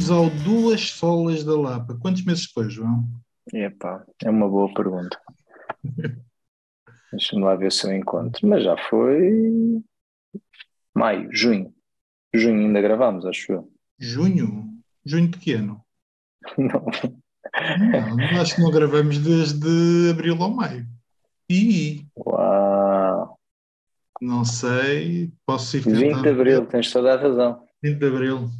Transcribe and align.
Bem-vindos 0.00 0.10
ao 0.10 0.30
Duas 0.30 0.80
Solas 0.92 1.44
da 1.44 1.54
Lapa. 1.54 1.94
Quantos 2.00 2.24
meses 2.24 2.46
depois, 2.46 2.72
João? 2.72 3.04
Epá, 3.52 4.02
é 4.24 4.30
uma 4.30 4.48
boa 4.48 4.72
pergunta. 4.72 5.20
Deixa-me 7.12 7.44
lá 7.44 7.54
ver 7.54 7.70
se 7.70 7.86
eu 7.86 7.94
encontro. 7.94 8.48
Mas 8.48 8.64
já 8.64 8.78
foi 8.88 9.82
maio, 10.94 11.28
junho. 11.30 11.74
Junho 12.32 12.60
ainda 12.60 12.80
gravámos, 12.80 13.26
acho 13.26 13.52
eu. 13.52 13.72
Junho? 13.98 14.70
Junho 15.04 15.28
de 15.28 15.38
que 15.38 15.52
ano? 15.52 15.84
Não. 16.56 16.86
Não, 18.16 18.40
acho 18.40 18.54
que 18.54 18.62
não 18.62 18.70
gravamos 18.70 19.18
desde 19.18 20.10
abril 20.10 20.38
ou 20.40 20.48
maio. 20.48 20.86
E 21.50 22.06
Uau! 22.16 23.38
não 24.20 24.46
sei, 24.46 25.30
posso 25.44 25.76
ir 25.76 25.80
20 25.80 26.22
de 26.22 26.28
abril, 26.28 26.66
tens 26.66 26.90
toda 26.90 27.12
a 27.12 27.20
razão. 27.20 27.66
20 27.82 27.98
de 27.98 28.06
abril. 28.06 28.50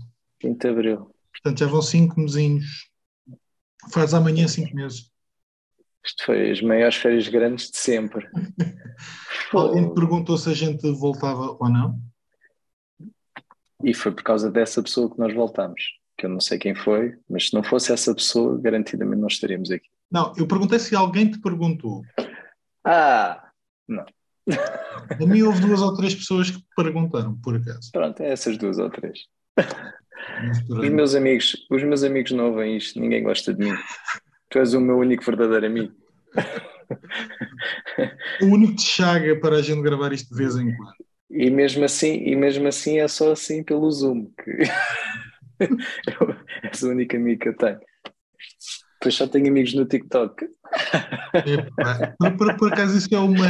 20 0.42 0.60
de 0.60 0.68
abril. 0.68 1.09
Portanto, 1.32 1.58
já 1.58 1.66
vão 1.66 1.82
cinco 1.82 2.20
mesinhos. 2.20 2.90
Faz 3.92 4.12
amanhã 4.14 4.46
cinco 4.46 4.74
meses. 4.74 5.10
Isto 6.04 6.24
foi 6.24 6.50
as 6.50 6.62
maiores 6.62 6.96
férias 6.96 7.28
grandes 7.28 7.70
de 7.70 7.76
sempre. 7.76 8.28
Alguém 9.52 9.88
te 9.88 9.94
perguntou 9.94 10.38
se 10.38 10.48
a 10.48 10.54
gente 10.54 10.90
voltava 10.92 11.56
ou 11.58 11.68
não? 11.68 12.00
E 13.82 13.94
foi 13.94 14.12
por 14.12 14.22
causa 14.22 14.50
dessa 14.50 14.82
pessoa 14.82 15.10
que 15.10 15.18
nós 15.18 15.34
voltamos. 15.34 15.82
Que 16.16 16.26
eu 16.26 16.30
não 16.30 16.40
sei 16.40 16.58
quem 16.58 16.74
foi, 16.74 17.18
mas 17.28 17.48
se 17.48 17.54
não 17.54 17.62
fosse 17.62 17.92
essa 17.92 18.14
pessoa, 18.14 18.60
garantidamente 18.60 19.20
não 19.20 19.28
estaríamos 19.28 19.70
aqui. 19.70 19.88
Não, 20.10 20.34
eu 20.36 20.46
perguntei 20.46 20.78
se 20.78 20.94
alguém 20.94 21.30
te 21.30 21.38
perguntou. 21.40 22.02
Ah! 22.84 23.50
Não. 23.88 24.04
A 25.20 25.26
mim 25.26 25.42
houve 25.42 25.60
duas 25.60 25.80
ou 25.80 25.94
três 25.96 26.14
pessoas 26.14 26.50
que 26.50 26.62
perguntaram, 26.76 27.38
por 27.40 27.56
acaso. 27.56 27.90
Pronto, 27.92 28.20
é 28.22 28.32
essas 28.32 28.56
duas 28.58 28.78
ou 28.78 28.90
três. 28.90 29.20
Por 30.66 30.80
Os 30.80 30.88
meus 30.90 31.14
amigos, 31.14 31.66
os 31.70 31.82
meus 31.82 32.02
amigos 32.02 32.32
não 32.32 32.46
ouvem 32.50 32.76
isto, 32.76 32.98
ninguém 33.00 33.22
gosta 33.22 33.52
de 33.54 33.64
mim. 33.70 33.76
Tu 34.48 34.58
és 34.58 34.74
o 34.74 34.80
meu 34.80 34.98
único 34.98 35.24
verdadeiro 35.24 35.66
amigo. 35.66 35.92
O 38.42 38.46
único 38.46 38.74
de 38.74 38.82
chaga 38.82 39.36
para 39.40 39.56
a 39.56 39.62
gente 39.62 39.82
gravar 39.82 40.12
isto 40.12 40.30
de 40.34 40.36
vez 40.42 40.56
em 40.56 40.74
quando. 40.76 40.94
E 41.30 41.48
mesmo 41.50 41.84
assim, 41.84 42.14
e 42.24 42.34
mesmo 42.34 42.66
assim 42.66 42.98
é 42.98 43.06
só 43.06 43.32
assim 43.32 43.62
pelo 43.62 43.88
Zoom 43.90 44.26
que 44.42 44.58
és 46.64 46.82
o 46.82 46.88
único 46.90 47.16
amigo 47.16 47.40
que 47.40 47.48
eu 47.50 47.56
tenho. 47.56 47.78
Depois 48.94 49.14
só 49.14 49.26
tenho 49.28 49.48
amigos 49.48 49.72
no 49.74 49.86
TikTok. 49.86 50.46
Epá, 51.46 52.14
por, 52.18 52.36
por- 52.36 52.56
por 52.56 52.72
acaso 52.72 52.96
isso 52.98 53.08
é 53.14 53.18
uma. 53.18 53.46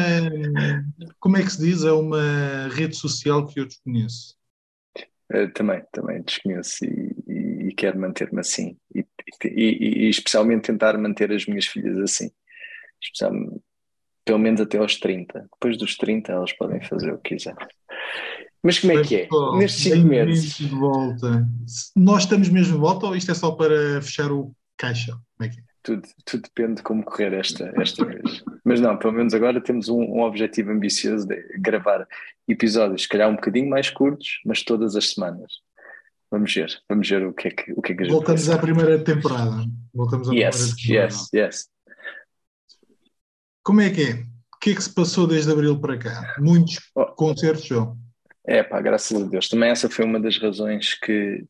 Como 1.18 1.36
é 1.36 1.42
que 1.42 1.50
se 1.50 1.60
diz? 1.60 1.82
É 1.84 1.92
uma 1.92 2.68
rede 2.72 2.96
social 2.96 3.46
que 3.46 3.58
eu 3.60 3.66
desconheço. 3.66 4.36
Eh, 5.32 5.46
também, 5.48 5.82
também 5.92 6.22
desconheço 6.22 6.84
e, 6.84 7.14
e- 7.28 7.68
e 7.68 7.74
quero 7.74 7.98
manter-me 7.98 8.40
assim. 8.40 8.76
E, 8.94 9.04
e- 9.44 10.08
especialmente 10.08 10.62
tentar 10.66 10.98
manter 10.98 11.30
as 11.32 11.46
minhas 11.46 11.66
filhas 11.66 11.98
assim. 11.98 12.30
Especialmente, 13.02 13.60
pelo 14.24 14.38
menos 14.38 14.60
até 14.60 14.78
aos 14.78 14.96
30. 14.98 15.48
Depois 15.52 15.76
dos 15.78 15.96
30 15.96 16.32
elas 16.32 16.52
podem 16.52 16.80
fazer 16.82 17.12
o 17.12 17.18
que 17.18 17.34
quiserem. 17.36 17.66
Mas 18.62 18.78
como 18.78 18.92
é 18.92 19.02
que 19.02 19.16
é? 19.16 19.22
Pessoal, 19.22 19.58
Nestes 19.58 19.82
5 19.82 19.94
bem-vindos 20.08 20.26
meses. 20.42 20.58
De 20.58 20.66
volta. 20.68 21.48
Nós 21.96 22.22
estamos 22.24 22.48
mesmo 22.48 22.74
de 22.74 22.78
volta 22.80 23.06
ou 23.06 23.16
isto 23.16 23.30
é 23.30 23.34
só 23.34 23.52
para 23.52 24.02
fechar 24.02 24.30
o 24.30 24.54
caixa? 24.76 25.12
Como 25.36 25.48
é 25.48 25.52
que 25.52 25.60
é? 25.60 25.62
Tudo, 25.82 26.06
tudo 26.26 26.42
depende 26.42 26.74
de 26.76 26.82
como 26.82 27.02
correr 27.04 27.32
esta, 27.32 27.72
esta 27.80 28.04
vez. 28.04 28.42
Mas 28.64 28.80
não, 28.80 28.98
pelo 28.98 29.14
menos 29.14 29.32
agora 29.32 29.60
temos 29.62 29.88
um, 29.88 29.98
um 30.02 30.20
objetivo 30.20 30.70
ambicioso 30.72 31.26
de 31.26 31.36
gravar 31.58 32.06
episódios, 32.46 33.02
se 33.02 33.08
calhar 33.08 33.30
um 33.30 33.34
bocadinho 33.36 33.68
mais 33.70 33.88
curtos, 33.88 34.40
mas 34.44 34.62
todas 34.62 34.94
as 34.94 35.10
semanas. 35.10 35.52
Vamos 36.30 36.54
ver, 36.54 36.70
vamos 36.88 37.08
ver 37.08 37.26
o 37.26 37.32
que 37.32 37.48
é 37.48 37.50
que, 37.50 37.72
o 37.72 37.80
que, 37.82 37.92
é 37.92 37.96
que 37.96 38.08
Voltamos 38.08 38.48
à 38.50 38.58
primeira 38.58 39.02
temporada. 39.02 39.64
Voltamos 39.94 40.28
à 40.28 40.32
Yes, 40.34 40.74
primeira 40.74 41.08
temporada. 41.08 41.14
yes, 41.14 41.28
yes. 41.34 41.68
Como 43.62 43.80
é 43.80 43.90
que 43.90 44.02
é? 44.02 44.12
O 44.54 44.58
que 44.60 44.70
é 44.70 44.74
que 44.74 44.82
se 44.82 44.94
passou 44.94 45.26
desde 45.26 45.50
abril 45.50 45.80
para 45.80 45.96
cá? 45.98 46.34
Muitos 46.38 46.78
Oh. 46.94 47.06
concertos, 47.06 47.64
João. 47.64 47.96
É 48.46 48.62
pá, 48.62 48.80
graças 48.80 49.20
a 49.20 49.24
Deus. 49.26 49.48
Também 49.48 49.70
essa 49.70 49.88
foi 49.88 50.04
uma 50.04 50.20
das 50.20 50.38
razões 50.38 50.94
que, 50.94 51.44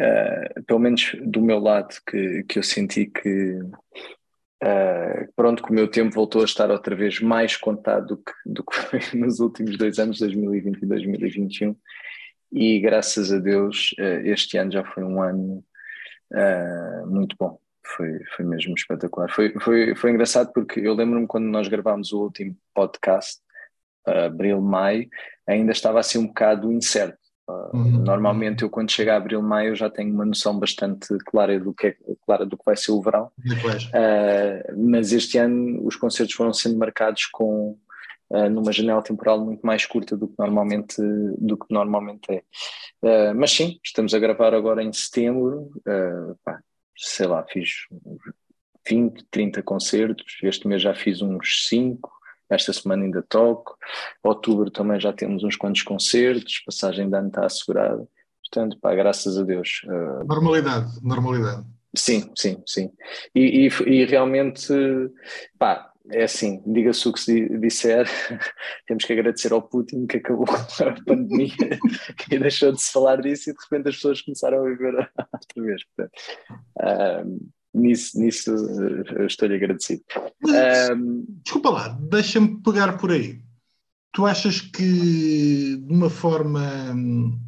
eh, 0.00 0.60
pelo 0.66 0.78
menos 0.78 1.16
do 1.24 1.42
meu 1.42 1.58
lado, 1.58 1.96
que, 2.06 2.44
que 2.44 2.58
eu 2.58 2.62
senti 2.62 3.06
que, 3.06 3.58
eh, 4.62 5.28
pronto, 5.34 5.62
que 5.62 5.70
o 5.70 5.74
meu 5.74 5.88
tempo 5.88 6.14
voltou 6.14 6.42
a 6.42 6.44
estar 6.44 6.70
outra 6.70 6.94
vez 6.94 7.20
mais 7.20 7.56
contado 7.56 8.06
do 8.06 8.16
que, 8.18 8.32
do 8.46 8.64
que 8.64 8.76
foi 8.76 9.00
nos 9.18 9.40
últimos 9.40 9.76
dois 9.76 9.98
anos, 9.98 10.20
2020 10.20 10.82
e 10.82 10.86
2021. 10.86 11.76
E 12.52 12.80
graças 12.80 13.32
a 13.32 13.38
Deus, 13.38 13.94
eh, 13.98 14.22
este 14.26 14.56
ano 14.56 14.72
já 14.72 14.84
foi 14.84 15.02
um 15.02 15.20
ano 15.22 15.64
muito 17.06 17.34
bom. 17.38 17.58
Foi, 17.84 18.20
foi 18.36 18.44
mesmo 18.44 18.74
espetacular. 18.74 19.30
Foi, 19.30 19.52
foi, 19.60 19.94
foi 19.96 20.10
engraçado 20.10 20.52
porque 20.52 20.78
eu 20.80 20.94
lembro-me 20.94 21.26
quando 21.26 21.46
nós 21.46 21.68
gravámos 21.68 22.12
o 22.12 22.22
último 22.22 22.56
podcast, 22.74 23.40
abril, 24.04 24.60
maio, 24.60 25.08
ainda 25.46 25.72
estava 25.72 25.98
assim 25.98 26.18
um 26.18 26.26
bocado 26.26 26.70
incerto. 26.70 27.27
Uh, 27.48 27.76
Uhum. 27.78 28.02
Normalmente 28.04 28.62
eu 28.62 28.70
quando 28.70 28.90
chega 28.90 29.14
a 29.14 29.16
abril, 29.16 29.42
maio 29.42 29.74
já 29.74 29.88
tenho 29.88 30.12
uma 30.12 30.24
noção 30.24 30.58
bastante 30.58 31.16
clara 31.26 31.58
do 31.58 31.72
que, 31.72 31.88
é, 31.88 31.96
clara 32.26 32.44
do 32.44 32.56
que 32.56 32.64
vai 32.64 32.76
ser 32.76 32.92
o 32.92 33.00
verão. 33.00 33.30
Uh, 33.46 34.90
mas 34.90 35.12
este 35.12 35.38
ano 35.38 35.86
os 35.86 35.96
concertos 35.96 36.34
foram 36.34 36.52
sendo 36.52 36.78
marcados 36.78 37.26
com 37.26 37.78
uh, 38.30 38.50
numa 38.50 38.72
janela 38.72 39.02
temporal 39.02 39.44
muito 39.44 39.64
mais 39.66 39.86
curta 39.86 40.16
do 40.16 40.28
que 40.28 40.34
normalmente, 40.38 40.96
do 41.38 41.56
que 41.56 41.66
normalmente 41.70 42.30
é. 42.30 42.42
Uh, 43.02 43.34
mas 43.34 43.50
sim, 43.50 43.78
estamos 43.82 44.12
a 44.12 44.18
gravar 44.18 44.54
agora 44.54 44.82
em 44.82 44.92
setembro, 44.92 45.70
pá, 46.44 46.60
sei 46.96 47.26
lá, 47.26 47.44
fiz 47.48 47.86
20, 48.88 49.24
30 49.30 49.62
concertos, 49.62 50.38
este 50.42 50.66
mês 50.66 50.82
já 50.82 50.94
fiz 50.94 51.22
uns 51.22 51.68
5, 51.68 52.10
esta 52.50 52.72
semana 52.72 53.04
ainda 53.04 53.22
toco, 53.28 53.76
outubro 54.22 54.70
também 54.70 55.00
já 55.00 55.12
temos 55.12 55.42
uns 55.44 55.56
quantos 55.56 55.82
concertos, 55.82 56.60
passagem 56.64 57.08
de 57.08 57.16
ano 57.16 57.28
está 57.28 57.44
assegurada, 57.46 58.06
portanto, 58.42 58.78
pá, 58.80 58.94
graças 58.94 59.36
a 59.38 59.42
Deus. 59.44 59.82
uh, 59.86 60.24
Normalidade, 60.26 60.86
normalidade. 61.02 61.64
Sim, 61.96 62.30
sim, 62.36 62.62
sim. 62.66 62.90
E, 63.34 63.66
e- 63.68 63.82
e 63.90 64.04
realmente, 64.04 64.68
pá, 65.58 65.90
é 66.10 66.24
assim, 66.24 66.62
diga-se 66.66 67.06
o 67.08 67.12
que 67.12 67.20
se 67.20 67.34
di- 67.48 67.58
disser, 67.58 68.06
temos 68.86 69.04
que 69.04 69.12
agradecer 69.12 69.52
ao 69.52 69.60
Putin 69.60 70.06
que 70.06 70.16
acabou 70.18 70.46
a 70.80 71.04
pandemia 71.04 71.54
e 72.30 72.38
deixou 72.38 72.72
de 72.72 72.80
se 72.80 72.90
falar 72.92 73.20
disso 73.20 73.50
e 73.50 73.52
de 73.52 73.58
repente 73.62 73.88
as 73.88 73.96
pessoas 73.96 74.22
começaram 74.22 74.64
a 74.64 74.68
viver 74.70 74.94
outra 74.94 75.62
vez. 75.62 75.82
Portanto, 75.84 76.12
ah, 76.80 77.24
nisso, 77.78 78.18
nisso 78.18 78.50
eh, 79.20 79.26
estou-lhe 79.26 79.54
agradecido. 79.56 80.02
Mas, 80.42 80.90
Ah, 80.90 80.94
desculpa 81.44 81.70
lá, 81.70 81.88
deixa-me 81.88 82.60
pegar 82.62 82.98
por 82.98 83.10
aí. 83.12 83.40
Tu 84.12 84.26
achas 84.26 84.60
que 84.60 85.76
de 85.76 85.92
uma 85.92 86.10
forma. 86.10 86.60
hum, 86.94 87.38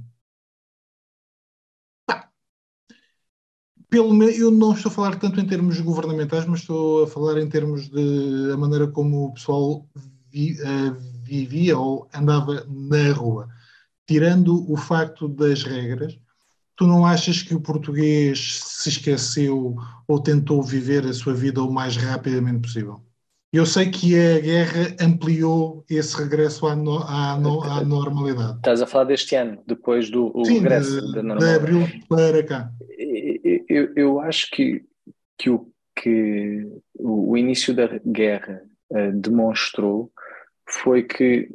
pelo 3.88 4.12
menos 4.14 4.38
eu 4.38 4.50
não 4.50 4.72
estou 4.72 4.90
a 4.90 4.94
falar 4.94 5.16
tanto 5.18 5.40
em 5.40 5.46
termos 5.46 5.80
governamentais, 5.80 6.46
mas 6.46 6.60
estou 6.60 7.04
a 7.04 7.06
falar 7.08 7.40
em 7.40 7.48
termos 7.48 7.88
de 7.88 8.52
a 8.52 8.56
maneira 8.56 8.86
como 8.88 9.26
o 9.26 9.32
pessoal 9.34 9.86
vi- 10.30 10.56
eh, 10.60 10.90
vivia 11.24 11.76
ou 11.78 12.08
andava 12.14 12.64
na 12.68 13.12
rua. 13.12 13.48
Tirando 14.06 14.70
o 14.70 14.76
facto 14.76 15.28
das 15.28 15.62
regras, 15.64 16.18
tu 16.80 16.86
não 16.86 17.04
achas 17.04 17.42
que 17.42 17.54
o 17.54 17.60
português 17.60 18.58
se 18.64 18.88
esqueceu 18.88 19.76
ou 20.08 20.18
tentou 20.22 20.62
viver 20.62 21.06
a 21.06 21.12
sua 21.12 21.34
vida 21.34 21.62
o 21.62 21.70
mais 21.70 21.94
rapidamente 21.96 22.62
possível? 22.62 23.04
Eu 23.52 23.66
sei 23.66 23.90
que 23.90 24.18
a 24.18 24.40
guerra 24.40 24.96
ampliou 24.98 25.84
esse 25.90 26.16
regresso 26.16 26.66
à, 26.66 26.74
no- 26.74 27.02
à 27.02 27.38
no- 27.38 27.62
à 27.64 27.84
normalidade. 27.84 28.58
estás 28.58 28.80
a 28.82 28.86
falar 28.86 29.04
deste 29.04 29.34
ano, 29.36 29.62
depois 29.66 30.10
do 30.10 30.32
Sim, 30.46 30.54
regresso 30.54 30.96
de, 31.02 31.12
da 31.12 31.22
de 31.22 31.28
normalidade. 31.28 31.54
abril 31.54 32.06
para 32.08 32.42
cá. 32.44 32.72
Eu, 33.68 33.92
eu 33.96 34.20
acho 34.20 34.50
que, 34.50 34.84
que, 35.38 35.50
o, 35.50 35.72
que 35.96 36.66
o 36.98 37.36
início 37.36 37.74
da 37.74 37.88
guerra 38.06 38.62
eh, 38.92 39.12
demonstrou 39.12 40.12
foi 40.68 41.02
que, 41.02 41.50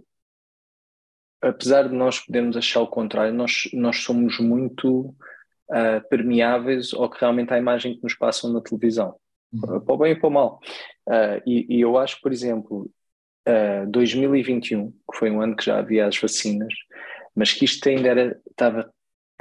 apesar 1.48 1.88
de 1.88 1.96
nós 1.96 2.20
podermos 2.20 2.58
achar 2.58 2.82
o 2.82 2.88
contrário, 2.88 3.34
nós, 3.34 3.70
nós 3.74 3.98
somos 3.98 4.40
muito 4.40 5.16
ah, 5.72 6.02
permeáveis 6.10 6.94
ao 6.94 7.10
que 7.10 7.20
realmente 7.20 7.54
à 7.54 7.58
imagem 7.58 7.96
que 7.96 8.04
nos 8.04 8.16
passam 8.16 8.52
na 8.52 8.62
televisão, 8.62 9.16
Uhum. 9.54 9.80
para 9.80 9.94
o 9.94 9.98
bem 9.98 10.12
e 10.12 10.16
para 10.16 10.28
o 10.28 10.32
mal. 10.32 10.60
Ah, 11.08 11.42
e, 11.46 11.78
e 11.78 11.82
eu 11.82 11.98
acho 11.98 12.20
por 12.22 12.32
exemplo, 12.34 12.90
ah, 13.48 13.86
2021, 13.88 14.92
que 14.92 15.18
foi 15.18 15.30
um 15.32 15.42
ano 15.42 15.56
que 15.56 15.64
já 15.66 15.78
havia 15.80 16.08
as 16.08 16.18
vacinas, 16.18 16.74
mas 17.36 17.54
que 17.54 17.64
isto 17.66 17.88
ainda 17.88 18.10
era, 18.10 18.42
estava 18.50 18.92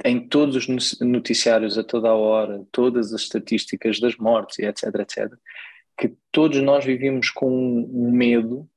em 0.03 0.27
todos 0.27 0.55
os 0.55 0.67
no- 0.67 1.07
noticiários 1.09 1.77
a 1.77 1.83
toda 1.83 2.09
a 2.09 2.13
hora, 2.15 2.63
todas 2.71 3.13
as 3.13 3.21
estatísticas 3.21 3.99
das 3.99 4.15
mortes, 4.17 4.59
etc, 4.59 4.83
etc, 4.99 5.33
que 5.97 6.13
todos 6.31 6.61
nós 6.61 6.83
vivíamos 6.85 7.29
com 7.29 7.49
um 7.49 8.11
medo 8.11 8.69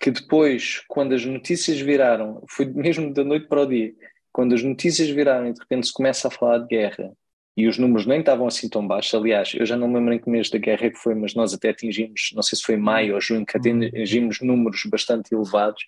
que 0.00 0.10
depois, 0.10 0.82
quando 0.88 1.14
as 1.14 1.24
notícias 1.24 1.78
viraram, 1.78 2.42
foi 2.48 2.64
mesmo 2.64 3.12
da 3.12 3.22
noite 3.22 3.46
para 3.46 3.60
o 3.60 3.66
dia, 3.66 3.92
quando 4.32 4.54
as 4.54 4.62
notícias 4.62 5.10
viraram 5.10 5.48
e 5.48 5.52
de 5.52 5.60
repente 5.60 5.88
se 5.88 5.92
começa 5.92 6.28
a 6.28 6.30
falar 6.30 6.58
de 6.58 6.68
guerra 6.68 7.12
e 7.56 7.68
os 7.68 7.76
números 7.76 8.06
nem 8.06 8.20
estavam 8.20 8.46
assim 8.46 8.68
tão 8.68 8.86
baixos, 8.86 9.12
aliás, 9.12 9.52
eu 9.54 9.66
já 9.66 9.76
não 9.76 9.86
me 9.86 9.96
lembro 9.96 10.14
em 10.14 10.18
que 10.18 10.30
mês 10.30 10.48
da 10.48 10.56
guerra 10.56 10.86
é 10.86 10.90
que 10.90 10.98
foi, 10.98 11.14
mas 11.14 11.34
nós 11.34 11.52
até 11.52 11.68
atingimos, 11.68 12.30
não 12.34 12.42
sei 12.42 12.56
se 12.56 12.64
foi 12.64 12.76
maio 12.76 13.14
ou 13.14 13.20
junho, 13.20 13.44
que 13.44 13.58
uhum. 13.58 13.84
atingimos 13.84 14.40
números 14.40 14.82
bastante 14.86 15.34
elevados, 15.34 15.84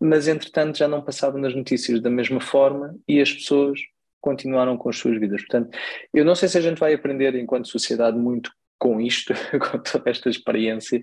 mas 0.00 0.26
entretanto 0.26 0.78
já 0.78 0.88
não 0.88 1.02
passavam 1.02 1.40
nas 1.40 1.54
notícias 1.54 2.00
da 2.00 2.10
mesma 2.10 2.40
forma 2.40 2.96
e 3.06 3.20
as 3.20 3.32
pessoas 3.32 3.78
continuaram 4.20 4.76
com 4.76 4.88
as 4.88 4.98
suas 4.98 5.18
vidas. 5.18 5.40
Portanto, 5.42 5.76
eu 6.12 6.24
não 6.24 6.34
sei 6.34 6.48
se 6.48 6.58
a 6.58 6.60
gente 6.60 6.78
vai 6.78 6.94
aprender 6.94 7.34
enquanto 7.36 7.68
sociedade 7.68 8.18
muito 8.18 8.50
com 8.78 9.00
isto, 9.00 9.34
com 9.70 9.78
toda 9.78 10.10
esta 10.10 10.28
experiência, 10.28 11.02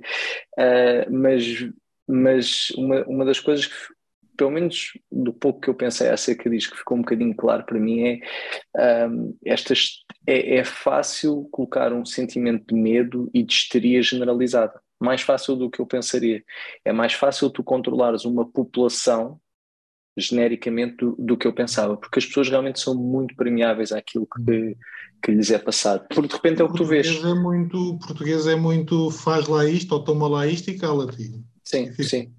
uh, 0.57 1.12
mas, 1.12 1.68
mas 2.07 2.69
uma, 2.71 3.03
uma 3.05 3.25
das 3.25 3.39
coisas 3.39 3.65
que, 3.65 3.75
pelo 4.37 4.51
menos 4.51 4.91
do 5.11 5.33
pouco 5.33 5.61
que 5.61 5.69
eu 5.69 5.73
pensei 5.73 6.09
acerca 6.09 6.49
disto, 6.49 6.71
que 6.71 6.77
ficou 6.77 6.97
um 6.97 7.01
bocadinho 7.01 7.35
claro 7.35 7.65
para 7.65 7.79
mim, 7.79 8.21
é, 8.77 9.07
um, 9.07 9.35
estas, 9.45 10.03
é, 10.27 10.57
é 10.57 10.63
fácil 10.63 11.47
colocar 11.51 11.93
um 11.93 12.05
sentimento 12.05 12.73
de 12.73 12.79
medo 12.79 13.29
e 13.33 13.43
de 13.43 13.53
histeria 13.53 14.01
generalizada. 14.01 14.79
Mais 14.99 15.21
fácil 15.21 15.55
do 15.55 15.69
que 15.69 15.79
eu 15.79 15.85
pensaria. 15.85 16.43
É 16.83 16.93
mais 16.93 17.13
fácil 17.13 17.49
tu 17.49 17.63
controlares 17.63 18.25
uma 18.25 18.49
população 18.49 19.39
genericamente 20.17 20.97
do, 20.97 21.15
do, 21.19 21.37
que 21.37 21.45
eu 21.45 21.53
pensava, 21.53 21.97
porque 21.97 22.19
as 22.19 22.25
pessoas 22.25 22.49
realmente 22.49 22.79
são 22.79 22.95
muito 22.95 23.35
permeáveis 23.35 23.91
àquilo 23.91 24.25
que, 24.25 24.77
que 25.21 25.31
lhes 25.31 25.51
é 25.51 25.59
passado. 25.59 26.07
Porque 26.07 26.29
de 26.29 26.33
repente 26.33 26.61
é 26.61 26.63
o 26.63 26.69
que 26.69 26.77
tu 26.77 26.85
vês. 26.85 27.07
É 27.07 27.33
muito, 27.33 27.77
o 27.77 27.99
português 27.99 28.47
é 28.47 28.55
muito 28.55 29.11
faz 29.11 29.47
lá 29.47 29.65
isto 29.65 29.91
ou 29.91 30.03
toma 30.03 30.27
lá 30.27 30.47
isto 30.47 30.69
e 30.69 30.77
cala-te. 30.77 31.43
Sim, 31.65 31.91
sim. 32.03 32.31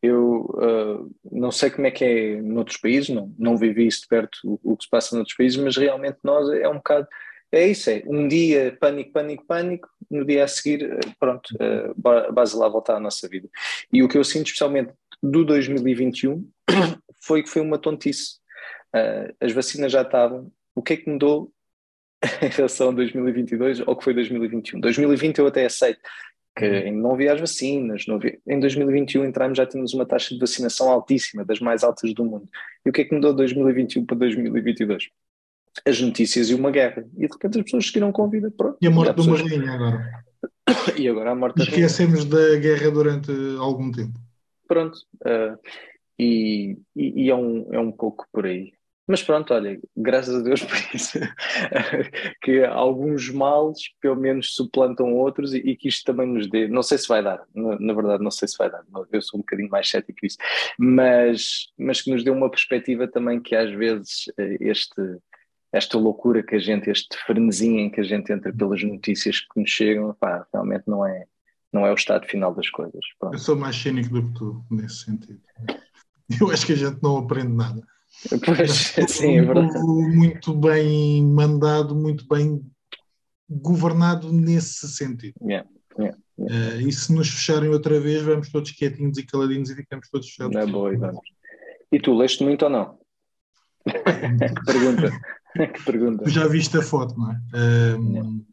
Eu 0.00 0.46
uh, 0.54 1.10
não 1.32 1.50
sei 1.50 1.68
como 1.68 1.86
é 1.88 1.90
que 1.90 2.04
é 2.04 2.40
noutros 2.40 2.76
países, 2.76 3.08
não, 3.08 3.34
não 3.36 3.56
vivi 3.56 3.88
isso 3.88 4.02
de 4.02 4.06
perto, 4.06 4.38
o, 4.44 4.72
o, 4.72 4.76
que 4.76 4.84
se 4.84 4.90
passa 4.90 5.16
noutros 5.16 5.36
países, 5.36 5.58
mas 5.58 5.76
realmente 5.76 6.18
nós 6.22 6.48
é 6.50 6.68
um 6.68 6.76
bocado. 6.76 7.08
É 7.50 7.66
isso, 7.66 7.90
é 7.90 8.02
um 8.06 8.28
dia 8.28 8.74
pânico, 8.80 9.12
pânico, 9.12 9.44
pânico, 9.46 9.88
no 10.08 10.24
dia 10.24 10.44
a 10.44 10.48
seguir, 10.48 10.84
eh, 10.84 11.00
pronto, 11.20 11.50
uh, 11.56 12.32
base 12.32 12.56
lá 12.56 12.66
voltar 12.66 12.96
à 12.96 13.00
nossa 13.00 13.28
vida. 13.28 13.46
E 13.92 14.02
o 14.02 14.08
que 14.08 14.16
eu 14.16 14.24
sinto 14.24 14.46
especialmente 14.46 14.92
do 15.22 15.44
2021 15.44 16.48
foi 17.20 17.42
que 17.42 17.50
foi 17.50 17.60
uma 17.60 17.76
tontice. 17.76 18.36
Uh, 18.94 19.34
as 19.38 19.52
vacinas 19.52 19.92
já 19.92 20.00
estavam. 20.00 20.50
O 20.74 20.82
que 20.82 20.94
é 20.94 20.96
que 20.96 21.10
mudou 21.10 21.52
em 22.40 22.48
relação 22.48 22.88
a 22.88 22.92
2022 22.92 23.80
ou 23.80 23.96
que 23.96 24.04
foi 24.04 24.14
2021? 24.14 24.80
2020 24.80 25.38
eu 25.38 25.46
até 25.46 25.66
aceito 25.66 26.00
que 26.56 26.66
uhum. 26.66 26.74
ainda 26.74 27.00
não 27.00 27.14
havia 27.14 27.32
as 27.32 27.40
vacinas. 27.40 28.04
Havia... 28.08 28.38
Em 28.46 28.60
2021 28.60 29.24
entramos 29.24 29.56
já 29.56 29.66
tínhamos 29.66 29.94
uma 29.94 30.06
taxa 30.06 30.34
de 30.34 30.40
vacinação 30.40 30.90
altíssima, 30.90 31.44
das 31.44 31.60
mais 31.60 31.82
altas 31.82 32.12
do 32.14 32.24
mundo. 32.24 32.48
E 32.84 32.90
o 32.90 32.92
que 32.92 33.02
é 33.02 33.04
que 33.04 33.14
mudou 33.14 33.30
de 33.30 33.38
2021 33.38 34.04
para 34.04 34.16
2022? 34.18 35.08
As 35.86 36.00
notícias 36.00 36.50
e 36.50 36.54
uma 36.54 36.70
guerra. 36.70 37.04
E 37.16 37.26
de 37.26 37.32
repente 37.32 37.58
as 37.58 37.64
pessoas 37.64 37.86
seguiram 37.86 38.12
com 38.12 38.24
a 38.24 38.28
vida. 38.28 38.50
Pronto, 38.50 38.76
e 38.80 38.86
a 38.86 38.90
morte 38.90 39.20
de 39.20 39.28
uma 39.28 39.38
rainha 39.38 39.72
agora. 39.72 40.24
E 40.96 41.08
agora 41.08 41.30
a 41.30 41.34
morte 41.34 41.62
Esquecemos 41.62 42.24
da 42.24 42.56
guerra 42.56 42.90
durante 42.90 43.30
algum 43.58 43.90
tempo. 43.90 44.18
Pronto. 44.66 44.98
Uh, 45.20 45.58
e, 46.18 46.78
e, 46.94 47.24
e, 47.24 47.30
é, 47.30 47.34
um, 47.34 47.68
é 47.72 47.78
um 47.78 47.92
pouco 47.92 48.26
por 48.32 48.46
aí. 48.46 48.72
Mas 49.12 49.22
pronto, 49.22 49.52
olha, 49.52 49.78
graças 49.94 50.34
a 50.34 50.40
Deus 50.40 50.62
por 50.64 50.74
isso, 50.94 51.18
que 52.40 52.64
alguns 52.64 53.28
males 53.28 53.78
pelo 54.00 54.16
menos 54.16 54.54
suplantam 54.54 55.12
outros 55.12 55.52
e, 55.52 55.58
e, 55.58 55.76
que 55.76 55.86
isto 55.86 56.02
também 56.02 56.26
nos 56.26 56.48
dê, 56.48 56.66
não 56.66 56.82
sei 56.82 56.96
se 56.96 57.06
vai 57.06 57.22
dar, 57.22 57.44
na, 57.54 57.78
na, 57.78 57.92
verdade 57.92 58.24
não 58.24 58.30
sei 58.30 58.48
se 58.48 58.56
vai 58.56 58.70
dar, 58.70 58.82
eu 59.12 59.20
sou 59.20 59.38
um 59.38 59.42
bocadinho 59.42 59.68
mais 59.68 59.90
cético 59.90 60.18
nisso, 60.22 60.38
mas, 60.78 61.66
mas 61.76 62.00
que 62.00 62.10
nos 62.10 62.24
dê 62.24 62.30
uma 62.30 62.50
perspectiva 62.50 63.06
também 63.06 63.38
que 63.38 63.54
às 63.54 63.70
vezes 63.70 64.32
eh, 64.38 64.56
este, 64.60 65.18
esta 65.70 65.98
loucura 65.98 66.42
que 66.42 66.54
a 66.54 66.58
gente, 66.58 66.88
este 66.88 67.14
frenesim 67.26 67.80
em 67.80 67.90
que 67.90 68.00
a 68.00 68.04
gente 68.04 68.32
entra 68.32 68.50
pelas 68.50 68.82
notícias 68.82 69.40
que 69.40 69.60
nos 69.60 69.68
chegam, 69.68 70.16
pá, 70.18 70.46
realmente 70.54 70.84
não 70.86 71.06
é, 71.06 71.26
não 71.70 71.86
é 71.86 71.90
o 71.90 71.96
estado 71.96 72.26
final 72.26 72.54
das 72.54 72.70
coisas. 72.70 73.04
Pronto. 73.18 73.34
Eu 73.34 73.38
sou 73.38 73.56
mais 73.56 73.76
cínico 73.76 74.08
do 74.08 74.26
que 74.26 74.38
tu, 74.38 74.64
nesse 74.70 75.04
sentido. 75.04 75.42
Eu 76.40 76.50
acho 76.50 76.64
que 76.64 76.72
a 76.72 76.76
gente 76.76 77.02
não 77.02 77.18
aprende 77.18 77.52
nada. 77.52 77.91
Pois, 78.44 78.94
sim, 79.08 79.38
é 79.38 79.42
verdade. 79.42 79.78
Muito 79.78 80.54
bem 80.54 81.22
mandado, 81.22 81.94
muito 81.94 82.26
bem 82.26 82.62
governado 83.48 84.32
nesse 84.32 84.88
sentido. 84.88 85.34
Yeah, 85.42 85.68
yeah, 85.98 86.18
yeah. 86.38 86.78
Uh, 86.78 86.88
e 86.88 86.92
se 86.92 87.12
nos 87.12 87.28
fecharem 87.28 87.70
outra 87.70 88.00
vez, 88.00 88.22
vamos 88.22 88.50
todos 88.50 88.70
quietinhos 88.72 89.18
e 89.18 89.26
caladinhos 89.26 89.70
e 89.70 89.76
ficamos 89.76 90.08
todos 90.08 90.28
fechados. 90.28 90.56
É 90.56 90.66
boa, 90.66 90.92
e 90.92 90.96
vamos. 90.96 91.20
E 91.90 92.00
tu, 92.00 92.16
leste 92.16 92.42
muito 92.42 92.62
ou 92.64 92.70
não? 92.70 92.98
que 93.84 94.64
pergunta. 94.64 95.10
que 95.54 95.84
pergunta. 95.84 96.24
Tu 96.24 96.30
já 96.30 96.46
viste 96.46 96.78
a 96.78 96.82
foto, 96.82 97.14
não 97.18 97.32
é? 97.32 97.34
Uh, 97.54 98.44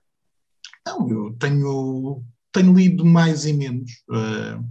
não, 0.85 1.09
eu 1.09 1.35
tenho 1.39 2.23
tenho 2.51 2.73
lido 2.73 3.05
mais 3.05 3.45
e 3.45 3.53
menos. 3.53 3.91
Uh, 4.09 4.63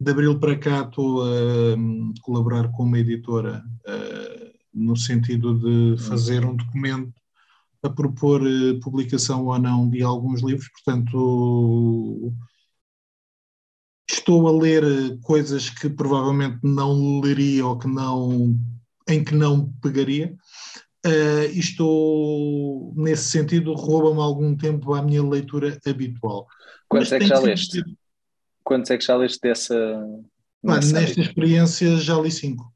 de 0.00 0.10
abril 0.10 0.40
para 0.40 0.56
cá 0.56 0.80
estou 0.80 1.22
a 1.22 1.76
um, 1.76 2.14
colaborar 2.22 2.70
com 2.72 2.84
uma 2.84 2.98
editora 2.98 3.62
uh, 3.86 4.50
no 4.72 4.96
sentido 4.96 5.58
de 5.58 6.02
fazer 6.02 6.44
um 6.44 6.56
documento 6.56 7.12
a 7.82 7.90
propor 7.90 8.42
uh, 8.42 8.80
publicação 8.80 9.44
ou 9.44 9.58
não 9.58 9.88
de 9.90 10.02
alguns 10.02 10.42
livros, 10.42 10.68
portanto 10.70 12.32
estou 14.10 14.48
a 14.48 14.52
ler 14.52 15.18
coisas 15.20 15.68
que 15.68 15.88
provavelmente 15.90 16.58
não 16.62 17.20
leria 17.20 17.66
ou 17.66 17.78
que 17.78 17.86
não 17.86 18.58
em 19.06 19.22
que 19.22 19.34
não 19.34 19.70
pegaria. 19.82 20.34
Uh, 21.04 21.48
e 21.52 21.58
estou 21.58 22.92
nesse 22.94 23.30
sentido 23.30 23.72
rouba-me 23.72 24.20
algum 24.20 24.54
tempo 24.54 24.94
à 24.94 25.02
minha 25.02 25.22
leitura 25.22 25.78
habitual. 25.86 26.46
Quantos 26.88 27.12
é 27.12 27.18
que 27.18 27.26
já 27.26 27.38
leste? 27.38 27.82
Quantos 28.64 28.90
é 28.90 28.98
que 28.98 29.04
já 29.04 29.16
leste 29.16 29.40
dessa. 29.42 30.04
nesta 30.62 31.20
experiência 31.20 31.96
já 31.96 32.18
li 32.18 32.30
cinco. 32.30 32.72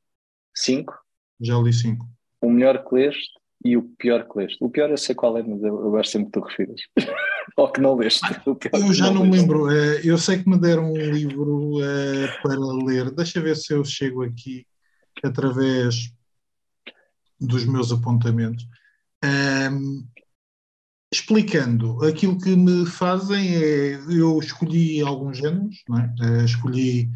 Cinco? 0.55 0.95
Já 1.41 1.57
li 1.59 1.73
cinco. 1.73 2.07
O 2.41 2.51
melhor 2.51 2.85
que 2.85 2.95
leste 2.95 3.33
e 3.65 3.77
o 3.77 3.83
pior 3.83 4.29
que 4.29 4.39
leste. 4.39 4.59
O 4.61 4.69
pior 4.69 4.91
eu 4.91 4.99
sei 4.99 5.15
qual 5.15 5.37
é, 5.39 5.43
mas 5.43 5.63
eu, 5.63 5.81
eu 5.81 5.91
gosto 5.91 6.13
sempre 6.13 6.27
que 6.27 6.41
tu 6.41 6.47
refiras. 6.47 6.81
Ou 7.57 7.71
que 7.71 7.81
não 7.81 7.95
leste. 7.95 8.21
eu 8.73 8.93
já 8.93 9.07
não, 9.07 9.15
não 9.15 9.27
me 9.27 9.39
lembro. 9.39 9.71
Eh, 9.71 10.01
eu 10.05 10.19
sei 10.19 10.43
que 10.43 10.49
me 10.49 10.59
deram 10.59 10.93
um 10.93 10.97
livro 10.97 11.79
uh, 11.79 12.43
para 12.43 12.59
ler. 12.85 13.11
Deixa 13.11 13.41
ver 13.41 13.57
se 13.57 13.73
eu 13.73 13.85
chego 13.85 14.23
aqui 14.23 14.67
através 15.23 16.13
dos 17.41 17.65
meus 17.65 17.93
apontamentos. 17.93 18.67
Um, 19.25 20.07
explicando, 21.15 22.05
aquilo 22.05 22.37
que 22.39 22.57
me 22.57 22.85
fazem 22.87 23.55
é, 23.55 23.95
eu 24.11 24.39
escolhi 24.41 25.01
alguns 25.01 25.39
géneros, 25.39 25.77
é? 25.89 26.25
uh, 26.25 26.45
escolhi 26.45 27.09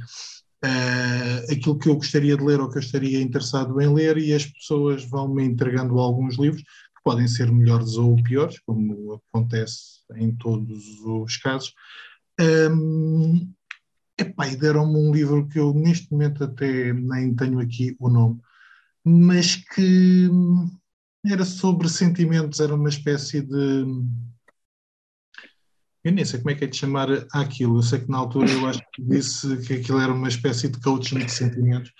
uh, 0.64 1.52
aquilo 1.52 1.78
que 1.78 1.88
eu 1.88 1.96
gostaria 1.96 2.36
de 2.36 2.44
ler 2.44 2.60
ou 2.60 2.70
que 2.70 2.78
eu 2.78 2.82
estaria 2.82 3.20
interessado 3.20 3.80
em 3.80 3.92
ler 3.92 4.16
e 4.18 4.32
as 4.32 4.46
pessoas 4.46 5.04
vão-me 5.04 5.44
entregando 5.44 5.98
alguns 5.98 6.38
livros 6.38 6.62
que 6.62 7.02
podem 7.02 7.26
ser 7.26 7.50
melhores 7.50 7.96
ou 7.96 8.14
piores, 8.22 8.60
como 8.60 9.20
acontece 9.32 9.98
em 10.14 10.32
todos 10.36 11.00
os 11.04 11.36
casos. 11.38 11.74
Um, 12.40 13.52
epá, 14.16 14.46
e 14.46 14.54
deram-me 14.54 14.96
um 14.96 15.12
livro 15.12 15.48
que 15.48 15.58
eu 15.58 15.74
neste 15.74 16.12
momento 16.12 16.44
até 16.44 16.92
nem 16.92 17.34
tenho 17.34 17.58
aqui 17.58 17.96
o 17.98 18.08
nome, 18.08 18.40
mas 19.04 19.56
que 19.56 20.30
era 21.32 21.44
sobre 21.44 21.88
sentimentos, 21.88 22.60
era 22.60 22.74
uma 22.74 22.88
espécie 22.88 23.40
de. 23.40 23.84
Eu 26.04 26.12
nem 26.12 26.24
sei 26.24 26.38
como 26.38 26.50
é 26.50 26.54
que 26.54 26.64
é 26.64 26.66
de 26.66 26.76
chamar 26.76 27.08
aquilo. 27.32 27.78
Eu 27.78 27.82
sei 27.82 28.00
que 28.00 28.08
na 28.08 28.18
altura 28.18 28.50
eu 28.50 28.66
acho 28.66 28.80
que 28.92 29.02
disse 29.02 29.56
que 29.58 29.74
aquilo 29.74 30.00
era 30.00 30.12
uma 30.12 30.28
espécie 30.28 30.68
de 30.68 30.80
coaching 30.80 31.18
de 31.18 31.30
sentimentos. 31.30 31.92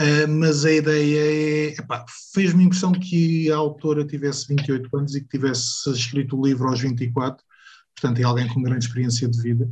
Uh, 0.00 0.28
mas 0.28 0.64
a 0.64 0.72
ideia 0.72 1.72
é. 1.72 1.76
Fez-me 2.34 2.64
impressão 2.64 2.92
que 2.92 3.50
a 3.52 3.56
autora 3.56 4.04
tivesse 4.04 4.48
28 4.48 4.96
anos 4.96 5.14
e 5.14 5.20
que 5.20 5.28
tivesse 5.28 5.90
escrito 5.90 6.38
o 6.38 6.44
livro 6.44 6.68
aos 6.68 6.80
24, 6.80 7.44
portanto, 7.94 8.20
é 8.20 8.24
alguém 8.24 8.48
com 8.48 8.62
grande 8.62 8.84
experiência 8.86 9.28
de 9.28 9.42
vida. 9.42 9.70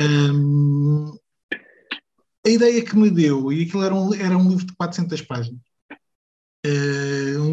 Um, 0.00 1.16
a 2.46 2.50
ideia 2.50 2.84
que 2.84 2.96
me 2.96 3.10
deu, 3.10 3.52
e 3.52 3.62
aquilo 3.62 3.82
era 3.82 3.94
um, 3.94 4.14
era 4.14 4.36
um 4.36 4.48
livro 4.48 4.66
de 4.66 4.74
400 4.74 5.22
páginas, 5.22 5.60
um 6.66 6.70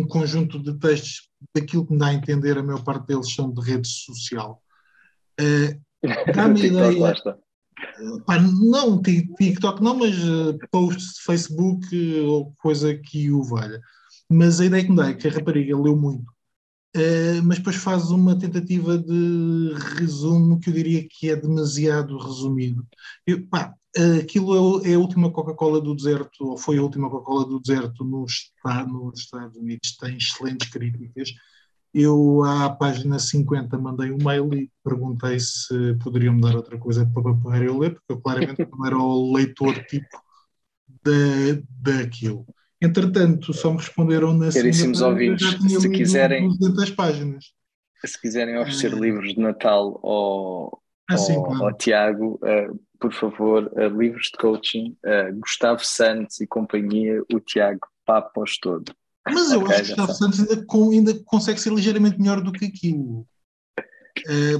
conjunto 0.09 0.59
de 0.59 0.77
textos 0.77 1.29
daquilo 1.55 1.85
que 1.85 1.93
me 1.93 1.99
dá 1.99 2.07
a 2.07 2.13
entender, 2.13 2.57
a 2.57 2.63
maior 2.63 2.83
parte 2.83 3.07
deles 3.07 3.33
são 3.33 3.51
de 3.51 3.61
rede 3.61 3.87
social. 3.87 4.61
Uh, 5.39 5.79
Dá-me 6.33 6.59
ideia. 6.67 7.15
Pá, 8.25 8.37
não, 8.39 9.01
TikTok 9.01 9.81
não, 9.81 9.95
mas 9.95 10.17
uh, 10.17 10.57
posts 10.69 11.13
de 11.13 11.21
Facebook 11.21 11.95
uh, 11.95 12.25
ou 12.25 12.53
coisa 12.57 12.93
que 12.93 13.31
o 13.31 13.41
valha. 13.43 13.79
Mas 14.29 14.59
a 14.59 14.65
ideia 14.65 14.83
que 14.83 14.89
me 14.89 14.97
dá 14.97 15.09
é 15.09 15.13
que 15.13 15.27
a 15.27 15.31
rapariga 15.31 15.79
leu 15.79 15.95
muito 15.95 16.29
uh, 16.95 17.43
mas 17.43 17.57
depois 17.57 17.75
faz 17.75 18.11
uma 18.11 18.37
tentativa 18.37 18.97
de 18.97 19.73
resumo 19.97 20.59
que 20.59 20.69
eu 20.69 20.73
diria 20.73 21.07
que 21.09 21.29
é 21.29 21.35
demasiado 21.35 22.17
resumido. 22.17 22.85
Eu, 23.25 23.45
pá, 23.47 23.73
aquilo 24.19 24.83
é, 24.83 24.91
é 24.91 24.93
a 24.95 24.99
última 24.99 25.31
Coca-Cola 25.31 25.81
do 25.81 25.95
deserto, 25.95 26.45
ou 26.45 26.57
foi 26.57 26.77
a 26.77 26.83
última 26.83 27.09
Coca-Cola 27.09 27.45
do 27.45 27.59
deserto 27.59 28.03
nos, 28.03 28.51
nos 28.87 29.19
Estados 29.19 29.57
Unidos, 29.57 29.97
tem 29.97 30.17
excelentes 30.17 30.69
críticas. 30.69 31.33
Eu, 31.91 32.43
à 32.43 32.69
página 32.69 33.17
50, 33.17 33.77
mandei 33.79 34.11
um 34.11 34.23
mail 34.23 34.53
e 34.53 34.71
perguntei 34.83 35.39
se 35.39 35.95
poderiam 36.03 36.35
me 36.35 36.41
dar 36.41 36.55
outra 36.55 36.77
coisa 36.77 37.09
para, 37.13 37.33
para 37.33 37.65
eu 37.65 37.79
ler, 37.79 37.95
porque 37.95 38.13
eu 38.13 38.21
claramente 38.21 38.67
não 38.71 38.85
era 38.85 38.97
o 38.97 39.33
leitor 39.33 39.73
tipo 39.85 40.21
da, 41.03 41.91
daquilo. 41.91 42.45
Entretanto, 42.81 43.53
só 43.53 43.71
me 43.71 43.77
responderam 43.77 44.33
na 44.33 44.51
Caríssimos 44.51 45.01
ouvintes, 45.01 45.47
se 45.81 45.89
quiserem, 45.89 46.47
200 46.59 46.91
páginas. 46.91 47.45
Se 48.05 48.21
quiserem 48.21 48.57
oferecer 48.57 48.93
é... 48.93 48.95
livros 48.95 49.33
de 49.33 49.39
Natal 49.39 49.99
ao, 50.01 50.81
ah, 51.09 51.17
sim, 51.17 51.35
ao, 51.35 51.43
claro. 51.43 51.65
ao 51.65 51.73
Tiago, 51.73 52.39
uh, 52.43 52.79
por 52.99 53.13
favor, 53.13 53.71
livros 53.97 54.29
de 54.31 54.37
coaching, 54.37 54.97
Gustavo 55.35 55.83
Santos 55.83 56.39
e 56.41 56.47
companhia, 56.47 57.23
o 57.33 57.39
Tiago 57.39 57.87
papos 58.05 58.57
todo. 58.59 58.91
Mas 59.27 59.51
eu 59.51 59.61
okay, 59.61 59.75
acho 59.75 59.83
que 59.83 59.87
Gustavo 59.89 60.13
Santos 60.13 60.39
ainda, 60.39 60.65
ainda 60.91 61.23
consegue 61.25 61.59
ser 61.59 61.71
ligeiramente 61.71 62.19
melhor 62.19 62.41
do 62.41 62.51
que 62.51 62.65
aquilo. 62.65 63.25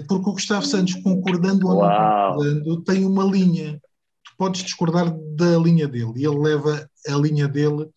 porque 0.08 0.30
o 0.30 0.34
Gustavo 0.34 0.66
Santos, 0.66 0.96
concordando 0.96 1.68
ou 1.68 1.82
não 1.82 2.36
concordando, 2.36 2.84
tem 2.84 3.06
uma 3.06 3.24
linha. 3.24 3.80
Tu 4.24 4.32
podes 4.38 4.64
discordar 4.64 5.12
da 5.36 5.58
linha 5.58 5.88
dele 5.88 6.14
e 6.16 6.26
ele 6.26 6.38
leva 6.38 6.90
a 7.08 7.16
linha 7.16 7.48
dele 7.48 7.90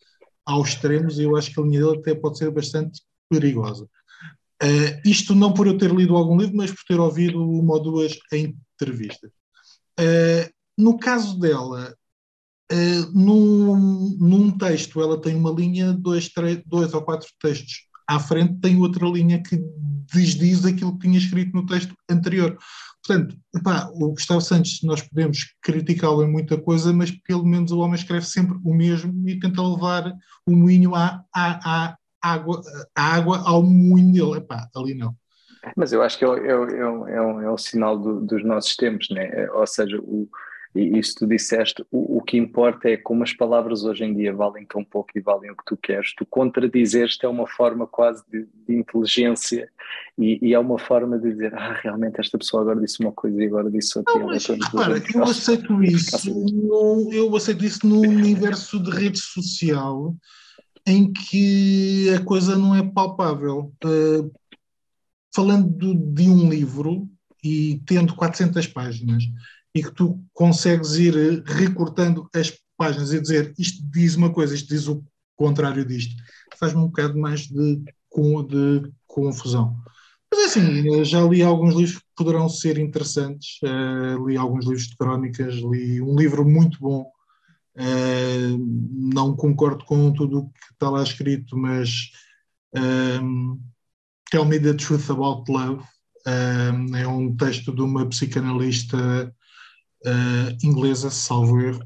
aos 0.44 0.70
extremos 0.70 1.18
e 1.18 1.24
eu 1.24 1.36
acho 1.36 1.52
que 1.52 1.60
a 1.60 1.62
linha 1.62 1.80
dele 1.80 1.98
até 1.98 2.14
pode 2.14 2.38
ser 2.38 2.50
bastante 2.50 3.00
perigosa. 3.28 3.84
Uh, 4.62 5.00
isto 5.04 5.34
não 5.34 5.52
por 5.52 5.66
eu 5.66 5.76
ter 5.76 5.90
lido 5.90 6.16
algum 6.16 6.36
livro, 6.36 6.56
mas 6.56 6.70
por 6.70 6.84
ter 6.86 7.00
ouvido 7.00 7.42
uma 7.42 7.74
ou 7.74 7.82
duas 7.82 8.16
entrevistas. 8.32 9.30
Uh, 9.98 10.50
no 10.76 10.98
caso 10.98 11.38
dela, 11.38 11.94
uh, 12.72 13.12
num, 13.12 14.16
num, 14.18 14.50
texto, 14.56 15.00
ela 15.00 15.20
tem 15.20 15.34
uma 15.34 15.50
linha, 15.50 15.92
dois, 15.92 16.28
três, 16.28 16.62
dois 16.66 16.92
ou 16.94 17.02
quatro 17.02 17.28
textos 17.40 17.86
à 18.06 18.18
frente, 18.18 18.60
tem 18.60 18.78
outra 18.78 19.06
linha 19.06 19.42
que 19.42 19.58
desdiz 20.12 20.64
aquilo 20.64 20.98
que 20.98 21.06
tinha 21.06 21.18
escrito 21.18 21.54
no 21.54 21.66
texto 21.66 21.94
anterior. 22.10 22.58
Portanto, 23.04 23.36
epá, 23.54 23.90
o 23.94 24.10
Gustavo 24.12 24.40
Santos, 24.40 24.80
nós 24.82 25.02
podemos 25.02 25.54
criticá-lo 25.60 26.22
em 26.22 26.30
muita 26.30 26.56
coisa, 26.56 26.92
mas 26.92 27.10
pelo 27.10 27.44
menos 27.44 27.72
o 27.72 27.80
homem 27.80 27.96
escreve 27.96 28.26
sempre 28.26 28.56
o 28.62 28.72
mesmo 28.72 29.28
e 29.28 29.40
tenta 29.40 29.60
levar 29.60 30.12
o 30.46 30.54
moinho 30.54 30.94
à, 30.94 31.24
à, 31.34 31.88
à 31.88 31.96
água, 32.22 32.62
à 32.94 33.14
água 33.14 33.38
ao 33.44 33.62
moinho 33.62 34.12
dele. 34.12 34.38
Epá, 34.38 34.68
ali 34.74 34.94
não. 34.94 35.16
Mas 35.76 35.92
eu 35.92 36.02
acho 36.02 36.18
que 36.18 36.24
é, 36.24 36.28
é, 36.28 36.50
é, 36.50 36.86
um, 36.88 37.40
é 37.40 37.52
um 37.52 37.58
sinal 37.58 37.98
do, 37.98 38.20
dos 38.20 38.44
nossos 38.44 38.74
tempos, 38.76 39.08
né? 39.10 39.48
ou 39.52 39.66
seja, 39.66 39.98
o, 40.00 40.28
isso 40.74 41.16
tu 41.16 41.26
disseste, 41.26 41.84
o, 41.90 42.16
o, 42.18 42.22
que 42.22 42.38
importa 42.38 42.88
é 42.88 42.96
como 42.96 43.22
as 43.22 43.32
palavras 43.32 43.84
hoje 43.84 44.04
em 44.04 44.14
dia 44.14 44.34
valem 44.34 44.64
tão 44.64 44.82
pouco 44.82 45.10
e 45.14 45.20
valem 45.20 45.50
o 45.50 45.56
que 45.56 45.64
tu 45.66 45.76
queres. 45.76 46.14
Tu 46.14 46.24
contradizeste 46.24 47.26
é 47.26 47.28
uma 47.28 47.46
forma 47.46 47.86
quase 47.86 48.24
de, 48.30 48.48
de 48.66 48.74
inteligência 48.74 49.68
e, 50.18 50.38
e, 50.40 50.54
é 50.54 50.58
uma 50.58 50.78
forma 50.78 51.18
de 51.18 51.30
dizer, 51.30 51.54
ah, 51.54 51.78
realmente 51.82 52.18
esta 52.18 52.38
pessoa 52.38 52.62
agora 52.62 52.80
disse 52.80 53.00
uma 53.00 53.12
coisa 53.12 53.42
e 53.42 53.46
agora 53.46 53.70
disse 53.70 53.98
outra. 53.98 54.18
Não, 54.18 54.26
mas, 54.26 54.46
repara, 54.46 55.02
eu 55.14 55.22
aceito 55.22 55.80
isso, 55.84 56.34
no, 56.34 57.10
eu 57.12 57.36
aceito 57.36 57.64
isso 57.64 57.86
num 57.86 58.00
universo 58.00 58.82
de 58.82 58.90
rede 58.90 59.18
social 59.18 60.14
em 60.86 61.12
que 61.12 62.08
a 62.14 62.24
coisa 62.24 62.56
não 62.56 62.74
é 62.74 62.82
palpável. 62.82 63.70
Uh, 63.84 64.32
falando 65.34 65.94
de 66.14 66.28
um 66.28 66.48
livro 66.48 67.08
e 67.42 67.82
tendo 67.86 68.14
400 68.14 68.66
páginas, 68.68 69.24
e 69.74 69.82
que 69.82 69.90
tu 69.90 70.22
consegues 70.32 70.94
ir 70.96 71.16
eh, 71.16 71.42
recortando 71.46 72.28
as 72.34 72.52
páginas 72.76 73.12
e 73.12 73.20
dizer 73.20 73.54
isto 73.58 73.82
diz 73.90 74.14
uma 74.16 74.30
coisa, 74.30 74.54
isto 74.54 74.68
diz 74.68 74.86
o 74.86 75.02
contrário 75.36 75.84
disto, 75.84 76.14
faz-me 76.58 76.80
um 76.80 76.86
bocado 76.86 77.18
mais 77.18 77.48
de, 77.48 77.76
de 77.76 78.92
confusão. 79.06 79.76
Mas 80.30 80.40
é 80.40 80.44
assim, 80.44 81.00
eh, 81.00 81.04
já 81.04 81.22
li 81.22 81.42
alguns 81.42 81.74
livros 81.74 81.98
que 81.98 82.04
poderão 82.16 82.48
ser 82.48 82.78
interessantes, 82.78 83.58
uh, 83.62 84.26
li 84.26 84.36
alguns 84.36 84.64
livros 84.66 84.86
de 84.86 84.96
crónicas, 84.96 85.54
li 85.56 86.00
um 86.00 86.16
livro 86.16 86.44
muito 86.44 86.78
bom, 86.78 87.02
uh, 87.76 88.58
não 88.92 89.34
concordo 89.34 89.84
com 89.84 90.12
tudo 90.12 90.38
o 90.38 90.48
que 90.50 90.72
está 90.72 90.90
lá 90.90 91.02
escrito, 91.02 91.56
mas 91.56 92.10
um, 93.22 93.60
Tell 94.32 94.46
Me 94.46 94.58
the 94.58 94.72
Truth 94.72 95.10
About 95.10 95.44
Love, 95.52 95.84
um, 96.26 96.96
é 96.96 97.06
um 97.06 97.36
texto 97.36 97.70
de 97.70 97.82
uma 97.82 98.08
psicanalista 98.08 99.30
uh, 100.06 100.66
inglesa, 100.66 101.10
salvo 101.10 101.60
erro, 101.60 101.82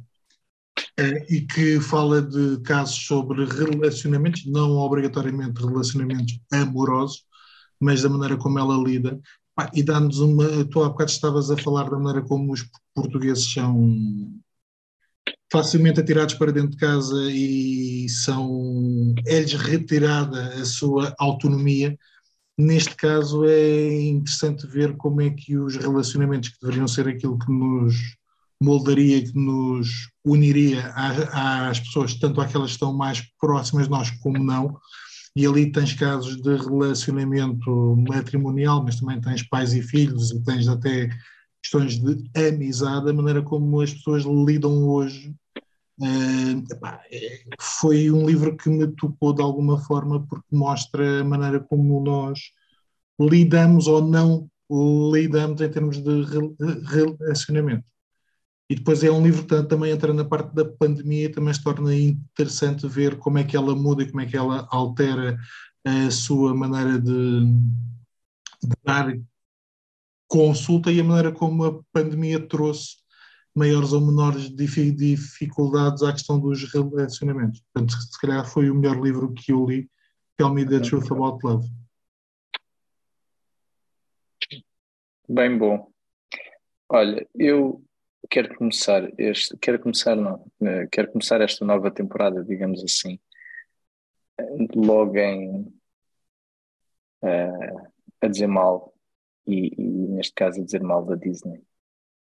uh, 1.01 1.25
e 1.29 1.41
que 1.41 1.81
fala 1.81 2.23
de 2.23 2.61
casos 2.61 3.05
sobre 3.05 3.45
relacionamentos, 3.47 4.47
não 4.47 4.77
obrigatoriamente 4.77 5.61
relacionamentos 5.61 6.39
amorosos, 6.53 7.25
mas 7.81 8.03
da 8.03 8.09
maneira 8.09 8.37
como 8.37 8.61
ela 8.61 8.77
lida. 8.77 9.21
e 9.75 9.83
dá-nos 9.83 10.21
uma. 10.21 10.65
Tu 10.67 10.85
há 10.85 10.89
bocado 10.89 11.11
estavas 11.11 11.51
a 11.51 11.57
falar 11.57 11.91
da 11.91 11.99
maneira 11.99 12.23
como 12.23 12.53
os 12.53 12.65
portugueses 12.95 13.53
são 13.53 13.93
facilmente 15.51 15.99
atirados 15.99 16.35
para 16.35 16.53
dentro 16.53 16.71
de 16.71 16.77
casa 16.77 17.29
e 17.29 18.09
são 18.09 19.13
é-lhes 19.27 19.55
retirada 19.55 20.55
a 20.61 20.65
sua 20.65 21.13
autonomia. 21.19 21.99
Neste 22.59 22.95
caso 22.95 23.45
é 23.45 24.01
interessante 24.03 24.67
ver 24.67 24.97
como 24.97 25.21
é 25.21 25.31
que 25.31 25.59
os 25.59 25.77
relacionamentos 25.77 26.49
que 26.49 26.61
deveriam 26.61 26.89
ser 26.89 27.07
aquilo 27.07 27.39
que 27.39 27.53
nos 27.53 28.17
moldaria, 28.63 29.23
que 29.23 29.37
nos 29.39 30.09
uniria 30.25 30.91
às 30.95 31.79
pessoas, 31.81 32.15
tanto 32.15 32.41
aquelas 32.41 32.71
que 32.71 32.77
estão 32.77 32.95
mais 32.95 33.21
próximas 33.39 33.85
de 33.85 33.91
nós 33.91 34.11
como 34.23 34.39
não, 34.39 34.79
e 35.37 35.47
ali 35.47 35.71
tens 35.71 35.93
casos 35.93 36.41
de 36.41 36.57
relacionamento 36.57 37.95
matrimonial, 38.09 38.83
mas 38.83 38.99
também 38.99 39.21
tens 39.21 39.43
pais 39.43 39.75
e 39.75 39.83
filhos, 39.83 40.31
e 40.31 40.43
tens 40.43 40.67
até 40.67 41.11
questões 41.63 41.99
de 41.99 42.25
amizade, 42.35 43.11
a 43.11 43.13
maneira 43.13 43.43
como 43.43 43.83
as 43.83 43.93
pessoas 43.93 44.25
lidam 44.25 44.89
hoje. 44.89 45.35
Epá, 45.99 47.03
é, 47.11 47.41
foi 47.59 48.11
um 48.11 48.27
livro 48.27 48.57
que 48.57 48.69
me 48.69 48.87
tocou 48.87 49.33
de 49.33 49.43
alguma 49.43 49.79
forma 49.79 50.27
porque 50.27 50.55
mostra 50.55 51.21
a 51.21 51.25
maneira 51.25 51.59
como 51.61 52.03
nós 52.03 52.39
lidamos 53.19 53.87
ou 53.87 54.03
não 54.03 54.49
lidamos 54.71 55.61
em 55.61 55.71
termos 55.71 55.99
de 56.03 56.23
relacionamento. 57.19 57.85
E 58.69 58.75
depois 58.75 59.03
é 59.05 59.11
um 59.11 59.23
livro 59.23 59.47
que 59.47 59.63
também 59.65 59.93
entra 59.93 60.13
na 60.13 60.25
parte 60.25 60.53
da 60.55 60.65
pandemia, 60.65 61.33
também 61.33 61.55
se 61.55 61.63
torna 61.63 61.95
interessante 61.95 62.87
ver 62.89 63.17
como 63.17 63.39
é 63.39 63.45
que 63.45 63.57
ela 63.57 63.75
muda 63.77 64.03
e 64.03 64.11
como 64.11 64.21
é 64.21 64.27
que 64.27 64.37
ela 64.37 64.67
altera 64.71 65.39
a 65.85 66.11
sua 66.11 66.53
maneira 66.53 66.99
de, 66.99 67.45
de 68.63 68.77
dar 68.85 69.17
consulta 70.27 70.91
e 70.91 71.01
a 71.01 71.05
maneira 71.05 71.33
como 71.33 71.65
a 71.65 71.81
pandemia 71.93 72.41
trouxe 72.49 72.97
maiores 73.57 73.93
ou 73.93 74.01
menores 74.01 74.51
dificuldades 74.55 76.03
à 76.03 76.13
questão 76.13 76.39
dos 76.39 76.63
relacionamentos. 76.73 77.63
Portanto, 77.73 77.93
se 77.93 78.21
calhar 78.21 78.45
foi 78.45 78.71
o 78.71 78.75
melhor 78.75 79.01
livro 79.01 79.33
que 79.33 79.53
eu 79.53 79.65
li, 79.65 79.91
Tell 80.37 80.53
Me 80.53 80.67
the 80.67 80.81
Truth 80.81 81.11
About 81.11 81.39
Love. 81.45 81.67
Bem 85.29 85.57
bom. 85.57 85.91
Olha, 86.89 87.27
eu 87.35 87.83
quero 88.31 88.55
começar 88.57 89.09
este, 89.19 89.57
quero 89.57 89.81
começar 89.81 90.15
não, 90.15 90.45
eh, 90.63 90.87
quero 90.93 91.11
começar 91.11 91.41
esta 91.41 91.65
nova 91.65 91.91
temporada, 91.91 92.45
digamos 92.45 92.85
assim, 92.85 93.19
logo 94.75 95.17
em 95.17 95.63
uh, 97.23 97.91
a 98.21 98.29
dizer 98.29 98.47
mal 98.47 98.95
e, 99.47 99.73
e, 99.77 100.09
neste 100.09 100.35
caso 100.35 100.61
a 100.61 100.65
dizer 100.65 100.83
mal 100.83 101.05
da 101.05 101.15
Disney. 101.15 101.65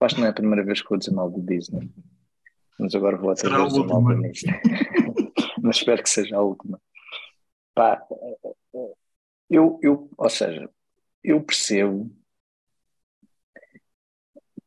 Acho 0.01 0.15
que 0.15 0.21
não 0.21 0.27
é 0.27 0.31
a 0.31 0.33
primeira 0.33 0.63
vez 0.63 0.81
que 0.81 0.89
vou 0.89 0.97
dizer 0.97 1.11
mal 1.11 1.29
da 1.29 1.39
Disney, 1.39 1.91
mas 2.79 2.95
agora 2.95 3.17
vou 3.17 3.31
até 3.31 3.41
dizer 3.41 3.85
mal 3.85 4.03
da 4.03 4.27
Disney. 4.27 4.53
mas 5.61 5.77
espero 5.77 6.01
que 6.01 6.09
seja 6.09 6.37
a 6.37 6.41
última. 6.41 6.81
Pá, 7.75 8.01
eu, 9.49 9.79
eu, 9.81 10.09
ou 10.17 10.29
seja, 10.29 10.69
eu 11.23 11.43
percebo 11.43 12.09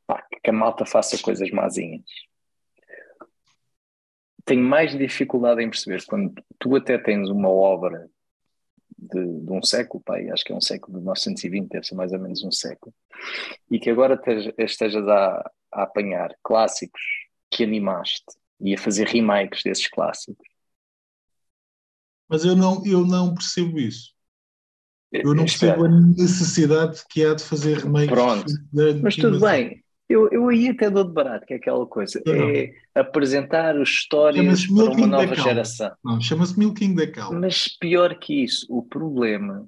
pá, 0.06 0.26
que 0.42 0.50
a 0.50 0.52
malta 0.52 0.84
faça 0.84 1.20
coisas 1.22 1.50
mazinhas. 1.50 2.04
Tenho 4.44 4.62
mais 4.62 4.96
dificuldade 4.96 5.62
em 5.62 5.70
perceber 5.70 6.04
quando 6.04 6.34
tu 6.58 6.76
até 6.76 6.98
tens 6.98 7.30
uma 7.30 7.48
obra 7.48 8.10
de, 9.02 9.40
de 9.40 9.52
um 9.52 9.62
século, 9.62 10.02
pá, 10.04 10.18
acho 10.32 10.44
que 10.44 10.52
é 10.52 10.56
um 10.56 10.61
século 10.61 10.92
de 10.92 11.02
1920, 11.02 11.68
deve 11.68 11.87
ser 11.87 11.94
mais 11.94 12.12
ou 12.12 12.18
menos 12.18 12.42
um 12.44 12.52
século, 12.52 12.94
e 13.71 13.78
que 13.78 13.90
agora 13.90 14.21
estejas 14.59 15.09
a, 15.09 15.50
a 15.73 15.82
apanhar 15.82 16.35
clássicos 16.42 17.02
que 17.50 17.64
animaste 17.64 18.25
e 18.61 18.75
a 18.75 18.78
fazer 18.78 19.06
remakes 19.09 19.62
desses 19.62 19.88
clássicos. 19.88 20.47
Mas 22.28 22.44
eu 22.44 22.56
não, 22.56 22.82
eu 22.87 23.04
não 23.04 23.35
percebo 23.35 23.78
isso. 23.78 24.12
Eu 25.12 25.35
não 25.35 25.44
percebo 25.44 25.85
a 25.85 25.88
necessidade 25.88 27.02
que 27.11 27.23
há 27.23 27.35
de 27.35 27.42
fazer 27.42 27.78
remakes. 27.78 28.09
Pronto, 28.09 28.52
mas 29.02 29.16
tudo 29.16 29.38
bem. 29.40 29.85
Eu, 30.09 30.28
eu 30.30 30.49
aí 30.49 30.68
até 30.68 30.90
dou 30.90 31.04
de 31.04 31.12
barato, 31.12 31.47
que 31.47 31.54
é 31.54 31.56
aquela 31.56 31.87
coisa. 31.87 32.23
Não. 32.26 32.50
É 32.50 32.75
apresentar 32.94 33.80
histórias 33.80 34.66
para 34.66 34.90
uma 34.90 35.06
nova 35.06 35.35
geração. 35.35 35.90
Não, 36.04 36.21
chama-se 36.21 36.59
Milking 36.59 36.94
da 36.94 37.11
Cal. 37.11 37.32
Mas 37.32 37.68
pior 37.78 38.18
que 38.18 38.44
isso, 38.44 38.66
o 38.68 38.82
problema, 38.82 39.66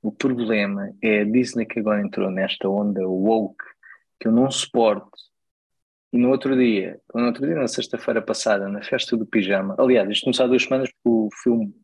o 0.00 0.12
problema 0.12 0.92
é 1.02 1.20
a 1.20 1.24
Disney 1.24 1.66
que 1.66 1.80
agora 1.80 2.00
entrou 2.00 2.30
nesta 2.30 2.68
onda 2.68 3.06
woke, 3.06 3.64
que 4.20 4.28
eu 4.28 4.32
não 4.32 4.50
suporto. 4.50 5.10
E 6.12 6.18
no 6.18 6.28
outro 6.28 6.56
dia, 6.56 7.00
no 7.14 7.26
outro 7.26 7.46
dia, 7.46 7.54
na 7.54 7.66
sexta-feira 7.66 8.20
passada, 8.20 8.68
na 8.68 8.82
festa 8.82 9.16
do 9.16 9.26
pijama, 9.26 9.74
aliás, 9.78 10.08
isto 10.10 10.24
começou 10.24 10.44
há 10.44 10.48
duas 10.48 10.62
semanas 10.62 10.90
porque 10.90 11.08
o 11.08 11.28
filme, 11.42 11.74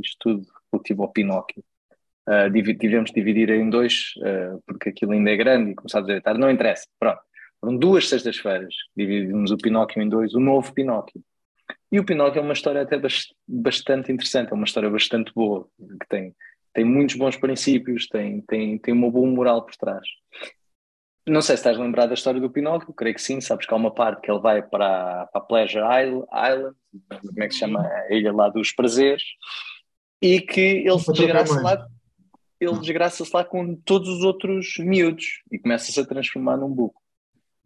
isto 0.00 0.16
tudo 0.20 0.46
relativo 0.72 1.02
ao 1.02 1.12
Pinóquio, 1.12 1.62
uh, 2.28 2.78
tivemos 2.78 3.10
de 3.10 3.14
dividir 3.14 3.50
em 3.50 3.68
dois, 3.68 4.14
uh, 4.18 4.62
porque 4.66 4.90
aquilo 4.90 5.12
ainda 5.12 5.30
é 5.30 5.36
grande 5.36 5.70
e 5.70 5.74
começar 5.74 5.98
a 5.98 6.02
direitar, 6.02 6.38
não 6.38 6.50
interessa, 6.50 6.86
pronto. 6.98 7.20
Foram 7.60 7.76
duas 7.76 8.08
sextas-feiras, 8.08 8.74
dividimos 8.96 9.50
o 9.50 9.56
Pinóquio 9.56 10.02
em 10.02 10.08
dois, 10.08 10.34
o 10.34 10.40
novo 10.40 10.72
Pinóquio. 10.72 11.22
E 11.90 11.98
o 11.98 12.04
Pinóquio 12.04 12.40
é 12.40 12.42
uma 12.42 12.52
história 12.52 12.82
até 12.82 13.00
bastante 13.46 14.12
interessante, 14.12 14.52
é 14.52 14.54
uma 14.54 14.64
história 14.64 14.90
bastante 14.90 15.32
boa, 15.34 15.66
que 15.78 16.08
tem, 16.08 16.34
tem 16.74 16.84
muitos 16.84 17.16
bons 17.16 17.36
princípios, 17.36 18.06
tem, 18.08 18.40
tem, 18.42 18.78
tem 18.78 18.92
uma 18.92 19.10
boa 19.10 19.26
moral 19.26 19.64
por 19.64 19.74
trás. 19.76 20.06
Não 21.26 21.40
sei 21.40 21.56
se 21.56 21.60
estás 21.60 21.78
lembrado 21.78 22.08
da 22.08 22.14
história 22.14 22.40
do 22.40 22.50
Pinóquio, 22.50 22.92
creio 22.92 23.14
que 23.14 23.22
sim, 23.22 23.40
sabes 23.40 23.66
que 23.66 23.72
há 23.72 23.76
uma 23.76 23.94
parte 23.94 24.20
que 24.20 24.30
ele 24.30 24.40
vai 24.40 24.60
para, 24.60 25.26
para 25.26 25.40
a 25.40 25.44
Pleasure 25.44 25.84
Island, 25.84 26.76
como 27.08 27.42
é 27.42 27.48
que 27.48 27.54
se 27.54 27.60
chama 27.60 27.80
a 27.80 28.12
ilha 28.12 28.30
lá 28.30 28.50
dos 28.50 28.72
prazeres, 28.72 29.22
e 30.20 30.40
que 30.40 30.60
ele 30.60 30.98
se 30.98 31.10
lá, 31.62 31.86
ele 32.60 32.78
desgraça-se 32.78 33.30
lá 33.34 33.44
com 33.44 33.74
todos 33.74 34.08
os 34.08 34.22
outros 34.22 34.76
miúdos 34.78 35.42
e 35.50 35.58
começa-se 35.58 35.98
a 35.98 36.06
transformar 36.06 36.56
num 36.56 36.70
buco. 36.70 37.00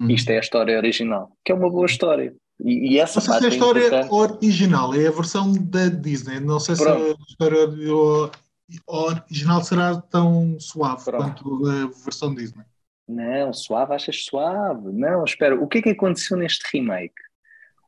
Uhum. 0.01 0.11
Isto 0.11 0.31
é 0.31 0.37
a 0.37 0.41
história 0.41 0.77
original, 0.77 1.33
que 1.45 1.53
é 1.53 1.55
uma 1.55 1.71
boa 1.71 1.87
história. 1.87 2.35
E, 2.65 2.95
e 2.95 2.99
essa 2.99 3.21
não 3.21 3.27
sei 3.27 3.35
se 3.39 3.45
é 3.45 3.47
a 3.47 3.51
história 3.51 3.87
importante... 3.87 4.13
original, 4.13 4.95
é 4.95 5.07
a 5.07 5.13
versão 5.13 5.53
da 5.53 5.89
Disney. 5.89 6.41
Não 6.41 6.59
sei 6.59 6.77
Pronto. 6.77 7.05
se 7.05 7.11
a 7.11 7.25
história 7.29 7.59
original 8.87 9.63
será 9.63 10.01
tão 10.01 10.59
suave 10.59 11.05
Pronto. 11.05 11.43
quanto 11.43 11.67
a 11.67 11.87
versão 12.05 12.35
Disney. 12.35 12.65
Não, 13.09 13.53
suave, 13.53 13.95
achas 13.95 14.25
suave? 14.25 14.93
Não, 14.93 15.25
espera, 15.25 15.59
o 15.59 15.67
que 15.67 15.79
é 15.79 15.83
que 15.83 15.91
aconteceu 15.91 16.37
neste 16.37 16.65
remake? 16.73 17.15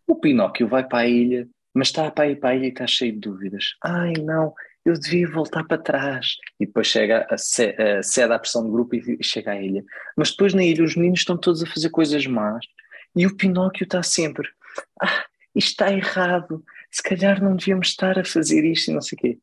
O 0.07 0.17
Pinóquio 0.17 0.67
vai 0.67 0.87
para 0.87 1.01
a 1.01 1.07
ilha, 1.07 1.47
mas 1.75 1.89
está 1.89 2.11
para 2.11 2.29
ir 2.29 2.37
para 2.37 2.51
a 2.51 2.57
ilha 2.57 2.67
e 2.67 2.69
está 2.71 2.87
cheio 2.87 3.13
de 3.13 3.21
dúvidas. 3.21 3.75
Ai, 3.85 4.15
não, 4.15 4.55
eu 4.85 4.95
devia 4.95 5.29
voltar 5.31 5.65
para 5.65 5.79
trás. 5.79 6.37
E 6.59 6.67
depois 6.67 6.87
chega, 6.87 7.27
a, 7.31 7.37
cede 7.39 8.33
à 8.33 8.39
pressão 8.39 8.65
do 8.65 8.73
grupo 8.73 8.95
e 8.95 9.23
chega 9.23 9.53
à 9.53 9.61
ilha. 9.61 9.85
Mas 10.17 10.31
depois 10.31 10.55
na 10.55 10.65
ilha 10.65 10.85
os 10.85 10.97
meninos 10.97 11.21
estão 11.21 11.37
todos 11.37 11.63
a 11.63 11.67
fazer 11.67 11.91
coisas 11.91 12.27
más 12.27 12.65
e 13.15 13.27
o 13.27 13.37
Pinóquio 13.37 13.85
está 13.85 14.03
sempre, 14.03 14.49
ah, 15.03 15.25
isto 15.55 15.71
está 15.71 15.93
errado, 15.93 16.63
se 16.91 17.03
calhar 17.03 17.43
não 17.43 17.57
devíamos 17.57 17.89
estar 17.89 18.19
a 18.19 18.25
fazer 18.25 18.65
isto 18.65 18.91
e 18.91 18.95
não 18.95 19.01
sei 19.01 19.17
o 19.17 19.21
quê. 19.21 19.39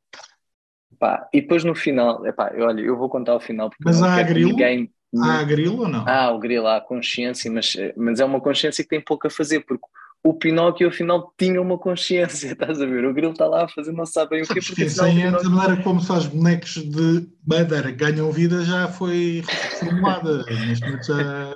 Pá, 0.98 1.28
e 1.34 1.42
depois 1.42 1.64
no 1.64 1.76
final, 1.76 2.26
epá, 2.26 2.52
olha, 2.58 2.82
eu 2.82 2.98
vou 2.98 3.10
contar 3.10 3.36
o 3.36 3.40
final 3.40 3.70
porque 3.70 3.84
mas 3.86 4.02
há 4.02 4.22
grilo? 4.24 4.52
ninguém... 4.52 4.92
Há 5.22 5.44
grilo 5.44 5.82
ou 5.82 5.88
não? 5.88 6.06
Ah, 6.08 6.32
o 6.32 6.40
grilo, 6.40 6.68
há 6.68 6.82
consciência, 6.82 7.50
mas, 7.52 7.76
mas 7.96 8.20
é 8.20 8.26
uma 8.26 8.42
consciência 8.42 8.84
que 8.84 8.90
tem 8.90 9.02
pouco 9.02 9.28
a 9.28 9.30
fazer, 9.30 9.62
porque 9.62 9.86
o 10.28 10.34
Pinóquio 10.34 10.90
afinal 10.90 11.34
tinha 11.38 11.62
uma 11.62 11.78
consciência, 11.78 12.52
estás 12.52 12.82
a 12.82 12.86
ver? 12.86 13.06
O 13.06 13.14
Grilo 13.14 13.32
está 13.32 13.48
lá 13.48 13.64
a 13.64 13.68
fazer 13.70 13.94
não 13.94 14.06
sabe 14.06 14.32
bem 14.32 14.42
o 14.42 14.48
quê. 14.48 14.60
Porque 14.60 14.84
afinal, 14.84 15.06
100 15.06 15.24
anos, 15.24 15.46
a 15.46 15.50
maneira 15.50 15.84
como 15.84 16.02
faz 16.02 16.26
bonecos 16.28 16.74
de 16.84 17.28
madeira 17.46 17.92
ganham 17.92 18.32
vida 18.32 18.64
já 18.66 18.88
foi 18.90 19.42
reformulada. 19.48 20.44
Neste 20.68 20.86
momento 20.86 21.06
já. 21.06 21.56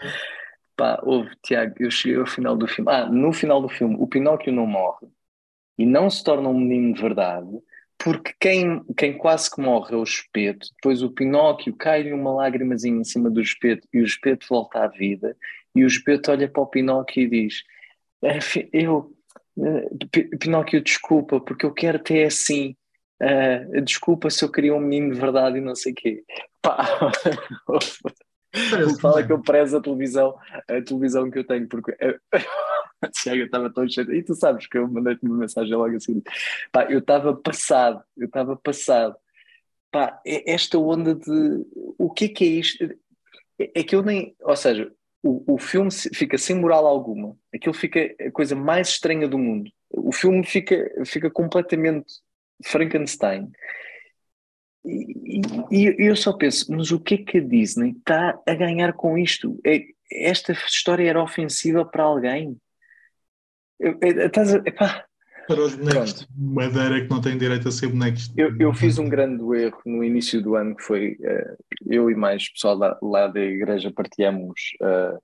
Pá, 0.77 0.99
houve, 1.03 1.29
Tiago, 1.43 1.75
eu 1.79 1.91
cheguei 1.91 2.17
ao 2.17 2.25
final 2.25 2.55
do 2.55 2.65
filme. 2.65 2.89
Ah, 2.89 3.07
no 3.07 3.33
final 3.33 3.61
do 3.61 3.67
filme, 3.67 3.97
o 3.99 4.07
Pinóquio 4.07 4.53
não 4.53 4.65
morre 4.65 5.07
e 5.77 5.85
não 5.85 6.09
se 6.09 6.23
torna 6.23 6.47
um 6.47 6.57
menino 6.57 6.93
de 6.93 7.01
verdade, 7.01 7.49
porque 7.97 8.33
quem, 8.39 8.81
quem 8.95 9.17
quase 9.17 9.53
que 9.53 9.61
morre 9.61 9.93
é 9.93 9.97
o 9.97 10.03
espeto. 10.03 10.67
Depois 10.75 11.03
o 11.03 11.11
Pinóquio 11.11 11.75
cai-lhe 11.75 12.13
uma 12.13 12.31
lágrimazinha 12.31 13.01
em 13.01 13.03
cima 13.03 13.29
do 13.29 13.41
espeto 13.41 13.85
e 13.93 13.99
o 13.99 14.05
espeto 14.05 14.47
volta 14.49 14.79
à 14.79 14.87
vida. 14.87 15.35
E 15.75 15.83
o 15.83 15.87
espeto 15.87 16.31
olha 16.31 16.47
para 16.47 16.63
o 16.63 16.67
Pinóquio 16.67 17.23
e 17.23 17.29
diz: 17.29 17.63
eu, 18.71 19.13
eh, 19.59 20.37
Pinóquio, 20.39 20.81
desculpa, 20.81 21.39
porque 21.39 21.65
eu 21.65 21.73
quero 21.73 21.99
ter 21.99 22.25
assim. 22.25 22.75
Uh, 23.21 23.81
desculpa 23.81 24.31
se 24.31 24.43
eu 24.43 24.51
queria 24.51 24.73
um 24.73 24.79
menino 24.79 25.13
de 25.13 25.19
verdade 25.19 25.57
e 25.59 25.61
não 25.61 25.75
sei 25.75 25.91
o 25.91 25.95
quê. 25.95 26.23
Pá, 26.61 27.11
fala 28.99 29.23
que 29.23 29.31
eu 29.31 29.41
prezo 29.41 29.77
a 29.77 29.81
televisão, 29.81 30.35
a 30.67 30.81
televisão 30.81 31.29
que 31.29 31.39
eu 31.39 31.43
tenho, 31.45 31.67
porque 31.67 31.95
Tiago, 33.13 33.39
eu 33.39 33.45
estava 33.45 33.71
tão 33.71 33.87
cheio. 33.87 34.13
E 34.13 34.23
tu 34.23 34.35
sabes 34.35 34.67
que 34.67 34.77
eu 34.77 34.87
mandei-te 34.87 35.25
uma 35.25 35.37
mensagem 35.37 35.73
logo 35.73 35.95
assim. 35.95 36.21
Pá, 36.71 36.85
eu 36.85 36.99
estava 36.99 37.35
passado, 37.35 38.03
eu 38.17 38.25
estava 38.25 38.55
passado. 38.55 39.15
Pá, 39.91 40.21
esta 40.25 40.77
onda 40.77 41.15
de 41.15 41.65
o 41.97 42.09
que 42.09 42.25
é 42.25 42.29
que 42.29 42.43
é 42.43 42.47
isto? 42.47 42.83
É, 43.59 43.81
é 43.81 43.83
que 43.83 43.95
eu 43.95 44.01
nem, 44.01 44.35
ou 44.41 44.55
seja, 44.55 44.91
o, 45.23 45.55
o 45.55 45.57
filme 45.57 45.91
fica 45.91 46.37
sem 46.37 46.55
moral 46.55 46.85
alguma, 46.85 47.37
aquilo 47.53 47.73
fica 47.73 48.13
a 48.19 48.31
coisa 48.31 48.55
mais 48.55 48.89
estranha 48.89 49.27
do 49.27 49.37
mundo. 49.37 49.71
O 49.89 50.11
filme 50.11 50.45
fica, 50.45 50.89
fica 51.05 51.29
completamente 51.29 52.13
Frankenstein. 52.65 53.51
E, 54.83 55.41
e, 55.69 55.95
eu 55.99 56.15
só 56.15 56.33
penso, 56.33 56.71
mas 56.71 56.91
o 56.91 56.99
que 56.99 57.15
é 57.15 57.17
que 57.17 57.37
a 57.37 57.41
Disney 57.41 57.91
está 57.91 58.39
a 58.47 58.53
ganhar 58.55 58.93
com 58.93 59.17
isto? 59.17 59.59
É, 59.65 59.85
esta 60.11 60.53
história 60.53 61.07
era 61.07 61.21
ofensiva 61.21 61.85
para 61.85 62.03
alguém? 62.03 62.59
Estás 63.79 64.55
a, 64.55 64.57
epá, 64.65 65.05
para 65.51 65.65
os 65.65 65.75
bonecos 65.75 66.13
Pronto. 66.13 66.27
de 66.33 66.53
madeira 66.53 67.01
que 67.01 67.09
não 67.09 67.21
têm 67.21 67.37
direito 67.37 67.67
a 67.67 67.71
ser 67.71 67.87
bonecos. 67.87 68.31
Eu, 68.37 68.55
eu 68.59 68.73
fiz 68.73 68.97
um 68.97 69.07
grande 69.07 69.43
erro 69.57 69.81
no 69.85 70.03
início 70.03 70.41
do 70.41 70.55
ano, 70.55 70.75
que 70.75 70.83
foi 70.83 71.17
uh, 71.21 71.57
eu 71.85 72.09
e 72.09 72.15
mais 72.15 72.49
pessoal 72.49 72.75
lá, 72.75 72.97
lá 73.01 73.27
da 73.27 73.39
igreja 73.39 73.91
partilhamos, 73.91 74.59
uh, 74.81 75.17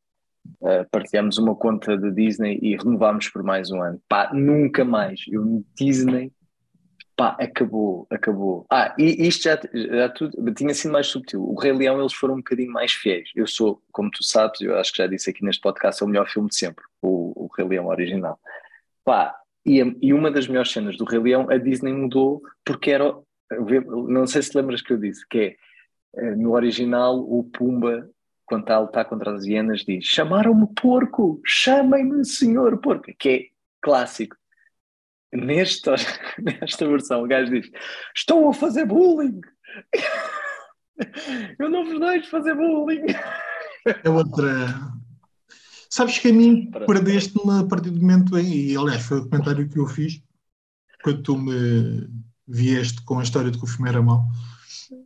uh, 0.61 0.89
partilhamos 0.91 1.37
uma 1.37 1.55
conta 1.55 1.97
da 1.97 2.09
Disney 2.09 2.59
e 2.61 2.75
renovámos 2.75 3.29
por 3.29 3.43
mais 3.43 3.71
um 3.71 3.81
ano. 3.81 4.01
Pá, 4.07 4.31
nunca 4.33 4.83
mais. 4.83 5.21
Eu 5.27 5.63
Disney, 5.75 6.31
pá, 7.15 7.35
acabou, 7.39 8.05
acabou. 8.09 8.65
Ah, 8.69 8.93
e 8.97 9.27
isto 9.27 9.43
já, 9.43 9.59
já 9.73 10.09
tudo, 10.09 10.53
tinha 10.53 10.73
sido 10.73 10.91
mais 10.91 11.07
subtil. 11.07 11.41
O 11.41 11.59
Rei 11.59 11.71
Leão 11.71 11.99
eles 11.99 12.13
foram 12.13 12.35
um 12.35 12.37
bocadinho 12.37 12.71
mais 12.71 12.91
fiéis. 12.91 13.29
Eu 13.35 13.47
sou, 13.47 13.81
como 13.91 14.11
tu 14.11 14.23
sabes, 14.23 14.61
eu 14.61 14.77
acho 14.77 14.91
que 14.91 15.01
já 15.01 15.07
disse 15.07 15.29
aqui 15.29 15.43
neste 15.43 15.61
podcast, 15.61 16.01
é 16.01 16.05
o 16.05 16.09
melhor 16.09 16.27
filme 16.27 16.49
de 16.49 16.55
sempre, 16.55 16.83
o, 17.01 17.45
o 17.45 17.49
Rei 17.55 17.67
Leão 17.67 17.87
original. 17.87 18.39
Pá, 19.03 19.33
e, 19.67 19.97
e 20.01 20.13
uma 20.13 20.31
das 20.31 20.47
melhores 20.47 20.71
cenas 20.71 20.95
do 20.95 21.03
Rei 21.03 21.19
Leão, 21.19 21.49
a 21.49 21.57
Disney 21.57 21.91
mudou 21.91 22.41
porque 22.63 22.91
era. 22.91 23.13
Não 24.07 24.25
sei 24.25 24.41
se 24.41 24.57
lembras 24.57 24.81
que 24.81 24.93
eu 24.93 24.97
disse, 24.97 25.27
que 25.27 25.37
é 25.37 25.55
eh, 26.15 26.35
no 26.35 26.53
original 26.53 27.19
o 27.19 27.43
Pumba, 27.43 28.09
quando 28.45 28.61
está 28.61 28.75
a 28.75 28.79
lutar 28.79 29.05
contra 29.05 29.35
as 29.35 29.45
hienas, 29.45 29.83
diz: 29.83 30.05
Chamaram-me 30.05 30.67
porco, 30.73 31.41
chamem-me 31.45 32.23
senhor 32.23 32.77
porco, 32.79 33.11
que 33.19 33.29
é 33.29 33.45
clássico. 33.81 34.37
Nesta, 35.33 35.95
nesta 36.39 36.87
versão, 36.87 37.23
o 37.23 37.27
gajo 37.27 37.51
diz: 37.51 37.69
Estou 38.15 38.49
a 38.49 38.53
fazer 38.53 38.85
bullying! 38.85 39.41
Eu 41.59 41.69
não 41.69 41.83
vos 41.83 41.99
deixo 41.99 42.29
fazer 42.29 42.55
bullying! 42.55 43.05
É 44.03 44.09
outra, 44.09 44.49
Sabes 45.89 46.19
que 46.19 46.29
a 46.29 46.33
mim 46.33 46.69
perdeste-me 46.85 47.59
a 47.59 47.63
partir 47.63 47.91
do 47.91 48.01
momento 48.01 48.37
em, 48.37 48.71
e 48.71 48.77
aliás 48.77 49.03
foi 49.03 49.19
o 49.19 49.29
comentário 49.29 49.67
que 49.67 49.79
eu 49.79 49.87
fiz 49.87 50.21
quando 51.03 51.21
tu 51.23 51.37
me 51.37 52.09
vieste 52.47 53.01
com 53.03 53.19
a 53.19 53.23
história 53.23 53.51
de 53.51 53.57
que 53.57 53.63
o 53.63 53.67
filme 53.67 53.89
era 53.89 54.01
mau. 54.01 54.25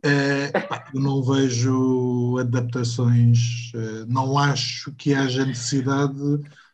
É, 0.02 0.48
pá, 0.60 0.84
eu 0.94 1.00
não 1.00 1.22
vejo 1.22 2.38
adaptações, 2.38 3.72
é, 3.74 4.04
não 4.06 4.38
acho 4.38 4.92
que 4.92 5.12
haja 5.14 5.44
necessidade, 5.44 6.18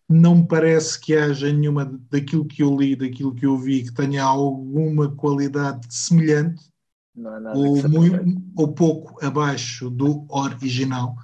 não 0.08 0.36
me 0.36 0.46
parece 0.46 0.98
que 1.00 1.14
haja 1.14 1.52
nenhuma 1.52 1.84
daquilo 2.10 2.44
que 2.44 2.62
eu 2.62 2.76
li, 2.76 2.96
daquilo 2.96 3.34
que 3.34 3.46
eu 3.46 3.56
vi, 3.56 3.84
que 3.84 3.92
tenha 3.92 4.24
alguma 4.24 5.10
qualidade 5.10 5.86
semelhante 5.90 6.68
ou, 7.54 7.88
muito, 7.88 8.42
ou 8.56 8.72
pouco 8.72 9.24
abaixo 9.24 9.90
do 9.90 10.24
original. 10.28 11.16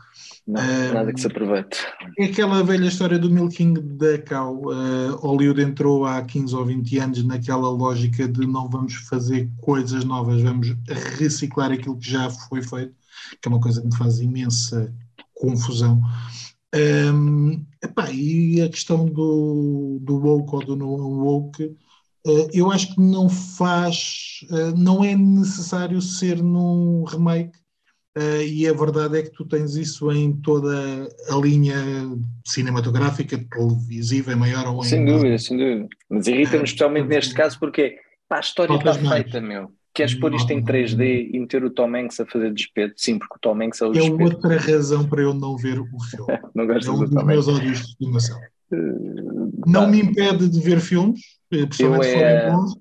Não, 0.46 0.92
nada 0.92 1.12
que 1.12 1.20
se 1.20 1.26
aproveite. 1.26 1.78
É 2.18 2.26
aquela 2.26 2.62
velha 2.62 2.86
história 2.86 3.18
do 3.18 3.30
milking 3.30 3.74
da 3.96 4.18
cow. 4.18 4.60
Uh, 4.66 5.16
Hollywood 5.16 5.62
entrou 5.62 6.04
há 6.04 6.20
15 6.22 6.54
ou 6.54 6.66
20 6.66 6.98
anos 6.98 7.24
naquela 7.24 7.70
lógica 7.70 8.28
de 8.28 8.46
não 8.46 8.68
vamos 8.68 8.94
fazer 8.94 9.50
coisas 9.62 10.04
novas, 10.04 10.42
vamos 10.42 10.74
reciclar 11.18 11.72
aquilo 11.72 11.98
que 11.98 12.10
já 12.10 12.28
foi 12.28 12.62
feito, 12.62 12.94
que 13.40 13.48
é 13.48 13.50
uma 13.50 13.60
coisa 13.60 13.80
que 13.80 13.86
me 13.86 13.96
faz 13.96 14.20
imensa 14.20 14.92
confusão. 15.32 16.00
Um, 16.74 17.64
epá, 17.82 18.10
e 18.10 18.60
a 18.60 18.68
questão 18.68 19.06
do, 19.06 19.98
do 20.02 20.16
woke 20.16 20.56
ou 20.56 20.64
do 20.64 20.76
não 20.76 20.88
woke, 20.88 21.64
uh, 22.26 22.48
eu 22.52 22.70
acho 22.70 22.94
que 22.94 23.00
não 23.00 23.30
faz, 23.30 24.40
uh, 24.50 24.76
não 24.76 25.02
é 25.02 25.16
necessário 25.16 26.02
ser 26.02 26.42
num 26.42 27.04
remake 27.04 27.63
Uh, 28.16 28.42
e 28.46 28.68
a 28.68 28.72
verdade 28.72 29.18
é 29.18 29.22
que 29.22 29.30
tu 29.30 29.44
tens 29.44 29.74
isso 29.74 30.10
em 30.12 30.32
toda 30.36 31.08
a 31.28 31.36
linha 31.36 31.74
cinematográfica, 32.46 33.36
televisiva, 33.50 34.32
em 34.32 34.36
maior 34.36 34.68
ou 34.68 34.84
em 34.84 34.88
Sem 34.88 35.04
dúvida, 35.04 35.36
sem 35.36 35.56
dúvida. 35.56 35.88
Mas 36.08 36.28
irrita-me 36.28 36.62
uh, 36.62 36.64
especialmente 36.64 37.06
uh, 37.06 37.08
neste 37.08 37.34
caso 37.34 37.58
porque 37.58 37.98
pá, 38.28 38.36
a 38.36 38.40
história 38.40 38.76
está 38.76 38.94
feita, 38.94 39.40
meu. 39.40 39.72
Queres 39.92 40.14
pôr 40.14 40.32
isto 40.34 40.52
em 40.52 40.62
3D 40.62 41.30
e 41.32 41.38
meter 41.38 41.64
o 41.64 41.70
Tom 41.70 41.94
Hanks 41.94 42.20
a 42.20 42.26
fazer 42.26 42.52
despeito? 42.52 42.94
Sim, 42.96 43.18
porque 43.18 43.34
o 43.36 43.38
Tom 43.40 43.60
Hanks 43.62 43.80
é 43.80 43.86
o 43.86 43.92
despeito. 43.92 44.20
É 44.20 44.24
outra 44.24 44.58
razão 44.58 45.08
para 45.08 45.22
eu 45.22 45.34
não 45.34 45.56
ver 45.56 45.80
o 45.80 45.86
filme. 46.10 46.38
não 46.54 46.66
gosto 46.66 46.88
é 46.88 46.92
um 46.92 46.98
do 46.98 47.06
dos 47.08 47.24
meus 47.24 47.48
ódios 47.48 47.78
de 47.78 47.84
estimação. 47.86 48.40
não 49.66 49.88
me 49.88 50.00
impede 50.00 50.48
de 50.48 50.60
ver 50.60 50.80
filmes, 50.80 51.20
principalmente 51.48 52.06
se 52.06 52.16
é- 52.16 52.50
bons, 52.50 52.74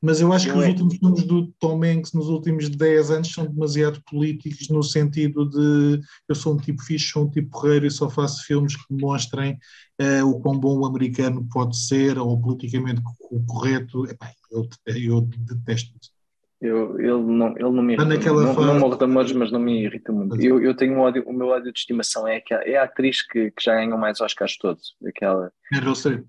mas 0.00 0.20
eu 0.20 0.32
acho 0.32 0.46
que 0.46 0.52
eu 0.52 0.58
os 0.58 0.64
é- 0.64 0.68
últimos 0.68 0.96
filmes 0.96 1.24
do 1.24 1.48
Tom 1.58 1.82
Hanks 1.84 2.12
nos 2.12 2.28
últimos 2.28 2.68
10 2.68 3.10
anos 3.10 3.32
são 3.32 3.46
demasiado 3.46 4.00
políticos 4.08 4.68
no 4.68 4.82
sentido 4.82 5.48
de 5.48 6.00
eu 6.28 6.34
sou 6.34 6.54
um 6.54 6.56
tipo 6.56 6.82
fixe, 6.82 7.06
sou 7.06 7.24
um 7.24 7.30
tipo 7.30 7.50
porreiro 7.50 7.86
e 7.86 7.90
só 7.90 8.08
faço 8.08 8.44
filmes 8.44 8.76
que 8.76 8.94
mostrem 8.94 9.58
eh, 9.98 10.22
o 10.22 10.38
quão 10.40 10.58
bom 10.58 10.78
o 10.78 10.86
americano 10.86 11.46
pode 11.52 11.76
ser 11.76 12.18
ou 12.18 12.40
politicamente 12.40 13.02
co- 13.02 13.42
correto. 13.46 14.04
Epá, 14.06 14.30
eu, 14.50 14.68
eu 14.86 15.20
detesto 15.20 15.90
isso. 16.00 16.12
Eu, 16.60 16.98
ele, 16.98 17.22
não, 17.22 17.50
ele 17.56 17.70
não 17.70 17.82
me 17.82 17.94
Está 17.94 18.04
irrita. 18.14 18.32
Não, 18.32 18.52
fase- 18.54 18.66
não 18.66 18.80
morro 18.80 18.96
de 18.96 19.04
amores, 19.04 19.32
mas 19.32 19.52
não 19.52 19.60
me 19.60 19.84
irrita 19.84 20.10
muito. 20.12 20.40
Eu, 20.40 20.60
eu 20.60 20.74
tenho 20.76 20.94
um 20.94 21.00
ódio, 21.00 21.22
o 21.26 21.32
meu 21.32 21.48
ódio 21.48 21.72
de 21.72 21.78
estimação 21.78 22.26
é, 22.26 22.40
que 22.40 22.52
é 22.52 22.76
a 22.78 22.82
atriz 22.82 23.22
que, 23.22 23.52
que 23.52 23.62
já 23.64 23.74
ganhou 23.76 23.96
mais 23.96 24.20
Oscars 24.20 24.56
todos, 24.58 24.96
aquela 25.06 25.52
Meryl 25.70 25.94
Streep. 25.94 26.24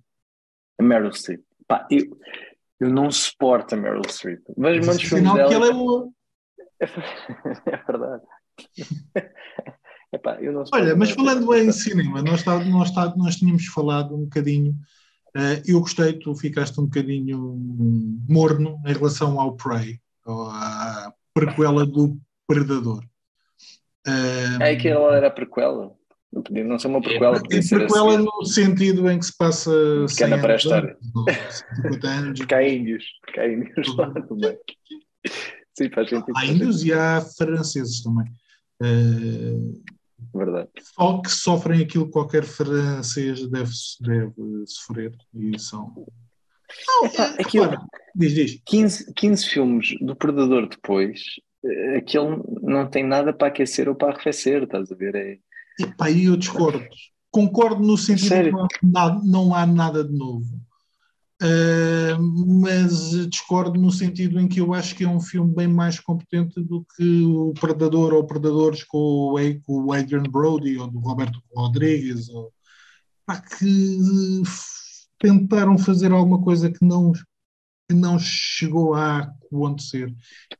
Meryl 0.79 1.11
Streep. 1.13 1.41
Pá, 1.67 1.87
eu, 1.89 2.17
eu 2.79 2.89
não 2.89 3.11
suporto 3.11 3.75
a 3.75 3.77
Meryl 3.77 4.01
Streep. 4.07 4.41
Vejo 4.57 4.85
muitos 4.85 5.07
filmes 5.07 5.33
dela. 5.33 5.49
que 5.49 5.53
ela 5.53 5.67
é 5.67 5.73
boa. 5.73 6.09
é 7.65 7.77
verdade. 7.77 8.23
Epá, 10.11 10.39
Olha, 10.73 10.95
mas 10.95 11.11
falando 11.11 11.53
em 11.53 11.71
cinema, 11.71 12.23
nós, 12.23 12.39
está, 12.39 12.57
nós, 12.63 12.89
está, 12.89 13.15
nós 13.15 13.35
tínhamos 13.35 13.67
falado 13.67 14.15
um 14.15 14.23
bocadinho, 14.23 14.75
eh, 15.35 15.61
eu 15.67 15.79
gostei, 15.81 16.13
tu 16.13 16.33
ficaste 16.33 16.79
um 16.81 16.85
bocadinho 16.85 17.55
morno 18.27 18.81
em 18.87 18.93
relação 18.93 19.39
ao 19.39 19.55
Prey, 19.55 19.99
ou 20.25 20.47
à 20.49 21.13
prequela 21.31 21.85
do 21.85 22.19
Predador. 22.47 23.03
Eh, 24.07 24.71
É 24.71 24.75
que 24.75 24.87
ela 24.87 25.15
era 25.15 25.27
a 25.27 25.31
prequela. 25.31 25.93
Não 26.31 26.43
podia 26.43 26.63
não 26.63 26.77
ser 26.77 26.87
uma 26.87 27.01
prequela, 27.01 27.39
podia 27.41 27.57
é 27.59 27.61
ser 27.61 27.77
prequela 27.79 28.15
assim. 28.15 28.23
no 28.25 28.45
sentido 28.45 29.09
em 29.09 29.17
que 29.17 29.25
se 29.25 29.35
passa 29.35 29.71
Pequena 29.71 30.07
100 30.07 30.25
anos 30.33 30.41
pré-história. 30.45 30.97
antes, 30.97 31.11
ou 31.15 31.75
50 31.83 32.07
anos. 32.07 32.39
Porque 32.39 32.55
há 32.55 32.69
índios. 32.69 33.03
Porque 33.25 33.39
há 33.39 33.47
índios 33.51 33.95
lá 33.97 34.11
também. 34.13 34.57
Sim, 35.77 35.89
faz 35.89 36.09
sentido. 36.09 36.33
Há 36.37 36.45
índios 36.45 36.83
e 36.85 36.93
há 36.93 37.21
franceses 37.21 38.03
também. 38.03 38.25
Eh, 38.81 39.79
Verdade. 40.35 40.69
só 40.95 41.19
que 41.21 41.31
sofrem 41.31 41.81
aquilo 41.81 42.05
que 42.05 42.11
qualquer 42.11 42.43
francês 42.43 43.47
deve, 43.49 43.71
deve 44.01 44.33
sofrer 44.67 45.15
e 45.33 45.57
são. 45.59 46.05
Não, 46.87 47.05
Epá, 47.07 47.23
é, 47.37 47.41
aquilo- 47.41 47.63
repara, 47.65 47.81
diz, 48.15 48.33
diz. 48.33 48.61
15, 48.67 49.11
15 49.15 49.47
filmes 49.47 49.87
do 50.01 50.15
Predador 50.15 50.67
depois, 50.69 51.19
eh, 51.65 51.97
aquele 51.97 52.37
não 52.61 52.87
tem 52.87 53.03
nada 53.03 53.33
para 53.33 53.47
aquecer 53.47 53.89
ou 53.89 53.95
para 53.95 54.13
arrefecer, 54.13 54.63
estás 54.63 54.91
a 54.91 54.95
ver? 54.95 55.15
É, 55.15 55.37
Epá, 55.79 56.05
aí 56.05 56.25
eu 56.25 56.35
discordo. 56.37 56.83
Concordo 57.31 57.81
no 57.81 57.97
sentido 57.97 58.27
Sério? 58.27 58.67
que 58.67 58.85
não 58.85 58.99
há, 58.99 59.09
nada, 59.09 59.21
não 59.23 59.55
há 59.55 59.65
nada 59.65 60.03
de 60.03 60.13
novo. 60.17 60.59
Ah, 61.41 62.17
mas 62.19 63.11
discordo 63.29 63.79
no 63.79 63.91
sentido 63.91 64.39
em 64.39 64.47
que 64.47 64.59
eu 64.59 64.73
acho 64.73 64.93
que 64.95 65.05
é 65.05 65.07
um 65.07 65.21
filme 65.21 65.55
bem 65.55 65.67
mais 65.67 65.99
competente 65.99 66.61
do 66.61 66.85
que 66.95 67.23
o 67.23 67.53
Predador 67.53 68.13
ou 68.13 68.25
Predadores 68.25 68.83
com 68.83 68.97
o, 68.97 69.35
com 69.63 69.85
o 69.85 69.93
Adrian 69.93 70.23
Brody 70.23 70.77
ou 70.77 70.87
do 70.89 70.99
Roberto 70.99 71.41
Rodrigues, 71.55 72.27
ou, 72.29 72.51
pá, 73.25 73.39
que 73.39 74.41
f- 74.45 75.07
tentaram 75.17 75.77
fazer 75.77 76.11
alguma 76.11 76.41
coisa 76.41 76.69
que 76.69 76.83
não, 76.83 77.13
que 77.13 77.95
não 77.95 78.19
chegou 78.19 78.93
a 78.93 79.19
acontecer. 79.19 80.13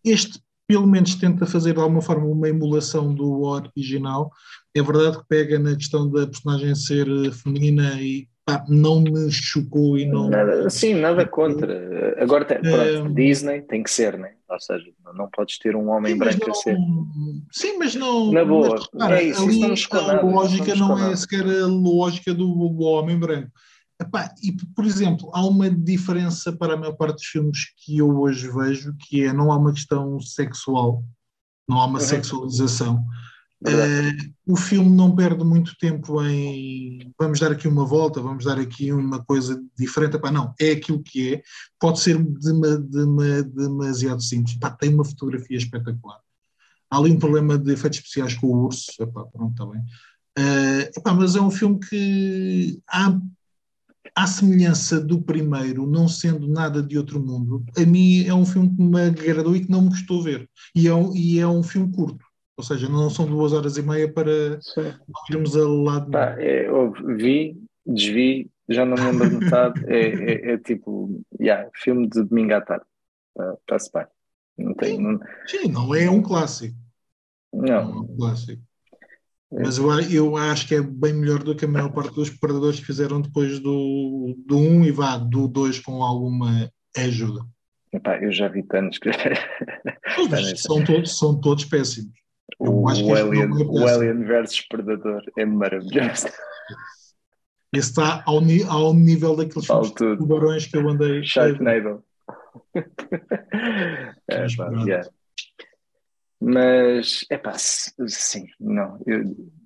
Este, 0.03 0.41
pelo 0.69 0.85
menos, 0.85 1.15
tenta 1.15 1.47
fazer 1.47 1.73
de 1.73 1.79
alguma 1.79 1.99
forma 1.99 2.27
uma 2.27 2.47
emulação 2.47 3.11
do 3.11 3.41
original. 3.41 4.31
É 4.75 4.83
verdade 4.83 5.17
que 5.17 5.25
pega 5.27 5.57
na 5.57 5.75
questão 5.75 6.07
da 6.07 6.27
personagem 6.27 6.75
ser 6.75 7.07
eh, 7.07 7.31
feminina 7.31 7.99
e 7.99 8.27
pá, 8.45 8.63
não 8.69 9.01
me 9.01 9.31
chocou 9.31 9.97
e 9.97 10.05
não. 10.05 10.29
nada, 10.29 10.69
sim, 10.69 10.93
nada 10.93 11.25
contra. 11.25 12.15
Agora, 12.21 12.45
tem, 12.45 12.61
pronto, 12.61 13.09
Hum. 13.09 13.13
Disney 13.15 13.63
tem 13.63 13.81
que 13.81 13.89
ser, 13.89 14.15
né? 14.19 14.33
Ou 14.47 14.59
seja, 14.59 14.85
não- 15.03 15.13
não 15.15 15.29
podes 15.31 15.57
ter 15.57 15.75
um 15.75 15.89
homem 15.89 16.13
Sim, 16.13 16.19
branco 16.19 16.51
a 16.51 16.53
ser. 16.53 16.77
não, 16.77 17.07
sim, 17.51 17.77
mas 17.79 17.95
não. 17.95 18.31
Na 18.31 18.45
boa, 18.45 18.69
mas, 18.69 18.83
repara, 18.93 19.19
é 19.19 19.23
isso, 19.23 19.41
ali 19.41 19.73
isso 19.73 19.89
não 19.91 19.99
a 20.19 20.21
lógica 20.21 20.75
não 20.75 20.87
não, 20.89 21.11
é 21.11 21.15
sequer 21.15 21.45
a 21.47 21.65
lógica 21.65 22.31
do, 22.31 22.45
do 22.69 22.81
homem 22.83 23.17
branco. 23.17 23.49
Epá, 24.01 24.33
e, 24.41 24.53
por 24.73 24.85
exemplo, 24.85 25.29
há 25.33 25.45
uma 25.45 25.69
diferença 25.69 26.53
para 26.53 26.73
a 26.73 26.77
maior 26.77 26.93
parte 26.93 27.15
dos 27.17 27.25
filmes 27.25 27.65
que 27.77 27.97
eu 27.97 28.17
hoje 28.19 28.49
vejo, 28.49 28.95
que 28.97 29.23
é 29.23 29.33
não 29.33 29.51
há 29.51 29.57
uma 29.57 29.73
questão 29.73 30.19
sexual, 30.21 31.03
não 31.67 31.79
há 31.81 31.85
uma 31.85 31.99
Uhum. 31.99 32.05
sexualização. 32.05 33.05
Eh, 33.67 34.15
o 34.47 34.55
filme 34.55 34.89
não 34.89 35.13
perde 35.13 35.43
muito 35.43 35.75
tempo 35.77 36.23
em 36.23 37.11
vamos 37.19 37.41
dar 37.41 37.51
aqui 37.51 37.67
uma 37.67 37.85
volta, 37.85 38.21
vamos 38.21 38.45
dar 38.45 38.57
aqui 38.57 38.89
uma 38.93 39.21
coisa 39.21 39.61
diferente. 39.77 40.15
Epá, 40.15 40.31
não, 40.31 40.53
é 40.57 40.71
aquilo 40.71 41.03
que 41.03 41.33
é. 41.33 41.41
Pode 41.77 41.99
ser 41.99 42.17
dema- 42.23 42.77
dema- 42.77 43.43
demasiado 43.43 44.21
simples. 44.23 44.55
Epá, 44.55 44.71
tem 44.71 44.93
uma 44.93 45.03
fotografia 45.03 45.57
espetacular. 45.57 46.19
Há 46.89 46.97
ali 46.97 47.11
um 47.11 47.19
problema 47.19 47.57
de 47.57 47.73
efeitos 47.73 47.99
especiais 47.99 48.33
com 48.33 48.47
o 48.47 48.65
urso. 48.65 48.91
Epá, 49.03 49.25
pronto, 49.25 49.51
está 49.51 49.65
bem. 49.65 49.83
Eh, 50.37 50.91
epá, 50.95 51.13
mas 51.13 51.35
é 51.35 51.41
um 51.41 51.51
filme 51.51 51.79
que 51.79 52.81
há, 52.87 53.19
à 54.15 54.27
semelhança 54.27 54.99
do 54.99 55.21
primeiro, 55.21 55.85
não 55.85 56.07
sendo 56.07 56.47
nada 56.47 56.81
de 56.81 56.97
outro 56.97 57.19
mundo, 57.19 57.63
a 57.77 57.81
mim 57.85 58.25
é 58.25 58.33
um 58.33 58.45
filme 58.45 58.75
que 58.75 58.81
me 58.81 59.01
agradou 59.01 59.55
e 59.55 59.65
que 59.65 59.71
não 59.71 59.83
me 59.83 59.89
custou 59.89 60.21
ver. 60.21 60.49
E 60.75 60.87
é 60.87 60.93
um, 60.93 61.15
e 61.15 61.39
é 61.39 61.47
um 61.47 61.63
filme 61.63 61.93
curto. 61.93 62.25
Ou 62.57 62.63
seja, 62.63 62.89
não 62.89 63.09
são 63.09 63.25
duas 63.25 63.53
horas 63.53 63.77
e 63.77 63.81
meia 63.81 64.11
para 64.11 64.59
Sim. 64.61 64.93
irmos 65.31 65.55
a 65.55 65.65
lado 65.65 66.11
Pá, 66.11 66.35
é, 66.37 66.67
vi, 67.15 67.57
desvi, 67.85 68.49
já 68.67 68.85
não 68.85 68.97
me 68.97 69.11
lembro 69.11 69.29
de 69.29 69.45
metade. 69.45 69.79
É, 69.87 70.51
é, 70.51 70.51
é 70.53 70.57
tipo, 70.57 71.21
yeah, 71.39 71.69
filme 71.73 72.09
de 72.09 72.21
domingo 72.23 72.53
à 72.53 72.61
tarde. 72.61 72.85
Tá- 73.35 73.55
Está-se 73.61 73.91
bem. 73.93 74.05
Não 74.57 74.73
tem. 74.73 74.99
Não, 74.99 75.19
Sim, 75.47 75.69
não 75.69 75.95
é 75.95 76.09
um 76.09 76.21
clássico. 76.21 76.75
Não 77.53 77.65
é 77.65 77.83
não. 77.83 78.01
um 78.01 78.17
clássico. 78.17 78.61
É. 79.51 79.63
Mas 79.63 79.77
eu, 79.77 79.89
eu 80.11 80.37
acho 80.37 80.67
que 80.67 80.75
é 80.75 80.81
bem 80.81 81.13
melhor 81.13 81.43
do 81.43 81.55
que 81.55 81.65
a 81.65 81.67
maior 81.67 81.91
parte 81.91 82.13
dos 82.13 82.29
predadores 82.29 82.79
que 82.79 82.85
fizeram 82.85 83.19
depois 83.19 83.59
do, 83.59 84.35
do 84.45 84.57
1 84.57 84.85
e 84.85 84.91
vá, 84.91 85.17
do 85.17 85.47
2 85.47 85.79
com 85.79 86.03
alguma 86.03 86.71
ajuda. 86.95 87.41
Epá, 87.91 88.21
eu 88.21 88.31
já 88.31 88.47
vi 88.47 88.61
tantos 88.63 88.99
que. 88.99 89.09
São, 90.55 90.83
todos, 90.83 91.17
são 91.17 91.39
todos 91.39 91.65
péssimos. 91.65 92.11
O, 92.59 92.83
o 92.83 92.89
Alien, 92.89 93.43
é 93.43 93.45
o. 93.47 93.87
Alien 93.87 94.23
versus 94.25 94.61
Predador 94.67 95.23
é 95.37 95.45
maravilhoso. 95.45 96.27
Esse 97.73 97.89
está 97.89 98.23
ao, 98.25 98.39
ao 98.67 98.93
nível 98.93 99.35
daqueles 99.35 99.65
filmes 99.65 99.89
de 99.89 100.17
tubarões 100.17 100.65
que 100.65 100.77
eu 100.77 100.89
andei. 100.89 101.23
Sharknado. 101.23 102.03
é, 104.27 104.45
pá, 104.57 104.71
yeah. 104.85 105.09
Mas, 106.41 107.25
é 107.29 107.37
pá, 107.37 107.53
sim, 107.57 108.47
não. 108.59 109.01
Eu, 109.05 109.23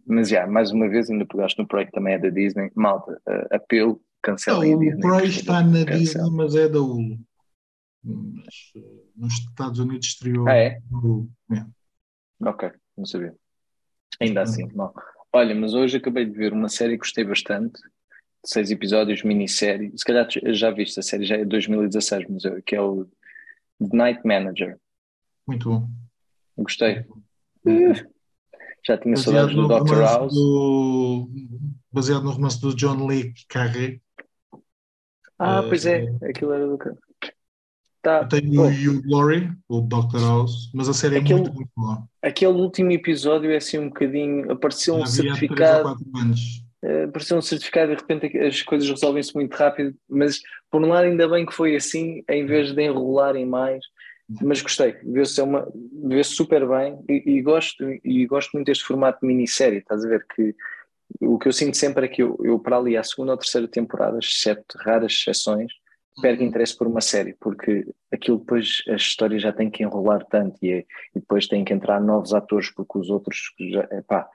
mas, 0.07 0.29
já, 0.29 0.47
mais 0.47 0.71
uma 0.71 0.89
vez, 0.89 1.09
ainda 1.09 1.25
pegaste 1.25 1.59
no 1.59 1.67
projeto 1.67 1.91
também 1.91 2.15
é 2.15 2.19
da 2.19 2.29
Disney. 2.29 2.71
Malta, 2.75 3.11
uh, 3.27 3.55
apelo, 3.55 3.91
Não, 3.93 4.01
cancelem 4.21 4.73
a 4.73 4.77
o 4.77 4.79
Disney. 4.79 5.01
Prey 5.01 5.19
por 5.19 5.27
está 5.27 5.61
na 5.61 5.85
cancela. 5.85 5.97
Disney, 5.99 6.29
mas 6.31 6.55
é 6.55 6.67
da 6.67 6.79
Hulu. 6.79 7.19
Mas, 8.03 8.71
eh, 8.75 8.79
nos 9.15 9.33
Estados 9.33 9.79
Unidos 9.79 10.07
estreou. 10.07 10.47
Ah, 10.47 10.55
é? 10.55 10.81
Hulu. 10.91 11.29
É. 11.51 11.65
Ok, 12.47 12.71
não 12.97 13.05
sabia. 13.05 13.35
Ainda 14.19 14.41
assim, 14.41 14.67
não. 14.73 14.93
Olha, 15.31 15.55
mas 15.55 15.73
hoje 15.73 15.97
acabei 15.97 16.25
de 16.25 16.31
ver 16.31 16.53
uma 16.53 16.69
série 16.69 16.93
que 16.93 16.99
gostei 16.99 17.23
bastante, 17.23 17.79
seis 18.45 18.71
episódios, 18.71 19.23
minissérie. 19.23 19.91
Se 19.95 20.03
calhar 20.03 20.27
já 20.53 20.69
viste, 20.71 20.99
a 20.99 21.03
série 21.03 21.25
já 21.25 21.35
é 21.35 21.39
de 21.39 21.45
2016, 21.45 22.25
mas 22.29 22.43
eu- 22.43 22.61
que 22.63 22.75
é 22.75 22.81
o 22.81 23.05
The 23.79 23.95
Night 23.95 24.21
Manager. 24.25 24.77
Muito 25.47 25.69
bom. 25.69 25.89
Gostei. 26.57 27.05
Já 28.85 28.97
tinha 28.97 29.15
saudades 29.15 29.55
do 29.55 29.67
Dr. 29.67 29.99
House. 30.01 30.33
do- 30.33 31.29
baseado 31.91 32.23
no 32.23 32.31
romance 32.31 32.59
do 32.59 32.75
John 32.75 33.05
Lee 33.07 33.33
Carré. 33.47 33.99
Ah, 35.39 35.61
Eh, 35.63 35.67
pois 35.69 35.85
é, 35.85 36.05
aquilo 36.23 36.51
era 36.53 36.67
do. 36.67 36.77
Tá. 38.01 38.25
Tem 38.25 38.57
o 38.57 38.63
Hugh 38.67 39.01
Glory, 39.03 39.49
o 39.69 39.79
Dr. 39.79 40.19
House, 40.19 40.69
mas 40.73 40.89
a 40.89 40.93
série 40.93 41.15
é 41.15 41.19
Aquele- 41.19 41.39
muito, 41.41 41.53
muito 41.53 41.71
boa. 41.75 42.03
aquele 42.21 42.51
último 42.51 42.91
episódio 42.91 43.49
é 43.51 43.55
assim 43.55 43.77
um 43.79 43.87
bocadinho. 43.87 44.51
Apareceu 44.51 44.95
um 44.95 45.05
certificado. 45.05 45.95
eh, 46.83 47.03
apareceu 47.05 47.37
um 47.37 47.41
certificado 47.41 47.93
e 47.93 47.95
de 47.95 48.01
repente 48.01 48.37
as 48.39 48.61
coisas 48.61 48.89
resolvem-se 48.89 49.33
muito 49.33 49.53
rápido, 49.55 49.95
mas 50.09 50.41
por 50.69 50.83
um 50.83 50.89
lado 50.89 51.05
ainda 51.05 51.29
bem 51.29 51.45
que 51.45 51.53
foi 51.53 51.77
assim, 51.77 52.21
em 52.29 52.45
vez 52.45 52.73
de 52.73 52.83
enrolarem 52.83 53.45
mais, 53.45 53.81
mas 54.41 54.61
gostei, 54.61 54.93
vê-se 55.03 55.39
é 55.39 55.43
uma, 55.43 55.71
vê 56.05 56.23
super 56.23 56.67
bem 56.67 56.99
e, 57.09 57.37
e, 57.37 57.41
gosto, 57.41 57.83
e 58.03 58.25
gosto 58.25 58.51
muito 58.53 58.67
deste 58.67 58.83
formato 58.83 59.19
de 59.21 59.27
minissérie, 59.27 59.79
estás 59.79 60.05
a 60.05 60.07
ver 60.07 60.25
que 60.33 60.55
o 61.21 61.37
que 61.37 61.47
eu 61.47 61.53
sinto 61.53 61.77
sempre 61.77 62.05
é 62.05 62.07
que 62.07 62.23
eu, 62.23 62.37
eu 62.43 62.57
para 62.57 62.77
ali 62.77 62.97
à 62.97 63.03
segunda 63.03 63.33
ou 63.33 63.37
terceira 63.37 63.67
temporada, 63.67 64.17
exceto 64.17 64.77
raras 64.79 65.13
exceções, 65.13 65.71
perco 66.21 66.41
uhum. 66.41 66.47
interesse 66.47 66.77
por 66.77 66.87
uma 66.87 67.01
série, 67.01 67.35
porque 67.39 67.85
aquilo 68.11 68.37
depois 68.37 68.83
a 68.89 68.95
história 68.95 69.37
já 69.37 69.51
tem 69.51 69.69
que 69.69 69.83
enrolar 69.83 70.25
tanto 70.25 70.57
e, 70.61 70.71
é, 70.71 70.77
e 71.15 71.19
depois 71.19 71.47
tem 71.47 71.63
que 71.63 71.73
entrar 71.73 71.99
novos 71.99 72.33
atores 72.33 72.71
porque 72.71 72.97
os 72.97 73.09
outros 73.09 73.51
já, 73.59 73.83
epá, 73.91 74.29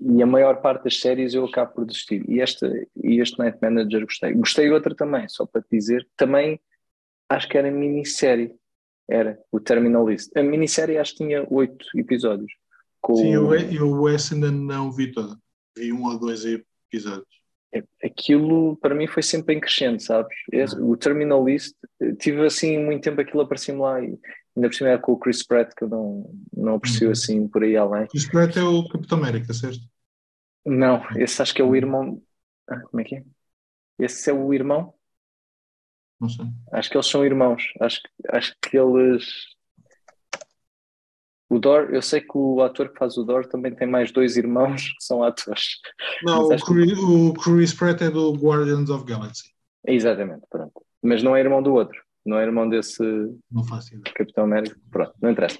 e 0.00 0.22
a 0.22 0.26
maior 0.26 0.60
parte 0.60 0.84
das 0.84 1.00
séries 1.00 1.34
eu 1.34 1.44
acabo 1.44 1.74
por 1.74 1.84
desistir. 1.84 2.24
E, 2.28 2.40
esta, 2.40 2.72
e 3.02 3.20
este 3.20 3.38
Night 3.38 3.58
Manager 3.60 4.04
gostei. 4.04 4.32
Gostei 4.32 4.70
outra 4.70 4.94
também, 4.94 5.28
só 5.28 5.44
para 5.44 5.60
te 5.60 5.68
dizer, 5.72 6.06
também 6.16 6.60
acho 7.28 7.48
que 7.48 7.58
era 7.58 7.70
minissérie. 7.70 8.54
Era 9.08 9.38
o 9.50 9.58
Terminalist. 9.58 10.30
A 10.36 10.42
minissérie 10.42 10.98
acho 10.98 11.12
que 11.12 11.24
tinha 11.24 11.46
oito 11.50 11.86
episódios. 11.94 12.52
Com... 13.00 13.16
Sim, 13.16 13.32
eu, 13.32 13.54
eu 13.54 14.08
essa 14.08 14.34
ainda 14.34 14.50
não 14.50 14.92
vi 14.92 15.12
toda. 15.12 15.36
Vi 15.76 15.92
um 15.92 16.04
ou 16.04 16.18
dois 16.18 16.44
episódios. 16.44 17.38
É, 17.72 17.82
aquilo 18.02 18.76
para 18.76 18.94
mim 18.94 19.06
foi 19.06 19.22
sempre 19.22 19.54
em 19.54 19.60
crescente, 19.60 20.02
sabes? 20.02 20.34
O 20.80 20.96
Terminalist, 20.96 21.74
tive 22.18 22.46
assim 22.46 22.82
muito 22.82 23.02
tempo 23.02 23.20
aquilo 23.20 23.42
aparecia-me 23.42 23.80
lá 23.80 24.00
e 24.00 24.18
ainda 24.56 24.68
por 24.68 24.74
cima 24.74 24.90
era 24.90 24.98
com 24.98 25.12
o 25.12 25.18
Chris 25.18 25.46
Pratt 25.46 25.74
que 25.74 25.84
eu 25.84 25.88
não, 25.88 26.30
não 26.54 26.74
aprecio 26.76 27.08
uhum. 27.08 27.12
assim 27.12 27.48
por 27.48 27.62
aí 27.62 27.76
além. 27.76 28.06
Chris 28.08 28.28
Pratt 28.28 28.56
é 28.56 28.62
o 28.62 28.88
Capitão 28.88 29.18
América, 29.18 29.52
certo? 29.52 29.80
Não, 30.64 31.02
esse 31.16 31.40
acho 31.40 31.54
que 31.54 31.62
é 31.62 31.64
o 31.64 31.76
irmão. 31.76 32.22
Ah, 32.68 32.80
como 32.80 33.00
é 33.00 33.04
que 33.04 33.16
é? 33.16 33.24
Esse 33.98 34.30
é 34.30 34.32
o 34.32 34.52
irmão? 34.52 34.94
Não 36.20 36.28
sei. 36.28 36.46
Acho 36.72 36.90
que 36.90 36.96
eles 36.96 37.06
são 37.06 37.24
irmãos. 37.24 37.62
Acho, 37.80 38.00
acho 38.30 38.54
que 38.60 38.76
eles. 38.76 39.24
O 41.50 41.58
Dor, 41.58 41.94
eu 41.94 42.02
sei 42.02 42.20
que 42.20 42.36
o 42.36 42.60
ator 42.62 42.90
que 42.90 42.98
faz 42.98 43.16
o 43.16 43.24
Dor 43.24 43.46
também 43.46 43.74
tem 43.74 43.88
mais 43.88 44.12
dois 44.12 44.36
irmãos 44.36 44.82
que 44.82 45.04
são 45.04 45.22
atores. 45.22 45.78
Não, 46.22 46.44
o 46.44 46.48
Chris, 46.48 46.92
que... 46.92 47.00
o 47.00 47.32
Chris 47.32 47.72
Pratt 47.72 48.02
é 48.02 48.10
do 48.10 48.32
Guardians 48.32 48.90
of 48.90 49.04
Galaxy. 49.04 49.50
Exatamente, 49.86 50.42
pronto. 50.50 50.84
Mas 51.02 51.22
não 51.22 51.34
é 51.34 51.40
irmão 51.40 51.62
do 51.62 51.72
outro. 51.72 51.98
Não 52.26 52.38
é 52.38 52.42
irmão 52.42 52.68
desse 52.68 53.02
não 53.50 53.64
faço 53.64 53.94
ideia. 53.94 54.14
Capitão 54.14 54.44
América. 54.44 54.76
Pronto, 54.90 55.14
não 55.22 55.30
interessa. 55.30 55.58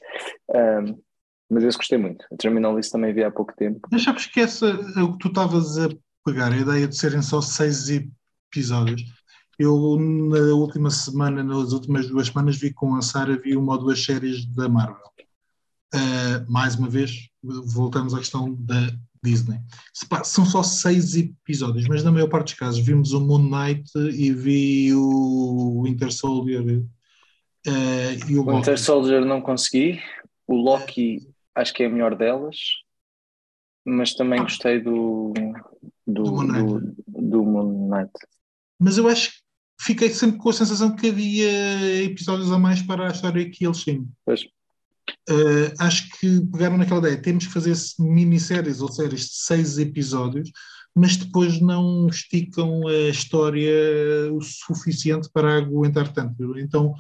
Um, 0.51 1.01
mas 1.49 1.65
esse 1.65 1.79
gostei 1.79 1.97
muito. 1.97 2.27
A 2.31 2.37
Terminal 2.37 2.77
List 2.77 2.93
também 2.93 3.15
vi 3.15 3.25
há 3.25 3.31
pouco 3.31 3.55
tempo. 3.57 3.81
Mas 3.91 4.03
sabes 4.03 4.27
que 4.27 4.41
essa, 4.41 4.71
o 5.03 5.13
que 5.13 5.19
tu 5.19 5.29
estavas 5.29 5.79
a 5.79 5.89
pegar, 6.25 6.53
a 6.53 6.57
ideia 6.57 6.87
de 6.87 6.95
serem 6.95 7.23
só 7.23 7.41
seis 7.41 7.89
episódios, 7.89 9.03
eu, 9.59 9.99
na 9.99 10.55
última 10.55 10.91
semana, 10.91 11.43
nas 11.43 11.73
últimas 11.73 12.07
duas 12.07 12.29
semanas, 12.29 12.57
vi 12.57 12.73
com 12.73 12.95
a 12.95 13.03
Sara, 13.03 13.37
vi 13.37 13.57
uma 13.57 13.73
ou 13.73 13.79
duas 13.79 14.05
séries 14.05 14.47
da 14.47 14.69
Marvel. 14.69 15.09
Uh, 15.95 16.51
mais 16.51 16.77
uma 16.77 16.89
vez, 16.89 17.29
voltamos 17.43 18.15
à 18.15 18.19
questão 18.19 18.55
da 18.55 18.93
Disney. 19.23 19.59
São 20.23 20.45
só 20.45 20.63
seis 20.63 21.17
episódios, 21.17 21.89
mas 21.89 22.05
na 22.05 22.13
maior 22.13 22.29
parte 22.29 22.51
dos 22.51 22.55
casos 22.55 22.85
vimos 22.85 23.13
o 23.13 23.21
Moon 23.21 23.49
Knight 23.49 23.91
e 23.97 24.33
vi 24.33 24.95
o 24.95 25.83
Winter 25.83 26.13
Soldier 26.13 26.63
uh, 26.63 28.31
e 28.31 28.39
o, 28.39 28.45
Winter 28.45 28.79
Soldier 28.79 29.25
não 29.25 29.41
consegui, 29.41 30.01
o 30.47 30.55
Loki 30.55 31.27
acho 31.55 31.75
que 31.75 31.83
é 31.83 31.87
a 31.87 31.91
melhor 31.91 32.15
delas, 32.15 32.57
mas 33.85 34.15
também 34.15 34.39
ah. 34.39 34.43
gostei 34.45 34.81
do 34.81 35.33
do, 36.07 36.23
do, 36.23 36.33
Moon 36.33 36.47
do, 36.47 36.95
do 37.07 37.45
Moon 37.45 37.89
Knight. 37.89 38.13
Mas 38.79 38.97
eu 38.97 39.09
acho 39.09 39.33
que 39.33 39.48
fiquei 39.81 40.11
sempre 40.11 40.39
com 40.39 40.51
a 40.51 40.53
sensação 40.53 40.95
que 40.95 41.09
havia 41.09 42.05
episódios 42.05 42.51
a 42.51 42.59
mais 42.59 42.83
para 42.83 43.09
a 43.09 43.13
história 43.13 43.49
que 43.49 43.65
eles 43.65 43.79
tinham. 43.79 44.07
Pois. 44.25 44.43
Uh, 45.31 45.73
acho 45.79 46.11
que 46.19 46.41
pegaram 46.53 46.77
naquela 46.77 47.01
ideia, 47.01 47.21
temos 47.21 47.47
que 47.47 47.53
fazer 47.53 47.75
minisséries 47.99 48.81
ou 48.81 48.91
séries 48.91 49.23
de 49.23 49.35
seis 49.35 49.79
episódios, 49.79 50.51
mas 50.95 51.17
depois 51.17 51.61
não 51.61 52.07
esticam 52.09 52.87
a 52.87 53.09
história 53.09 53.73
o 54.33 54.41
suficiente 54.43 55.29
para 55.33 55.57
aguentar 55.57 56.13
tanto. 56.13 56.59
Então, 56.59 56.95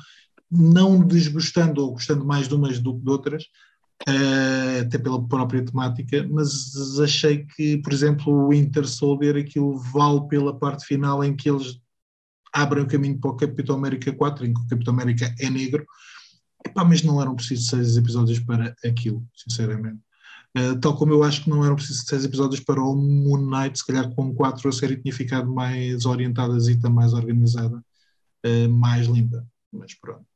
não 0.50 1.04
desgostando 1.06 1.82
ou 1.82 1.92
gostando 1.92 2.24
mais 2.24 2.48
de 2.48 2.54
umas 2.54 2.78
do 2.78 2.96
que 2.96 3.04
de 3.04 3.10
outras, 3.10 3.44
uh, 4.08 4.82
até 4.82 4.98
pela 4.98 5.26
própria 5.26 5.64
temática, 5.64 6.26
mas 6.30 6.98
achei 7.00 7.44
que, 7.44 7.78
por 7.78 7.92
exemplo, 7.92 8.32
o 8.32 8.48
Winter 8.50 8.86
Soldier, 8.86 9.36
aquilo 9.36 9.78
vale 9.78 10.26
pela 10.28 10.58
parte 10.58 10.86
final 10.86 11.22
em 11.24 11.34
que 11.34 11.50
eles 11.50 11.78
abrem 12.52 12.84
o 12.84 12.88
caminho 12.88 13.18
para 13.18 13.30
o 13.30 13.36
Capitão 13.36 13.76
América 13.76 14.12
4, 14.12 14.46
em 14.46 14.54
que 14.54 14.60
o 14.60 14.66
Capitão 14.68 14.94
América 14.94 15.34
é 15.38 15.50
negro, 15.50 15.86
Epá, 16.66 16.84
mas 16.84 17.02
não 17.02 17.20
eram 17.20 17.34
precisos 17.34 17.68
seis 17.68 17.96
episódios 17.96 18.40
para 18.40 18.74
aquilo, 18.84 19.26
sinceramente. 19.34 20.00
Uh, 20.56 20.78
tal 20.80 20.96
como 20.96 21.12
eu 21.12 21.22
acho 21.22 21.44
que 21.44 21.50
não 21.50 21.64
eram 21.64 21.76
precisos 21.76 22.04
seis 22.04 22.24
episódios 22.24 22.60
para 22.60 22.82
o 22.82 22.96
Moon 22.96 23.48
Knight, 23.48 23.78
se 23.78 23.86
calhar 23.86 24.12
com 24.14 24.34
quatro 24.34 24.68
a 24.68 24.72
série 24.72 24.96
tinha 24.96 25.14
ficado 25.14 25.52
mais 25.52 26.04
orientada, 26.04 26.54
mais 26.90 27.12
organizada, 27.12 27.82
uh, 28.46 28.68
mais 28.68 29.06
limpa. 29.06 29.46
Mas 29.72 29.94
pronto. 29.94 30.26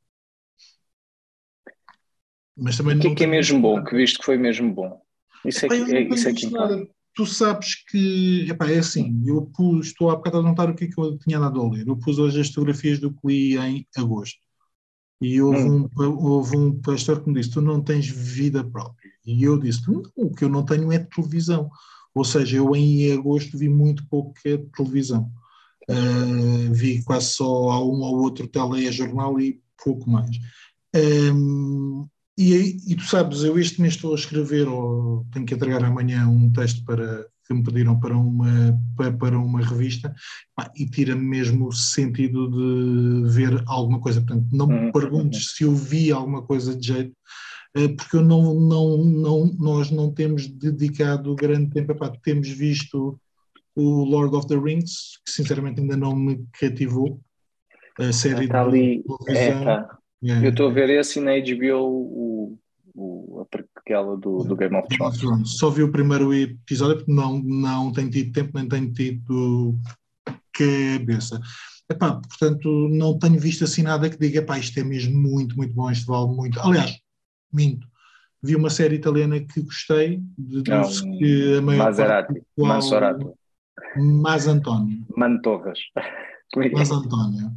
Mas 2.55 2.77
também 2.77 2.97
o 2.97 3.01
que 3.01 3.07
é 3.07 3.15
que 3.15 3.23
é 3.23 3.27
mesmo 3.27 3.59
bom? 3.59 3.83
Que 3.83 3.95
visto 3.95 4.19
que 4.19 4.25
foi 4.25 4.37
mesmo 4.37 4.71
bom? 4.71 5.01
Isso 5.43 5.65
é 5.65 5.69
que, 5.69 5.75
é, 5.75 6.01
isso 6.13 6.29
é 6.29 6.33
que 6.33 6.49
nada. 6.49 6.87
Tu 7.15 7.25
sabes 7.27 7.75
que, 7.85 8.47
epá, 8.49 8.69
é 8.71 8.79
assim, 8.79 9.21
eu 9.25 9.43
pus, 9.55 9.87
estou 9.87 10.09
há 10.09 10.15
bocado 10.15 10.39
a 10.39 10.41
notar 10.41 10.69
o 10.69 10.75
que 10.75 10.85
é 10.85 10.87
que 10.87 10.99
eu 10.99 11.17
tinha 11.19 11.39
dado 11.39 11.61
a 11.61 11.69
ler. 11.69 11.87
Eu 11.87 11.95
pus 11.95 12.17
hoje 12.17 12.41
as 12.41 12.47
fotografias 12.47 12.99
do 12.99 13.11
que 13.13 13.27
li 13.27 13.57
em 13.57 13.87
agosto. 13.95 14.39
E 15.21 15.41
houve, 15.41 15.63
hum. 15.63 15.89
um, 15.97 16.25
houve 16.25 16.57
um 16.57 16.81
pastor 16.81 17.21
que 17.21 17.29
me 17.29 17.35
disse: 17.39 17.51
Tu 17.51 17.61
não 17.61 17.81
tens 17.81 18.07
vida 18.07 18.63
própria. 18.63 19.11
E 19.25 19.43
eu 19.43 19.57
disse: 19.57 19.81
o 20.15 20.31
que 20.31 20.43
eu 20.43 20.49
não 20.49 20.65
tenho 20.65 20.91
é 20.91 20.99
televisão. 20.99 21.69
Ou 22.13 22.23
seja, 22.23 22.57
eu 22.57 22.75
em 22.75 23.11
agosto 23.11 23.57
vi 23.57 23.69
muito 23.69 24.05
pouca 24.07 24.57
televisão. 24.75 25.31
Uh, 25.89 26.73
vi 26.73 27.03
quase 27.03 27.27
só 27.33 27.69
a 27.71 27.83
um 27.83 28.01
ou 28.01 28.21
outro 28.21 28.47
telejornal 28.47 29.39
e 29.39 29.61
pouco 29.83 30.09
mais. 30.09 30.37
Um, 30.95 32.07
e, 32.37 32.77
e, 32.87 32.95
tu 32.95 33.03
sabes, 33.03 33.43
eu 33.43 33.59
este 33.59 33.81
mês 33.81 33.93
estou 33.93 34.13
a 34.13 34.15
escrever, 34.15 34.67
ou 34.67 35.25
tenho 35.31 35.45
que 35.45 35.53
entregar 35.53 35.83
amanhã 35.83 36.27
um 36.27 36.51
texto 36.51 36.83
para 36.83 37.27
que 37.45 37.53
me 37.53 37.63
pediram 37.63 37.99
para 37.99 38.17
uma, 38.17 38.79
para 39.19 39.37
uma 39.37 39.61
revista 39.61 40.15
e 40.75 40.85
tira-me 40.85 41.23
mesmo 41.23 41.67
o 41.67 41.73
sentido 41.73 42.49
de 42.49 43.29
ver 43.29 43.61
alguma 43.67 43.99
coisa. 43.99 44.21
Portanto, 44.21 44.47
não 44.51 44.67
me 44.67 44.85
uhum. 44.85 44.91
perguntes 44.91 45.51
se 45.51 45.63
eu 45.63 45.75
vi 45.75 46.11
alguma 46.11 46.41
coisa 46.41 46.75
de 46.75 46.87
jeito, 46.87 47.13
eh, 47.75 47.89
porque 47.89 48.17
eu 48.17 48.23
não, 48.23 48.53
não, 48.59 48.97
não, 49.03 49.45
nós 49.59 49.91
não 49.91 50.11
temos 50.11 50.47
dedicado 50.47 51.35
grande 51.35 51.71
tempo. 51.71 51.91
Epá, 51.91 52.11
temos 52.23 52.47
visto 52.47 53.19
o 53.75 54.03
Lord 54.05 54.35
of 54.35 54.47
the 54.47 54.57
Rings, 54.57 55.19
que 55.25 55.31
sinceramente 55.31 55.81
ainda 55.81 55.97
não 55.97 56.15
me 56.15 56.45
cativou. 56.59 57.19
A 57.99 58.11
série 58.11 58.45
está 58.45 58.61
ali. 58.63 59.03
É, 59.27 59.51
tá. 59.63 59.99
É, 60.23 60.45
Eu 60.45 60.49
estou 60.49 60.69
a 60.69 60.73
ver 60.73 60.89
esse 60.89 61.19
na 61.19 61.31
HBO, 61.31 61.83
o, 61.83 62.59
o, 62.95 63.47
aquela 63.75 64.17
do, 64.17 64.43
do 64.43 64.55
Game 64.55 64.75
of 64.75 64.87
Thrones. 64.87 65.57
Só 65.57 65.69
vi 65.69 65.83
o 65.83 65.91
primeiro 65.91 66.33
episódio 66.33 66.97
porque 66.97 67.11
não, 67.11 67.39
não 67.39 67.91
tenho 67.91 68.09
tido 68.09 68.31
tempo, 68.31 68.51
nem 68.57 68.67
tenho 68.67 68.93
tido 68.93 69.75
cabeça. 70.53 71.39
Epá, 71.89 72.13
portanto, 72.13 72.69
não 72.89 73.17
tenho 73.19 73.39
visto 73.39 73.63
assim 73.63 73.83
nada 73.83 74.09
que 74.09 74.17
diga, 74.17 74.39
epá, 74.39 74.57
isto 74.57 74.79
é 74.79 74.83
mesmo 74.83 75.19
muito, 75.19 75.55
muito 75.57 75.73
bom, 75.73 75.91
isto 75.91 76.07
vale 76.07 76.27
muito. 76.27 76.59
Aliás, 76.61 76.97
minto. 77.51 77.87
Vi 78.41 78.55
uma 78.55 78.69
série 78.69 78.95
italiana 78.95 79.39
que 79.39 79.61
gostei, 79.61 80.21
de 80.37 80.69
não, 80.69 80.89
que 81.17 81.57
a 81.57 81.61
maior 81.61 81.85
Maserati, 81.85 82.33
parte 82.33 82.51
Mansorati. 82.57 83.25
Mas 83.95 84.47
António. 84.47 85.05
Mantorras. 85.15 85.79
Mas 86.73 86.91
António. 86.91 87.51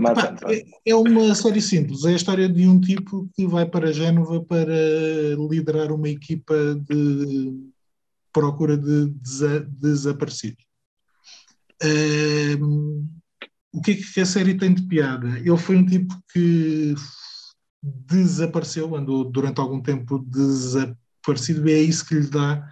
Epá, 0.00 0.36
é, 0.48 0.64
é 0.86 0.94
uma 0.94 1.34
série 1.34 1.60
simples, 1.60 2.04
é 2.04 2.10
a 2.10 2.16
história 2.16 2.48
de 2.48 2.68
um 2.68 2.80
tipo 2.80 3.28
que 3.34 3.46
vai 3.46 3.66
para 3.66 3.92
Génova 3.92 4.44
para 4.44 4.72
liderar 5.50 5.90
uma 5.90 6.08
equipa 6.08 6.54
de 6.88 7.68
procura 8.32 8.76
de 8.76 9.06
desa 9.06 9.60
desaparecidos. 9.68 10.64
Um, 12.60 13.08
o 13.72 13.80
que 13.80 13.92
é 13.92 13.94
que 13.96 14.20
a 14.20 14.26
série 14.26 14.56
tem 14.56 14.72
de 14.72 14.82
piada? 14.82 15.38
Ele 15.38 15.56
foi 15.56 15.76
um 15.76 15.86
tipo 15.86 16.14
que 16.32 16.94
desapareceu, 17.82 18.94
andou 18.94 19.24
durante 19.24 19.60
algum 19.60 19.80
tempo 19.80 20.20
desaparecido, 20.20 21.68
e 21.68 21.72
é 21.72 21.82
isso 21.82 22.06
que 22.06 22.14
lhe 22.14 22.28
dá 22.28 22.64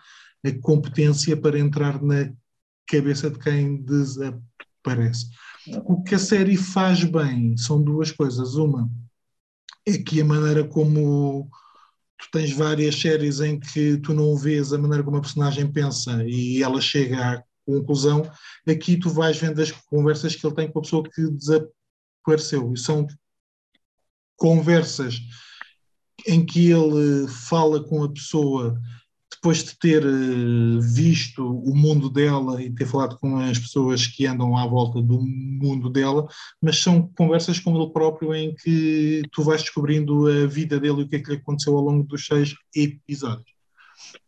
a 0.45 0.59
competência 0.61 1.37
para 1.37 1.59
entrar 1.59 2.01
na 2.01 2.33
cabeça 2.89 3.29
de 3.31 3.39
quem 3.39 3.83
desaparece. 3.83 5.27
O 5.85 6.03
que 6.03 6.15
a 6.15 6.19
série 6.19 6.57
faz 6.57 7.03
bem 7.05 7.57
são 7.57 7.83
duas 7.83 8.13
coisas. 8.13 8.55
Uma 8.55 8.91
é 9.87 9.99
que 9.99 10.21
a 10.21 10.25
maneira 10.25 10.67
como 10.67 11.49
tu 12.19 12.29
tens 12.33 12.53
várias 12.53 12.97
séries 12.97 13.41
em 13.41 13.59
que 13.59 13.99
tu 13.99 14.15
não 14.15 14.37
vês 14.37 14.73
a 14.73 14.79
maneira 14.79 15.03
como 15.03 15.17
a 15.17 15.21
personagem 15.21 15.71
pensa 15.71 16.25
e 16.27 16.63
ela 16.63 16.81
chega 16.81 17.35
à 17.35 17.45
conclusão, 17.65 18.23
aqui 18.67 18.97
tu 18.97 19.11
vais 19.11 19.37
vendo 19.37 19.61
as 19.61 19.71
conversas 19.71 20.35
que 20.35 20.47
ele 20.47 20.55
tem 20.55 20.71
com 20.71 20.79
a 20.79 20.83
pessoa 20.83 21.03
que 21.03 21.31
desapareceu. 21.31 22.73
E 22.73 22.79
são 22.79 23.07
conversas 24.37 25.21
em 26.27 26.45
que 26.45 26.71
ele 26.71 27.29
fala 27.29 27.83
com 27.83 28.05
a 28.05 28.13
pessoa 28.13 28.81
depois 29.47 29.63
de 29.63 29.79
ter 29.79 30.03
eh, 30.05 30.81
visto 30.81 31.47
o 31.47 31.73
mundo 31.73 32.11
dela 32.11 32.61
e 32.61 32.69
ter 32.69 32.85
falado 32.85 33.17
com 33.17 33.39
as 33.39 33.57
pessoas 33.57 34.05
que 34.05 34.27
andam 34.27 34.57
à 34.57 34.67
volta 34.67 35.01
do 35.01 35.21
mundo 35.21 35.89
dela, 35.89 36.27
mas 36.61 36.83
são 36.83 37.09
conversas 37.17 37.61
com 37.61 37.77
ele 37.77 37.93
próprio 37.93 38.35
em 38.35 38.57
que 38.57 39.23
tu 39.31 39.45
vais 39.45 39.63
descobrindo 39.63 40.27
a 40.27 40.49
vida 40.49 40.81
dele 40.81 41.03
e 41.03 41.05
o 41.05 41.09
que 41.09 41.17
é 41.17 41.19
que 41.21 41.31
lhe 41.31 41.37
aconteceu 41.37 41.77
ao 41.77 41.85
longo 41.85 42.03
dos 42.03 42.27
seis 42.27 42.57
episódios. 42.75 43.49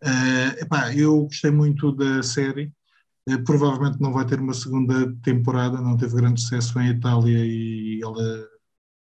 Uh, 0.05 0.63
epá, 0.63 0.95
eu 0.95 1.23
gostei 1.23 1.51
muito 1.51 1.91
da 1.91 2.23
série. 2.23 2.71
Uh, 3.29 3.43
provavelmente 3.43 4.01
não 4.01 4.13
vai 4.13 4.25
ter 4.25 4.39
uma 4.39 4.55
segunda 4.55 5.13
temporada, 5.25 5.81
não 5.81 5.97
teve 5.97 6.15
grande 6.15 6.41
sucesso 6.41 6.79
em 6.79 6.91
Itália 6.91 7.45
e 7.45 8.01
ela 8.05 8.47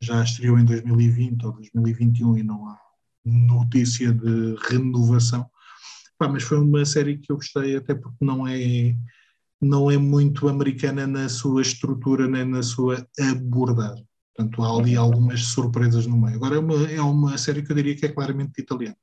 já 0.02 0.24
estreou 0.24 0.59
em 0.59 0.64
2020 0.64 1.46
ou 1.46 1.52
2021 1.52 2.38
e 2.38 2.42
não 2.42 2.66
há 2.66 2.76
notícia 3.24 4.12
de 4.12 4.57
renovação. 4.68 5.48
Pá, 6.18 6.28
mas 6.28 6.42
foi 6.42 6.59
uma 6.59 6.85
série 6.85 7.18
que 7.18 7.31
eu 7.31 7.37
gostei, 7.37 7.76
até 7.76 7.94
porque 7.94 8.24
não 8.24 8.46
é, 8.46 8.94
não 9.61 9.90
é 9.90 9.96
muito 9.96 10.48
americana 10.48 11.07
na 11.07 11.28
sua 11.28 11.62
estrutura 11.62 12.26
nem 12.26 12.44
na 12.44 12.62
sua 12.62 13.07
abordagem. 13.20 14.07
Portanto, 14.35 14.62
há 14.62 14.78
ali 14.78 14.96
algumas 14.96 15.44
surpresas 15.44 16.07
no 16.07 16.16
meio. 16.20 16.37
Agora, 16.37 16.57
é 16.57 16.59
uma, 16.59 16.90
é 16.90 17.00
uma 17.00 17.38
série 17.38 17.62
que 17.62 17.70
eu 17.70 17.76
diria 17.76 17.96
que 17.96 18.07
é 18.07 18.12
claramente 18.12 18.61
italiana. 18.61 18.96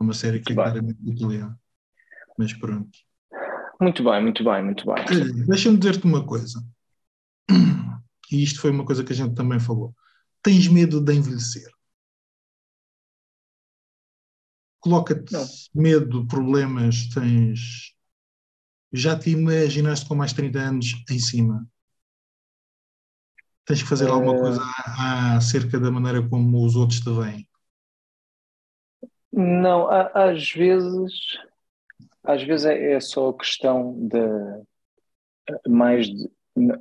É 0.00 0.04
uma 0.04 0.14
série 0.14 0.40
que 0.40 0.52
é 0.52 0.54
claramente 0.54 0.98
italiana. 1.04 1.58
Mas 2.38 2.52
pronto. 2.52 2.98
Muito 3.80 4.04
bem, 4.04 4.22
muito 4.22 4.44
bem, 4.44 4.64
muito 4.64 4.84
bem. 4.86 5.04
Deixa-me 5.46 5.78
dizer-te 5.78 6.04
uma 6.04 6.24
coisa. 6.24 6.64
E 8.30 8.42
isto 8.42 8.60
foi 8.60 8.70
uma 8.70 8.84
coisa 8.84 9.02
que 9.02 9.12
a 9.12 9.16
gente 9.16 9.34
também 9.34 9.58
falou. 9.58 9.94
Tens 10.42 10.68
medo 10.68 11.00
de 11.00 11.12
envelhecer? 11.14 11.68
Coloca-te 14.80 15.34
medo, 15.74 16.26
problemas, 16.26 17.08
tens. 17.08 17.94
Já 18.92 19.16
te 19.18 19.30
imaginaste 19.30 20.08
com 20.08 20.14
mais 20.14 20.32
30 20.32 20.58
anos 20.58 21.04
em 21.10 21.18
cima? 21.18 21.66
Tens 23.64 23.82
que 23.82 23.88
fazer 23.88 24.08
uh... 24.08 24.14
alguma 24.14 24.38
coisa 24.38 24.60
acerca 25.36 25.78
da 25.78 25.90
maneira 25.90 26.26
como 26.26 26.64
os 26.64 26.74
outros 26.76 27.00
te 27.00 27.10
veem? 27.12 27.48
Não, 29.32 29.88
às 29.88 30.50
vezes, 30.50 31.38
às 32.24 32.42
vezes 32.42 32.66
é, 32.66 32.94
é 32.94 33.00
só 33.00 33.32
questão 33.32 33.94
de 34.08 34.18
mais 35.68 36.06
de, 36.06 36.30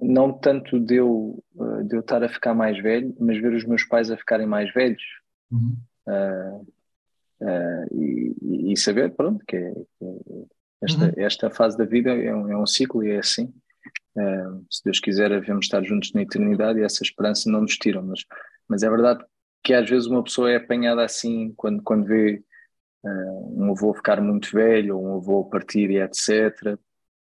não 0.02 0.34
tanto 0.34 0.80
de 0.80 0.96
eu, 0.96 1.44
de 1.86 1.96
eu 1.96 2.00
estar 2.00 2.24
a 2.24 2.30
ficar 2.30 2.54
mais 2.54 2.82
velho, 2.82 3.16
mas 3.20 3.40
ver 3.40 3.54
os 3.54 3.66
meus 3.66 3.84
pais 3.84 4.10
a 4.10 4.18
ficarem 4.18 4.48
mais 4.48 4.74
velhos. 4.74 5.02
Uhum. 5.52 5.78
Uh, 6.08 6.68
uh, 7.42 7.96
e, 7.96 8.74
e, 8.74 8.78
saber, 8.78 9.12
pronto, 9.16 9.44
que, 9.48 9.56
é, 9.56 9.74
que 9.74 10.06
é 10.06 10.46
esta, 10.82 11.06
uhum. 11.06 11.14
esta 11.18 11.50
fase 11.50 11.78
da 11.78 11.86
vida 11.86 12.12
é 12.12 12.34
um, 12.34 12.50
é 12.50 12.58
um 12.58 12.66
ciclo 12.66 13.04
e 13.04 13.12
é 13.12 13.20
assim. 13.20 13.54
Uh, 14.16 14.66
se 14.70 14.84
Deus 14.84 15.00
quiser, 15.00 15.30
devemos 15.30 15.66
estar 15.66 15.84
juntos 15.84 16.14
na 16.14 16.22
eternidade 16.22 16.80
e 16.80 16.84
essa 16.84 17.04
esperança 17.04 17.50
não 17.50 17.62
nos 17.62 17.78
tiram. 17.78 18.04
Mas, 18.04 18.26
mas 18.68 18.84
é 18.84 18.90
verdade 18.90 19.24
que 19.64 19.74
às 19.74 19.90
vezes 19.90 20.08
uma 20.08 20.24
pessoa 20.24 20.52
é 20.52 20.56
apanhada 20.56 21.04
assim 21.04 21.54
quando, 21.56 21.82
quando 21.84 22.06
vê 22.06 22.44
uh, 23.04 23.62
um 23.62 23.72
avô 23.72 23.94
ficar 23.94 24.22
muito 24.22 24.52
velho 24.52 24.98
ou 24.98 25.06
um 25.06 25.16
avô 25.18 25.46
partir 25.46 25.90
e 25.92 26.00
etc. 26.00 26.78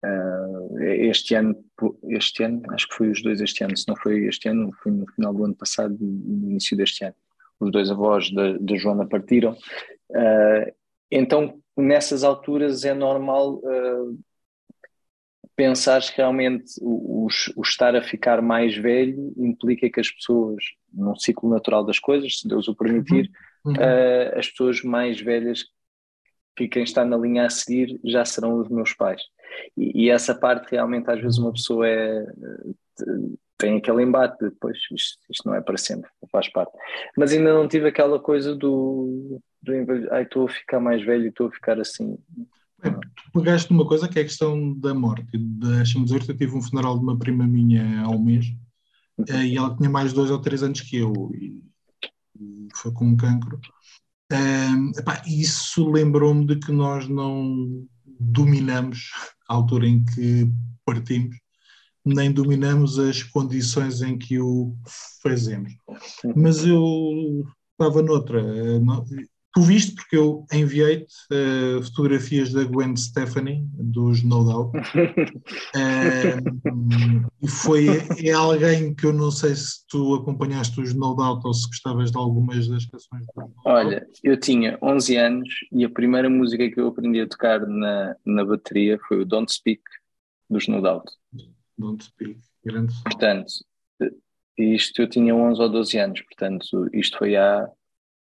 Uh, 0.04 0.78
este 0.80 1.34
ano, 1.34 1.56
este 2.08 2.42
ano, 2.42 2.62
acho 2.70 2.88
que 2.88 2.94
foi 2.94 3.10
os 3.10 3.22
dois 3.22 3.40
este 3.40 3.62
ano, 3.64 3.76
se 3.76 3.86
não 3.86 3.96
foi 3.96 4.26
este 4.26 4.48
ano, 4.48 4.70
foi 4.82 4.92
no 4.92 5.06
final 5.12 5.32
do 5.32 5.44
ano 5.44 5.54
passado 5.54 5.96
e 6.00 6.04
no 6.04 6.50
início 6.50 6.76
deste 6.76 7.04
ano 7.04 7.14
os 7.64 7.72
dois 7.72 7.90
avós 7.90 8.30
da, 8.30 8.56
Joana 8.76 9.06
partiram. 9.06 9.52
Uh, 10.10 10.72
então, 11.10 11.58
nessas 11.76 12.24
alturas 12.24 12.84
é 12.84 12.94
normal 12.94 13.54
uh, 13.56 14.18
pensar 15.54 16.00
que 16.02 16.16
realmente 16.16 16.72
o, 16.80 17.26
o, 17.56 17.62
estar 17.62 17.94
a 17.94 18.02
ficar 18.02 18.40
mais 18.42 18.76
velho 18.76 19.32
implica 19.36 19.88
que 19.90 20.00
as 20.00 20.10
pessoas, 20.10 20.64
num 20.92 21.14
ciclo 21.16 21.48
natural 21.50 21.84
das 21.84 21.98
coisas, 21.98 22.38
se 22.38 22.48
Deus 22.48 22.68
o 22.68 22.74
permitir, 22.74 23.30
uhum. 23.64 23.74
uh, 23.74 24.38
as 24.38 24.48
pessoas 24.48 24.82
mais 24.82 25.20
velhas 25.20 25.64
que 26.56 26.68
quem 26.68 26.82
está 26.82 27.04
na 27.04 27.16
linha 27.16 27.46
a 27.46 27.50
seguir 27.50 27.98
já 28.04 28.24
serão 28.24 28.60
os 28.60 28.68
meus 28.68 28.92
pais. 28.92 29.22
E, 29.76 30.04
e 30.04 30.10
essa 30.10 30.34
parte 30.34 30.70
realmente 30.70 31.10
às 31.10 31.20
vezes 31.20 31.38
uma 31.38 31.52
pessoa 31.52 31.86
é 31.88 32.26
tem 33.62 33.76
aquele 33.76 34.02
embate 34.02 34.36
depois, 34.42 34.76
isto, 34.92 35.18
isto, 35.30 35.46
não 35.46 35.54
é 35.54 35.60
para 35.60 35.78
sempre, 35.78 36.10
faz 36.32 36.48
parte. 36.48 36.72
Mas 37.16 37.32
ainda 37.32 37.54
não 37.54 37.68
tive 37.68 37.86
aquela 37.86 38.18
coisa 38.18 38.56
do, 38.56 39.40
do 39.62 39.72
ai, 40.10 40.24
estou 40.24 40.46
a 40.46 40.50
ficar 40.50 40.80
mais 40.80 41.04
velho 41.04 41.26
e 41.26 41.28
estou 41.28 41.46
a 41.46 41.52
ficar 41.52 41.78
assim. 41.78 42.18
É, 42.82 42.90
tu 42.90 43.32
pegaste 43.32 43.72
numa 43.72 43.86
coisa 43.86 44.08
que 44.08 44.18
é 44.18 44.22
a 44.22 44.24
questão 44.24 44.74
da 44.74 44.92
morte. 44.92 45.38
Dizer 45.38 46.24
que 46.24 46.32
eu 46.32 46.36
tive 46.36 46.56
um 46.56 46.60
funeral 46.60 46.98
de 46.98 47.04
uma 47.04 47.16
prima 47.16 47.46
minha 47.46 48.02
há 48.02 48.10
um 48.10 48.20
mês 48.20 48.46
uhum. 49.16 49.42
e 49.42 49.56
ela 49.56 49.76
tinha 49.76 49.88
mais 49.88 50.12
dois 50.12 50.32
ou 50.32 50.40
três 50.40 50.64
anos 50.64 50.80
que 50.80 50.96
eu 50.96 51.30
e, 51.32 51.62
e 52.40 52.68
foi 52.74 52.92
com 52.92 53.04
um 53.04 53.16
cancro. 53.16 53.60
Um, 54.32 54.90
epá, 54.98 55.22
isso 55.24 55.88
lembrou-me 55.88 56.44
de 56.46 56.56
que 56.56 56.72
nós 56.72 57.08
não 57.08 57.86
dominamos 58.18 59.12
a 59.48 59.54
altura 59.54 59.86
em 59.86 60.04
que 60.04 60.50
partimos 60.84 61.36
nem 62.04 62.32
dominamos 62.32 62.98
as 62.98 63.22
condições 63.22 64.02
em 64.02 64.18
que 64.18 64.40
o 64.40 64.74
fazemos. 65.22 65.72
Mas 66.34 66.64
eu 66.64 67.44
estava 67.72 68.02
noutra. 68.02 68.40
Eh, 68.40 68.80
tu 69.54 69.60
viste 69.62 69.94
porque 69.94 70.16
eu 70.16 70.46
enviei-te 70.52 71.14
uh, 71.30 71.82
fotografias 71.82 72.52
da 72.52 72.64
Gwen 72.64 72.96
Stefani, 72.96 73.68
dos 73.74 74.22
No 74.22 74.44
Doubt, 74.44 74.78
uh, 74.78 74.82
e 77.42 77.48
foi 77.48 77.86
é 78.24 78.32
alguém 78.32 78.94
que 78.94 79.04
eu 79.04 79.12
não 79.12 79.30
sei 79.30 79.54
se 79.54 79.86
tu 79.88 80.14
acompanhaste 80.14 80.80
os 80.80 80.94
No 80.94 81.14
Doubt 81.14 81.46
ou 81.46 81.52
se 81.52 81.68
gostavas 81.68 82.10
de 82.10 82.16
algumas 82.16 82.66
das 82.66 82.86
canções. 82.86 83.26
Olha, 83.64 84.06
eu 84.22 84.40
tinha 84.40 84.78
11 84.82 85.16
anos 85.16 85.48
e 85.70 85.84
a 85.84 85.90
primeira 85.90 86.30
música 86.30 86.70
que 86.70 86.80
eu 86.80 86.88
aprendi 86.88 87.20
a 87.20 87.28
tocar 87.28 87.60
na, 87.66 88.16
na 88.24 88.44
bateria 88.44 88.98
foi 89.06 89.20
o 89.20 89.26
Don't 89.26 89.52
Speak, 89.52 89.82
dos 90.48 90.66
No 90.66 90.80
Doubt. 90.80 91.12
Don't 91.78 92.04
Speak, 92.04 92.40
grande 92.64 92.92
som. 92.92 93.02
Portanto, 93.02 93.52
isto 94.58 95.02
eu 95.02 95.08
tinha 95.08 95.34
11 95.34 95.60
ou 95.60 95.68
12 95.68 95.98
anos, 95.98 96.20
portanto, 96.22 96.88
isto 96.92 97.18
foi 97.18 97.36
há 97.36 97.68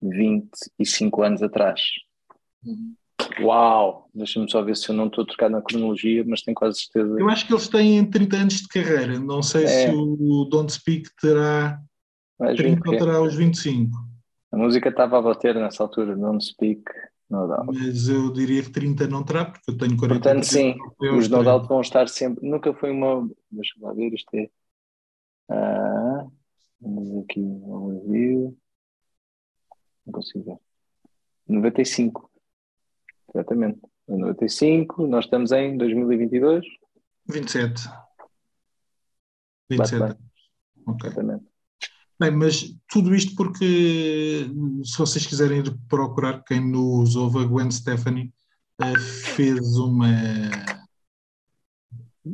25 0.02 1.22
anos 1.22 1.42
atrás. 1.42 1.80
Uhum. 2.64 2.94
Uau! 3.40 4.08
Deixa-me 4.14 4.50
só 4.50 4.62
ver 4.62 4.76
se 4.76 4.88
eu 4.88 4.94
não 4.94 5.06
estou 5.06 5.24
a 5.24 5.26
trocar 5.26 5.48
na 5.48 5.62
cronologia, 5.62 6.24
mas 6.26 6.42
tenho 6.42 6.54
quase 6.54 6.80
certeza. 6.80 7.18
Eu 7.18 7.28
acho 7.28 7.46
que 7.46 7.52
eles 7.52 7.68
têm 7.68 8.08
30 8.08 8.36
anos 8.36 8.54
de 8.54 8.68
carreira. 8.68 9.18
Não 9.18 9.42
sei 9.42 9.64
é. 9.64 9.66
se 9.66 9.90
o 9.90 10.44
Don't 10.44 10.72
Speak 10.72 11.08
terá 11.20 11.80
30 12.38 12.88
ou 12.88 12.96
terá 12.96 13.22
os 13.22 13.34
25. 13.34 13.90
A 14.52 14.56
música 14.56 14.88
estava 14.88 15.18
a 15.18 15.22
bater 15.22 15.54
nessa 15.54 15.82
altura, 15.82 16.16
Don't 16.16 16.44
Speak. 16.44 16.84
No 17.34 17.48
doubt. 17.48 17.66
Mas 17.66 18.08
eu 18.08 18.32
diria 18.32 18.62
que 18.62 18.70
30 18.70 19.08
não 19.08 19.24
terá, 19.24 19.44
porque 19.46 19.68
eu 19.68 19.76
tenho 19.76 19.96
40 19.96 20.20
Portanto, 20.20 20.46
sim, 20.46 20.76
os 21.00 21.28
no 21.28 21.42
doubt 21.42 21.66
vão 21.66 21.80
estar 21.80 22.08
sempre. 22.08 22.48
Nunca 22.48 22.72
foi 22.72 22.92
uma. 22.92 23.28
Deixa 23.50 23.74
eu 23.76 23.86
lá 23.86 23.92
ver, 23.92 24.14
isto 24.14 24.32
é. 24.34 24.48
Ah, 25.48 26.26
vamos 26.80 27.24
aqui 27.24 27.40
um 27.40 27.88
review. 27.88 28.56
Não 30.06 30.12
consigo 30.12 30.44
ver. 30.44 30.58
95. 31.48 32.30
Exatamente. 33.34 33.80
95, 34.06 35.06
nós 35.06 35.24
estamos 35.24 35.50
em 35.50 35.76
2022. 35.76 36.64
27. 37.26 37.88
27. 39.70 40.16
Ok. 40.86 41.10
Exatamente. 41.10 41.53
Bem, 42.18 42.30
mas 42.30 42.72
tudo 42.88 43.12
isto 43.14 43.34
porque, 43.34 44.46
se 44.84 44.98
vocês 44.98 45.26
quiserem 45.26 45.58
ir 45.58 45.76
procurar, 45.88 46.44
quem 46.44 46.60
nos 46.60 47.16
ouve, 47.16 47.40
a 47.40 47.44
Gwen 47.44 47.70
Stefani 47.70 48.32
uh, 48.80 48.98
fez 49.34 49.76
uma. 49.76 50.06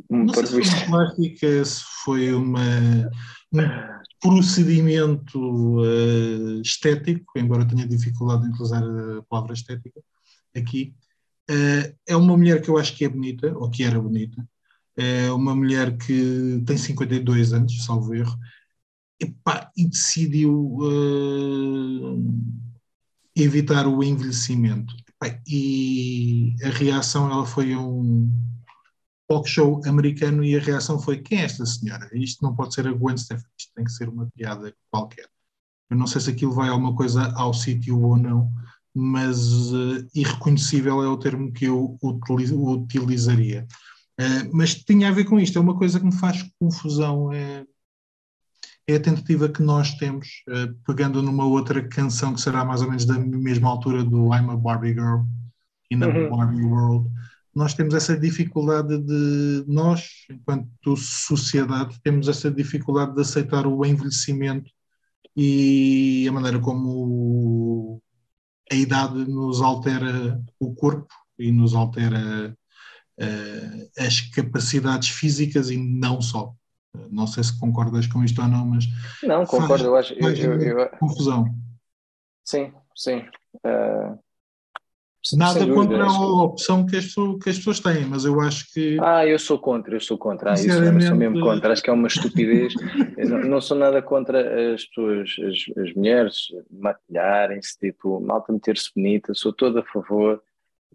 Um 0.09 0.25
não 0.25 0.33
sei 0.33 0.45
se 0.45 0.51
foi 0.51 0.61
uma 0.61 0.85
plástica, 0.85 1.65
se 1.65 1.83
foi 2.03 2.33
uma, 2.33 2.61
um 3.51 3.61
procedimento 4.21 5.79
uh, 5.79 6.61
estético, 6.61 7.39
embora 7.39 7.67
tenha 7.67 7.87
dificuldade 7.87 8.45
em 8.45 8.51
utilizar 8.51 8.83
a 8.83 9.23
palavra 9.23 9.53
estética 9.53 9.99
aqui. 10.55 10.93
Uh, 11.49 11.97
é 12.07 12.15
uma 12.15 12.37
mulher 12.37 12.61
que 12.61 12.69
eu 12.69 12.77
acho 12.77 12.95
que 12.95 13.03
é 13.03 13.09
bonita, 13.09 13.51
ou 13.57 13.67
que 13.69 13.83
era 13.83 13.99
bonita. 13.99 14.47
É 14.95 15.31
uma 15.31 15.55
mulher 15.55 15.97
que 15.97 16.61
tem 16.67 16.77
52 16.77 17.53
anos, 17.53 17.83
salvo 17.83 18.13
erro 18.13 18.37
epá, 19.21 19.71
e 19.77 19.87
decidiu 19.87 20.77
uh, 20.79 22.23
evitar 23.35 23.87
o 23.87 24.03
envelhecimento. 24.03 24.95
Epá, 25.07 25.39
e 25.47 26.55
a 26.63 26.69
reação 26.69 27.31
ela 27.31 27.45
foi 27.45 27.75
um 27.75 28.29
talk 29.27 29.47
show 29.47 29.79
americano 29.85 30.43
e 30.43 30.57
a 30.57 30.59
reação 30.59 30.99
foi 30.99 31.19
quem 31.19 31.39
é 31.39 31.45
esta 31.45 31.65
senhora? 31.65 32.09
Isto 32.13 32.43
não 32.43 32.55
pode 32.55 32.73
ser 32.73 32.87
a 32.87 32.91
Gwen 32.91 33.17
Stefani, 33.17 33.47
isto 33.57 33.71
tem 33.75 33.85
que 33.85 33.91
ser 33.91 34.09
uma 34.09 34.27
piada 34.35 34.73
qualquer. 34.89 35.29
Eu 35.89 35.97
não 35.97 36.07
sei 36.07 36.21
se 36.21 36.31
aquilo 36.31 36.53
vai 36.53 36.69
alguma 36.69 36.95
coisa 36.95 37.31
ao 37.35 37.53
sítio 37.53 38.01
ou 38.01 38.17
não, 38.17 38.51
mas 38.93 39.71
uh, 39.71 40.05
irreconhecível 40.13 41.01
é 41.03 41.07
o 41.07 41.17
termo 41.17 41.51
que 41.51 41.65
eu 41.65 41.97
utilizaria. 42.01 43.67
Uh, 44.19 44.49
mas 44.51 44.75
tinha 44.75 45.09
a 45.09 45.11
ver 45.11 45.25
com 45.25 45.39
isto, 45.39 45.57
é 45.57 45.61
uma 45.61 45.77
coisa 45.77 45.99
que 45.99 46.05
me 46.05 46.15
faz 46.15 46.43
confusão, 46.59 47.31
é, 47.31 47.65
é 48.91 48.95
a 48.97 49.01
tentativa 49.01 49.49
que 49.49 49.61
nós 49.61 49.95
temos, 49.95 50.43
uh, 50.49 50.73
pegando 50.85 51.21
numa 51.21 51.45
outra 51.45 51.87
canção 51.87 52.33
que 52.33 52.41
será 52.41 52.63
mais 52.65 52.81
ou 52.81 52.87
menos 52.87 53.05
da 53.05 53.17
mesma 53.17 53.69
altura 53.69 54.03
do 54.03 54.33
I'm 54.33 54.49
a 54.49 54.55
Barbie 54.55 54.93
Girl 54.93 55.21
e 55.89 55.95
na 55.95 56.07
uhum. 56.07 56.29
Barbie 56.29 56.63
World, 56.63 57.09
nós 57.53 57.73
temos 57.73 57.93
essa 57.93 58.17
dificuldade 58.17 58.97
de, 58.97 59.65
nós, 59.67 60.25
enquanto 60.29 60.95
sociedade, 60.95 61.99
temos 62.01 62.29
essa 62.29 62.49
dificuldade 62.49 63.13
de 63.13 63.21
aceitar 63.21 63.67
o 63.67 63.85
envelhecimento 63.85 64.71
e 65.35 66.25
a 66.27 66.31
maneira 66.31 66.59
como 66.59 68.01
a 68.71 68.75
idade 68.75 69.29
nos 69.29 69.61
altera 69.61 70.41
o 70.59 70.73
corpo 70.73 71.13
e 71.37 71.51
nos 71.51 71.73
altera 71.73 72.55
uh, 73.19 73.91
as 73.97 74.21
capacidades 74.21 75.09
físicas 75.09 75.69
e 75.69 75.77
não 75.77 76.21
só. 76.21 76.53
Não 77.09 77.27
sei 77.27 77.43
se 77.43 77.57
concordas 77.59 78.07
com 78.07 78.23
isto 78.23 78.41
ou 78.41 78.47
não, 78.47 78.65
mas. 78.65 78.85
Não, 79.23 79.45
concordo, 79.45 79.85
eu 79.85 79.95
acho. 79.95 80.13
Eu, 80.13 80.61
eu, 80.61 80.89
confusão. 80.97 81.45
Sim, 82.43 82.73
sim. 82.95 83.25
Uh, 83.65 84.17
Nada 85.33 85.67
contra 85.71 86.03
a 86.03 86.43
opção 86.43 86.85
que 86.85 86.97
as, 86.97 87.05
pessoas, 87.05 87.43
que 87.43 87.49
as, 87.51 87.57
pessoas 87.57 87.79
têm, 87.79 88.05
mas 88.05 88.25
eu 88.25 88.41
acho 88.41 88.73
que. 88.73 88.97
Ah, 88.99 89.25
eu 89.25 89.37
sou 89.37 89.59
contra, 89.59 89.95
eu 89.95 89.99
sou 89.99 90.17
contra. 90.17 90.51
Ah, 90.51 90.53
isso 90.55 90.67
eu 90.69 91.01
sou 91.01 91.15
mesmo 91.15 91.39
contra. 91.41 91.71
Acho 91.71 91.83
que 91.83 91.91
é 91.91 91.93
uma 91.93 92.07
estupidez. 92.07 92.73
não, 93.17 93.39
não, 93.41 93.61
sou 93.61 93.77
nada 93.77 94.01
contra 94.01 94.73
as 94.73 94.83
pessoas, 94.85 95.29
as, 95.47 95.83
as 95.83 95.93
mulheres 95.93 96.47
maquilharem-se, 96.71 97.77
tipo, 97.77 98.19
malta 98.19 98.51
meter-se 98.51 98.89
bonita, 98.95 99.33
sou 99.35 99.53
todo 99.53 99.79
a 99.79 99.83
favor. 99.83 100.41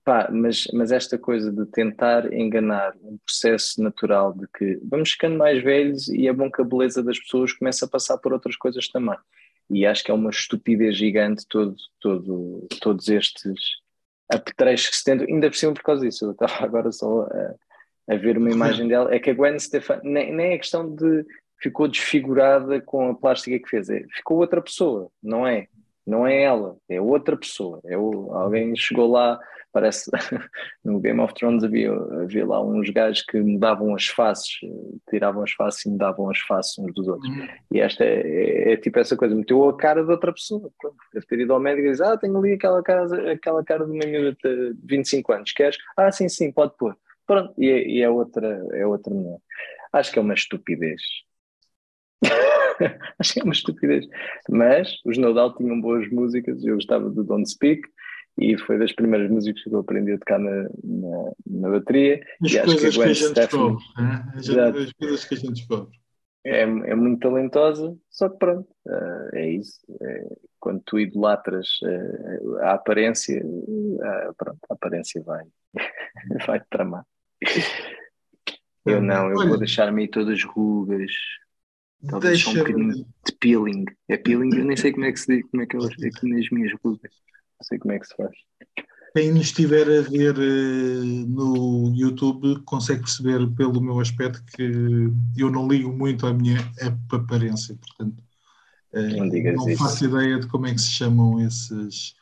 Pá, 0.06 0.28
mas, 0.30 0.68
mas 0.72 0.92
esta 0.92 1.18
coisa 1.18 1.50
de 1.50 1.66
tentar 1.66 2.32
enganar 2.32 2.94
um 3.02 3.18
processo 3.18 3.82
natural 3.82 4.32
de 4.32 4.46
que 4.56 4.78
vamos 4.84 5.10
ficando 5.10 5.36
mais 5.36 5.60
velhos 5.60 6.06
e 6.06 6.28
é 6.28 6.32
bom 6.32 6.48
que 6.48 6.62
a 6.62 6.64
beleza 6.64 7.02
das 7.02 7.18
pessoas 7.18 7.52
comece 7.52 7.84
a 7.84 7.88
passar 7.88 8.16
por 8.18 8.32
outras 8.32 8.54
coisas 8.54 8.86
também. 8.86 9.18
E 9.68 9.84
acho 9.84 10.04
que 10.04 10.12
é 10.12 10.14
uma 10.14 10.30
estupidez 10.30 10.96
gigante 10.96 11.44
todo, 11.48 11.74
todo, 12.00 12.68
todos 12.80 13.08
estes 13.08 13.58
apetrechos 14.30 14.90
que 14.90 14.96
se 14.96 15.02
tentam, 15.02 15.26
ainda 15.26 15.50
por 15.50 15.56
cima 15.56 15.74
por 15.74 15.82
causa 15.82 16.06
disso, 16.06 16.26
eu 16.26 16.30
estava 16.30 16.64
agora 16.64 16.92
só 16.92 17.22
a, 17.22 18.14
a 18.14 18.16
ver 18.16 18.38
uma 18.38 18.52
imagem 18.52 18.86
dela, 18.86 19.12
é 19.12 19.18
que 19.18 19.30
a 19.30 19.34
Gwen 19.34 19.58
Stefani, 19.58 20.02
nem, 20.04 20.32
nem 20.32 20.52
é 20.52 20.58
questão 20.58 20.94
de 20.94 21.26
ficou 21.60 21.88
desfigurada 21.88 22.80
com 22.80 23.10
a 23.10 23.14
plástica 23.16 23.58
que 23.58 23.68
fez, 23.68 23.90
é, 23.90 24.04
ficou 24.14 24.38
outra 24.38 24.62
pessoa, 24.62 25.10
não 25.20 25.44
é? 25.44 25.66
Não 26.06 26.26
é 26.26 26.42
ela, 26.42 26.76
é 26.88 27.00
outra 27.00 27.36
pessoa. 27.36 27.80
É 27.84 27.96
o, 27.98 28.32
alguém 28.32 28.76
chegou 28.76 29.10
lá, 29.10 29.38
parece 29.72 30.10
no 30.82 30.98
Game 31.00 31.20
of 31.20 31.34
Thrones 31.34 31.62
havia, 31.62 31.92
havia 31.92 32.46
lá 32.46 32.64
uns 32.64 32.88
gajos 32.88 33.22
que 33.22 33.38
mudavam 33.40 33.94
as 33.94 34.06
faces, 34.06 34.60
tiravam 35.10 35.42
as 35.42 35.52
faces 35.52 35.84
e 35.84 35.90
mudavam 35.90 36.30
as 36.30 36.38
faces 36.38 36.78
uns 36.78 36.94
dos 36.94 37.06
outros. 37.08 37.28
Uhum. 37.28 37.46
E 37.70 37.80
esta 37.80 38.04
é, 38.04 38.20
é, 38.20 38.72
é, 38.72 38.76
tipo 38.76 38.98
essa 38.98 39.16
coisa, 39.16 39.34
meteu 39.34 39.68
a 39.68 39.76
cara 39.76 40.02
de 40.02 40.10
outra 40.10 40.32
pessoa. 40.32 40.70
Pronto. 40.80 40.96
Deve 41.12 41.26
ter 41.26 41.40
ido 41.40 41.52
ao 41.52 41.60
médico 41.60 41.88
e 41.88 41.90
diz: 41.90 42.00
Ah, 42.00 42.16
tenho 42.16 42.38
ali 42.38 42.52
aquela 42.52 42.82
cara, 42.82 43.32
aquela 43.32 43.64
cara 43.64 43.84
de 43.84 43.92
uma 43.92 44.06
miúda 44.06 44.36
de 44.42 44.76
25 44.84 45.32
anos, 45.32 45.52
queres? 45.52 45.76
Ah, 45.96 46.10
sim, 46.10 46.28
sim, 46.28 46.50
pode 46.50 46.74
pôr. 46.78 46.96
Pronto, 47.26 47.52
e 47.58 47.68
é, 47.68 47.86
e 47.86 48.02
é 48.02 48.08
outra, 48.08 48.64
é 48.72 48.86
outra 48.86 49.12
mulher. 49.12 49.38
Acho 49.92 50.12
que 50.12 50.18
é 50.18 50.22
uma 50.22 50.34
estupidez. 50.34 51.02
Acho 53.18 53.34
que 53.34 53.40
é 53.40 53.44
uma 53.44 53.52
estupidez. 53.52 54.06
Mas 54.48 54.94
os 55.04 55.18
No 55.18 55.32
Doubt 55.32 55.56
tinham 55.56 55.80
boas 55.80 56.08
músicas, 56.10 56.64
eu 56.64 56.74
gostava 56.74 57.08
do 57.10 57.24
Don't 57.24 57.48
Speak 57.48 57.82
e 58.38 58.56
foi 58.58 58.78
das 58.78 58.92
primeiras 58.92 59.30
músicas 59.30 59.62
que 59.62 59.70
eu 59.72 59.78
aprendi 59.78 60.12
a 60.12 60.18
tocar 60.18 60.38
na, 60.38 60.68
na, 60.84 61.32
na 61.46 61.70
bateria. 61.70 62.20
As 62.42 62.52
e 62.52 62.62
coisas 62.62 62.96
que, 62.96 63.02
a, 63.02 63.06
a 63.06 63.12
gente 63.12 63.34
descobre, 63.34 63.84
né? 63.98 64.24
as, 64.34 64.92
coisas 64.92 65.24
que 65.24 65.34
a 65.34 65.38
gente 65.38 65.52
descobre. 65.52 65.98
É, 66.44 66.60
é 66.60 66.94
muito 66.94 67.18
talentosa, 67.18 67.96
só 68.08 68.28
que 68.28 68.38
pronto, 68.38 68.68
uh, 68.86 69.34
é 69.34 69.50
isso. 69.50 69.80
É, 70.00 70.36
quando 70.60 70.80
tu 70.86 70.96
idolatras 70.96 71.66
uh, 71.82 72.58
a 72.58 72.74
aparência, 72.74 73.42
uh, 73.44 74.34
pronto, 74.36 74.60
a 74.70 74.74
aparência 74.74 75.20
vai, 75.24 75.42
vai 76.46 76.62
tramar. 76.70 77.04
Eu 78.84 79.02
não, 79.02 79.28
eu 79.30 79.48
vou 79.48 79.58
deixar-me 79.58 80.06
todas 80.06 80.44
rugas, 80.44 81.10
Talvez 82.08 82.40
só 82.40 82.50
um 82.50 82.54
bocadinho 82.54 82.94
de 82.94 83.32
peeling. 83.40 83.84
É 84.08 84.16
peeling, 84.16 84.54
eu 84.56 84.64
nem 84.64 84.76
sei 84.76 84.92
como 84.92 85.06
é 85.06 85.12
que 85.12 85.20
se 85.20 85.36
diz, 85.36 85.50
como 85.50 85.62
é 85.62 85.66
que 85.66 85.76
eu 85.76 85.84
aqui 85.84 86.28
nas 86.28 86.50
minhas 86.50 86.72
rugas. 86.84 87.12
Não 87.58 87.66
sei 87.66 87.78
como 87.78 87.92
é 87.92 87.98
que 87.98 88.06
se 88.06 88.16
faz. 88.16 88.36
Quem 89.14 89.32
nos 89.32 89.46
estiver 89.46 89.86
a 89.88 90.02
ver 90.02 90.36
uh, 90.36 91.04
no 91.26 91.94
YouTube 91.96 92.62
consegue 92.64 93.00
perceber 93.00 93.46
pelo 93.54 93.80
meu 93.80 93.98
aspecto 93.98 94.44
que 94.44 95.10
eu 95.36 95.50
não 95.50 95.66
ligo 95.66 95.90
muito 95.90 96.26
à 96.26 96.34
minha 96.34 96.58
aparência, 97.10 97.74
portanto 97.76 98.22
uh, 98.92 99.24
não, 99.24 99.66
não 99.66 99.76
faço 99.76 100.04
ideia 100.04 100.38
de 100.38 100.46
como 100.48 100.66
é 100.66 100.74
que 100.74 100.80
se 100.82 100.92
chamam 100.92 101.40
esses. 101.40 102.14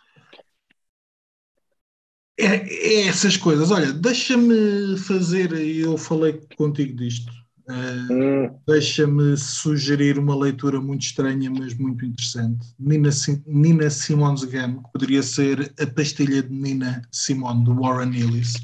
É, 2.38 2.46
é 2.46 3.06
essas 3.08 3.36
coisas. 3.36 3.72
Olha, 3.72 3.92
deixa-me 3.92 4.96
fazer, 4.96 5.52
eu 5.52 5.98
falei 5.98 6.40
contigo 6.56 6.96
disto 6.96 7.43
Uh, 7.66 8.60
Deixa-me 8.66 9.36
sugerir 9.38 10.18
uma 10.18 10.36
leitura 10.36 10.80
muito 10.80 11.02
estranha, 11.02 11.50
mas 11.50 11.74
muito 11.74 12.04
interessante. 12.04 12.66
Nina, 12.78 13.08
Nina 13.46 13.88
Simone's 13.88 14.42
Again, 14.42 14.82
que 14.82 14.92
poderia 14.92 15.22
ser 15.22 15.72
A 15.80 15.86
Pastilha 15.86 16.42
de 16.42 16.52
Nina 16.52 17.02
Simone, 17.10 17.64
do 17.64 17.74
Warren 17.74 18.14
Ellis, 18.14 18.54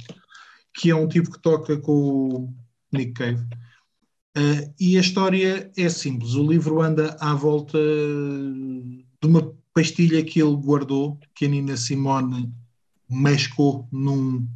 que 0.75 0.91
é 0.91 0.95
um 0.95 1.09
tipo 1.09 1.33
que 1.33 1.41
toca 1.41 1.79
com 1.79 1.93
o 1.93 2.55
Nick 2.93 3.13
Cave. 3.13 3.43
Uh, 4.37 4.73
e 4.79 4.99
a 4.99 5.01
história 5.01 5.71
é 5.77 5.89
simples: 5.89 6.35
o 6.35 6.47
livro 6.47 6.83
anda 6.83 7.17
à 7.21 7.35
volta 7.35 7.79
de 7.79 9.27
uma 9.27 9.55
pastilha 9.73 10.23
que 10.23 10.43
ele 10.43 10.57
guardou, 10.57 11.19
que 11.35 11.47
a 11.47 11.49
Nina 11.49 11.77
Simone 11.77 12.53
mescou 13.09 13.89
num 13.91 14.47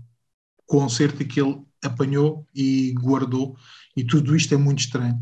concerto 0.67 1.25
que 1.25 1.41
ele 1.41 1.63
apanhou 1.83 2.47
e 2.55 2.93
guardou 2.93 3.57
e 3.97 4.05
tudo 4.05 4.35
isto 4.37 4.55
é 4.55 4.57
muito 4.57 4.81
estranho. 4.81 5.21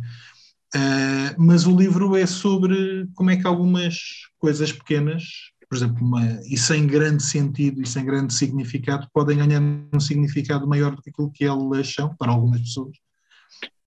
Uh, 0.74 1.34
mas 1.36 1.66
o 1.66 1.76
livro 1.76 2.16
é 2.16 2.26
sobre 2.26 3.06
como 3.14 3.30
é 3.30 3.36
que 3.36 3.46
algumas 3.46 3.96
coisas 4.38 4.72
pequenas, 4.72 5.24
por 5.68 5.76
exemplo, 5.76 6.04
uma, 6.04 6.40
e 6.46 6.56
sem 6.56 6.86
grande 6.86 7.22
sentido 7.22 7.82
e 7.82 7.86
sem 7.86 8.04
grande 8.04 8.32
significado, 8.32 9.06
podem 9.12 9.36
ganhar 9.36 9.60
um 9.60 10.00
significado 10.00 10.66
maior 10.66 10.96
do 10.96 11.02
que 11.02 11.10
aquilo 11.10 11.30
que 11.30 11.44
elas 11.44 11.92
são 11.92 12.14
para 12.16 12.32
algumas 12.32 12.60
pessoas. 12.62 12.96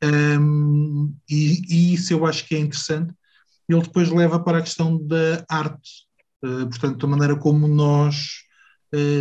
Um, 0.04 1.16
e, 1.28 1.62
e, 1.68 1.94
isso 1.96 2.14
eu 2.14 2.26
acho 2.26 2.48
que 2.48 2.56
é 2.56 2.60
interessante. 2.60 3.14
Ele 3.68 3.82
depois 3.82 4.10
leva 4.10 4.40
para 4.40 4.60
a 4.60 4.62
questão 4.62 5.04
da 5.08 5.44
arte, 5.50 6.06
uh, 6.44 6.68
portanto, 6.70 7.00
da 7.00 7.08
maneira 7.08 7.36
como 7.36 7.68
nós 7.68 8.45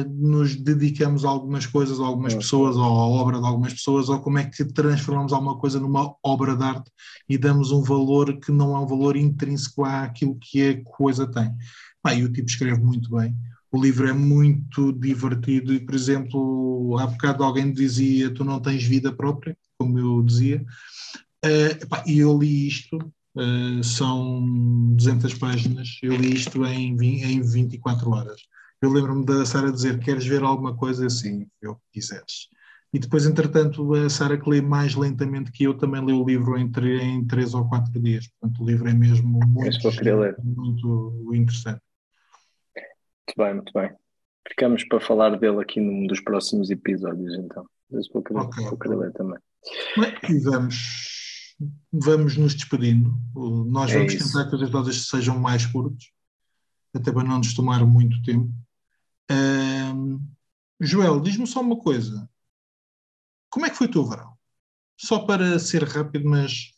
nos 0.07 0.55
dedicamos 0.57 1.25
a 1.25 1.29
algumas 1.29 1.67
coisas, 1.67 1.99
a 1.99 2.05
algumas 2.05 2.35
pessoas, 2.35 2.77
ou 2.77 2.83
à 2.83 3.07
obra 3.07 3.41
de 3.41 3.47
algumas 3.47 3.73
pessoas, 3.73 4.09
ou 4.09 4.21
como 4.21 4.39
é 4.39 4.45
que 4.45 4.65
transformamos 4.65 5.33
alguma 5.33 5.59
coisa 5.59 5.81
numa 5.81 6.15
obra 6.23 6.57
de 6.57 6.63
arte 6.63 6.91
e 7.29 7.37
damos 7.39 7.71
um 7.71 7.83
valor 7.83 8.39
que 8.39 8.53
não 8.53 8.77
é 8.77 8.81
um 8.81 8.87
valor 8.87 9.17
intrínseco 9.17 9.85
àquilo 9.85 10.39
que 10.41 10.63
a 10.63 10.85
coisa 10.85 11.27
tem. 11.27 11.51
Ah, 12.03 12.15
e 12.15 12.23
o 12.23 12.33
tipo 12.33 12.49
escreve 12.49 12.83
muito 12.83 13.11
bem. 13.11 13.35
O 13.73 13.81
livro 13.81 14.07
é 14.09 14.13
muito 14.13 14.93
divertido 14.93 15.73
e, 15.73 15.81
por 15.81 15.95
exemplo, 15.95 16.97
há 16.99 17.07
bocado 17.07 17.43
alguém 17.43 17.73
dizia 17.73 18.33
tu 18.33 18.45
não 18.45 18.61
tens 18.61 18.85
vida 18.85 19.13
própria, 19.13 19.57
como 19.77 19.99
eu 19.99 20.23
dizia, 20.23 20.65
uh, 21.45 22.03
e 22.07 22.19
eu 22.19 22.39
li 22.39 22.69
isto, 22.69 22.97
uh, 22.99 23.83
são 23.83 24.95
200 24.95 25.35
páginas, 25.35 25.99
eu 26.03 26.15
li 26.15 26.35
isto 26.35 26.65
em, 26.65 26.97
em 27.03 27.43
24 27.43 28.11
horas 28.11 28.41
eu 28.85 28.91
lembro-me 28.91 29.25
da 29.25 29.45
Sara 29.45 29.73
dizer: 29.73 29.99
Queres 29.99 30.27
ver 30.27 30.43
alguma 30.43 30.77
coisa? 30.77 31.09
Sim, 31.09 31.49
eu 31.61 31.81
quiseres. 31.93 32.49
E 32.93 32.99
depois, 32.99 33.27
entretanto, 33.27 33.93
a 33.95 34.09
Sara, 34.09 34.39
que 34.39 34.49
lê 34.49 34.63
mais 34.63 34.95
lentamente 34.95 35.51
que 35.51 35.65
eu, 35.65 35.77
também 35.77 36.05
lê 36.05 36.13
o 36.13 36.25
livro 36.25 36.57
em, 36.57 36.71
em 37.03 37.27
três 37.27 37.53
ou 37.53 37.69
quatro 37.69 38.01
dias. 38.01 38.29
Portanto, 38.29 38.63
o 38.63 38.67
livro 38.67 38.89
é 38.89 38.95
mesmo 38.95 39.41
muito, 39.45 39.83
muito 40.55 41.35
interessante. 41.35 41.81
Muito 43.27 43.37
bem, 43.37 43.55
muito 43.55 43.73
bem. 43.73 43.91
Ficamos 44.49 44.85
para 44.85 45.01
falar 45.01 45.37
dele 45.37 45.61
aqui 45.61 45.81
num 45.81 46.07
dos 46.07 46.21
próximos 46.21 46.71
episódios, 46.71 47.35
então. 47.35 47.67
Mas 47.91 48.07
vou 48.09 48.23
querer, 48.23 48.41
okay. 48.41 48.65
vou 48.65 48.79
querer 48.79 48.97
ler 48.97 49.13
também. 49.13 49.39
E 50.31 50.39
vamos, 50.39 51.57
vamos 51.93 52.37
nos 52.37 52.55
despedindo. 52.55 53.13
Nós 53.67 53.91
é 53.91 53.99
vamos 53.99 54.15
isso. 54.15 54.33
tentar 54.33 54.49
que 54.49 54.55
os 54.55 54.63
episódios 54.63 55.09
sejam 55.09 55.39
mais 55.41 55.67
curtos, 55.67 56.13
até 56.95 57.11
para 57.11 57.25
não 57.25 57.39
nos 57.39 57.55
tomar 57.55 57.85
muito 57.85 58.23
tempo. 58.23 58.53
Joel, 60.81 61.21
diz-me 61.21 61.47
só 61.47 61.61
uma 61.61 61.77
coisa. 61.77 62.29
Como 63.51 63.67
é 63.67 63.71
que 63.71 63.77
foi 63.77 63.87
o 63.87 63.91
teu 63.91 64.05
verão? 64.05 64.35
Só 64.97 65.21
para 65.21 65.59
ser 65.59 65.85
rápido, 65.85 66.29
mas 66.29 66.73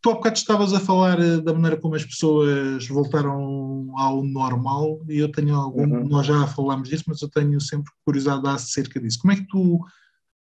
tu 0.00 0.10
há 0.10 0.14
bocado 0.14 0.36
estavas 0.36 0.72
a 0.74 0.80
falar 0.80 1.20
eh, 1.20 1.40
da 1.40 1.52
maneira 1.52 1.76
como 1.76 1.94
as 1.94 2.04
pessoas 2.04 2.86
voltaram 2.88 3.94
ao 3.96 4.24
normal 4.24 5.00
e 5.08 5.18
eu 5.18 5.30
tenho 5.30 5.54
algum, 5.54 5.82
uhum. 5.82 6.08
nós 6.08 6.26
já 6.26 6.46
falámos 6.48 6.88
disso, 6.88 7.04
mas 7.06 7.22
eu 7.22 7.28
tenho 7.28 7.60
sempre 7.60 7.92
curiosidade 8.04 8.46
acerca 8.48 9.00
disso. 9.00 9.20
Como 9.20 9.32
é 9.32 9.36
que 9.36 9.46
tu 9.46 9.84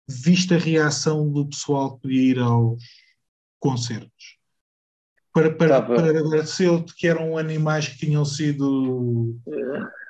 viste 0.07 0.53
a 0.53 0.57
reação 0.57 1.31
do 1.31 1.47
pessoal 1.47 1.95
que 1.95 2.01
podia 2.01 2.21
ir 2.21 2.39
aos 2.39 2.83
concertos? 3.59 4.36
Para, 5.37 5.51
para, 5.51 5.81
para 5.83 6.09
agradecer-te 6.09 6.95
que 6.95 7.07
eram 7.07 7.37
animais 7.37 7.87
que 7.87 7.99
tinham 7.99 8.25
sido 8.25 9.35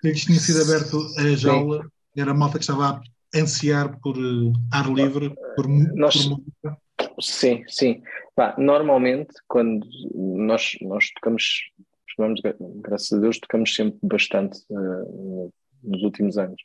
que 0.02 0.08
lhes 0.08 0.24
tinha 0.24 0.40
sido 0.40 0.62
aberto 0.62 0.98
a 1.18 1.36
jaula, 1.36 1.84
Sim. 1.84 2.22
era 2.22 2.32
a 2.32 2.34
malta 2.34 2.58
que 2.58 2.64
estava 2.64 2.86
a 2.86 3.02
ansiar 3.38 4.00
por 4.00 4.18
uh, 4.18 4.54
ar 4.72 4.90
livre, 4.90 5.36
por, 5.54 5.68
nós, 5.68 6.28
por. 6.62 6.78
Sim, 7.20 7.66
sim. 7.68 8.02
Pá, 8.36 8.56
normalmente, 8.58 9.34
quando 9.50 9.86
nós, 10.16 10.78
nós 10.82 11.10
tocamos, 11.16 11.72
tocamos, 12.16 12.42
graças 12.82 13.12
a 13.12 13.20
Deus, 13.20 13.38
tocamos 13.38 13.76
sempre 13.76 14.00
bastante 14.04 14.60
uh, 14.70 15.52
nos 15.84 16.04
últimos 16.04 16.38
anos. 16.38 16.62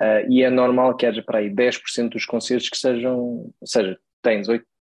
Uh, 0.00 0.30
e 0.30 0.44
é 0.44 0.50
normal 0.50 0.96
que 0.96 1.04
haja 1.04 1.20
para 1.20 1.40
aí 1.40 1.50
10% 1.50 2.10
dos 2.10 2.24
concertos 2.24 2.68
que 2.68 2.76
sejam, 2.76 3.18
ou 3.18 3.66
seja, 3.66 3.98
tens 4.22 4.46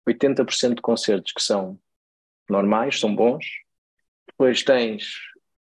80% 0.07 0.75
de 0.75 0.81
concertos 0.81 1.33
que 1.33 1.43
são 1.43 1.77
normais, 2.49 2.99
são 2.99 3.15
bons, 3.15 3.45
depois 4.27 4.63
tens 4.63 5.15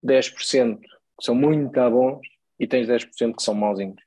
10% 0.06 0.80
que 0.80 1.26
são 1.26 1.36
muito 1.36 1.72
bons 1.90 2.22
e 2.60 2.68
tens 2.68 2.88
10% 2.88 3.36
que 3.36 3.44
são 3.44 3.54
mauzinhos. 3.54 4.02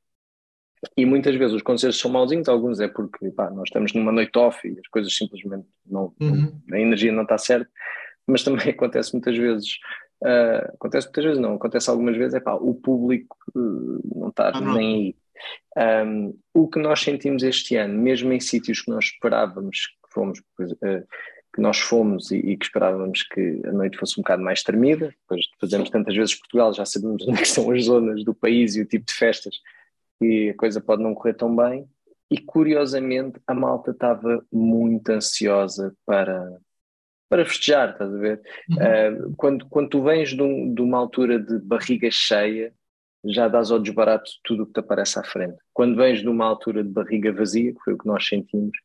E 0.97 1.07
muitas 1.07 1.37
vezes 1.37 1.55
os 1.55 1.63
concertos 1.63 2.01
são 2.01 2.11
mauzinhos, 2.11 2.49
alguns 2.49 2.81
é 2.81 2.89
porque 2.89 3.31
pá, 3.31 3.51
nós 3.51 3.69
estamos 3.69 3.93
numa 3.93 4.11
noite 4.11 4.37
off 4.37 4.67
e 4.67 4.79
as 4.79 4.89
coisas 4.89 5.15
simplesmente 5.15 5.67
não, 5.87 6.13
uhum. 6.21 6.61
a 6.73 6.79
energia 6.79 7.13
não 7.13 7.23
está 7.23 7.39
certa, 7.39 7.71
mas 8.27 8.43
também 8.43 8.69
acontece 8.71 9.13
muitas 9.13 9.37
vezes, 9.37 9.79
uh, 10.23 10.75
acontece 10.75 11.07
muitas 11.07 11.25
vezes 11.25 11.41
não, 11.41 11.55
acontece 11.55 11.89
algumas 11.89 12.17
vezes, 12.17 12.35
é 12.35 12.41
pá, 12.41 12.55
o 12.55 12.75
público 12.75 13.37
uh, 13.55 14.19
não 14.19 14.29
está 14.29 14.51
ah, 14.53 14.61
nem 14.61 15.17
aí. 15.77 16.05
Um, 16.05 16.39
o 16.53 16.69
que 16.69 16.79
nós 16.79 17.01
sentimos 17.01 17.43
este 17.43 17.77
ano, 17.77 17.95
mesmo 18.01 18.33
em 18.33 18.41
sítios 18.41 18.83
que 18.83 18.91
nós 18.91 19.05
esperávamos 19.05 19.87
que 19.87 20.13
fomos, 20.13 20.41
uh, 20.41 21.07
que 21.55 21.61
nós 21.61 21.79
fomos 21.79 22.31
e, 22.31 22.37
e, 22.39 22.57
que 22.57 22.65
esperávamos 22.65 23.23
que 23.25 23.61
a 23.65 23.73
noite 23.73 23.99
fosse 23.99 24.19
um 24.19 24.23
bocado 24.23 24.43
mais 24.43 24.63
tremida, 24.63 25.15
depois 25.21 25.43
de 25.43 25.53
fazermos 25.61 25.91
tantas 25.91 26.15
vezes 26.15 26.35
Portugal, 26.35 26.73
já 26.73 26.85
sabemos 26.85 27.23
onde 27.29 27.43
é 27.43 27.45
são 27.45 27.71
as 27.71 27.85
zonas 27.85 28.25
do 28.25 28.35
país 28.35 28.75
e 28.75 28.81
o 28.81 28.87
tipo 28.87 29.07
de 29.07 29.13
festas 29.13 29.57
que 30.19 30.51
a 30.51 30.57
coisa 30.57 30.81
pode 30.81 31.03
não 31.03 31.15
correr 31.15 31.35
tão 31.35 31.55
bem. 31.55 31.87
E 32.31 32.39
curiosamente 32.39 33.39
a 33.47 33.53
malta 33.53 33.91
estava 33.91 34.43
muito 34.51 35.11
ansiosa 35.11 35.95
para, 36.07 36.59
para 37.29 37.45
festejar, 37.45 37.91
estás 37.91 38.15
a 38.15 38.19
ver? 38.19 38.41
Uhum. 38.71 38.77
Uh, 38.77 39.35
quando, 39.37 39.67
quando 39.69 39.89
tu 39.91 40.03
vens 40.03 40.31
de, 40.31 40.43
um, 40.43 40.73
de, 40.73 40.81
uma 40.81 40.97
altura 40.97 41.39
de 41.39 41.59
barriga 41.59 42.09
cheia, 42.11 42.73
já 43.25 43.49
dás 43.49 43.71
ao 43.71 43.79
desbarato 43.79 44.31
tudo 44.43 44.63
o 44.63 44.67
que 44.67 44.73
te 44.73 44.81
aparece 44.81 45.19
à 45.19 45.23
frente. 45.23 45.59
Quando 45.75 45.97
vens 45.97 46.21
de 46.21 46.29
uma 46.29 46.47
altura 46.47 46.83
de 46.83 46.89
barriga 46.89 47.31
vazia, 47.33 47.75
que 47.75 47.81
foi 47.85 47.93
o 47.93 47.99
que 47.99 48.07
nós 48.07 48.27
sentimos, 48.27 48.77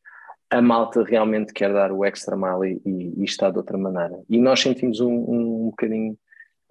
a 0.50 0.62
malta 0.62 1.02
realmente 1.02 1.52
quer 1.52 1.72
dar 1.72 1.92
o 1.92 2.04
extra 2.04 2.36
mile 2.36 2.80
e, 2.84 3.20
e, 3.20 3.24
está 3.24 3.50
de 3.50 3.58
outra 3.58 3.76
maneira. 3.76 4.22
E 4.28 4.38
nós 4.38 4.60
sentimos 4.60 5.00
um, 5.00 5.12
um, 5.12 5.66
um 5.66 5.70
bocadinho, 5.70 6.18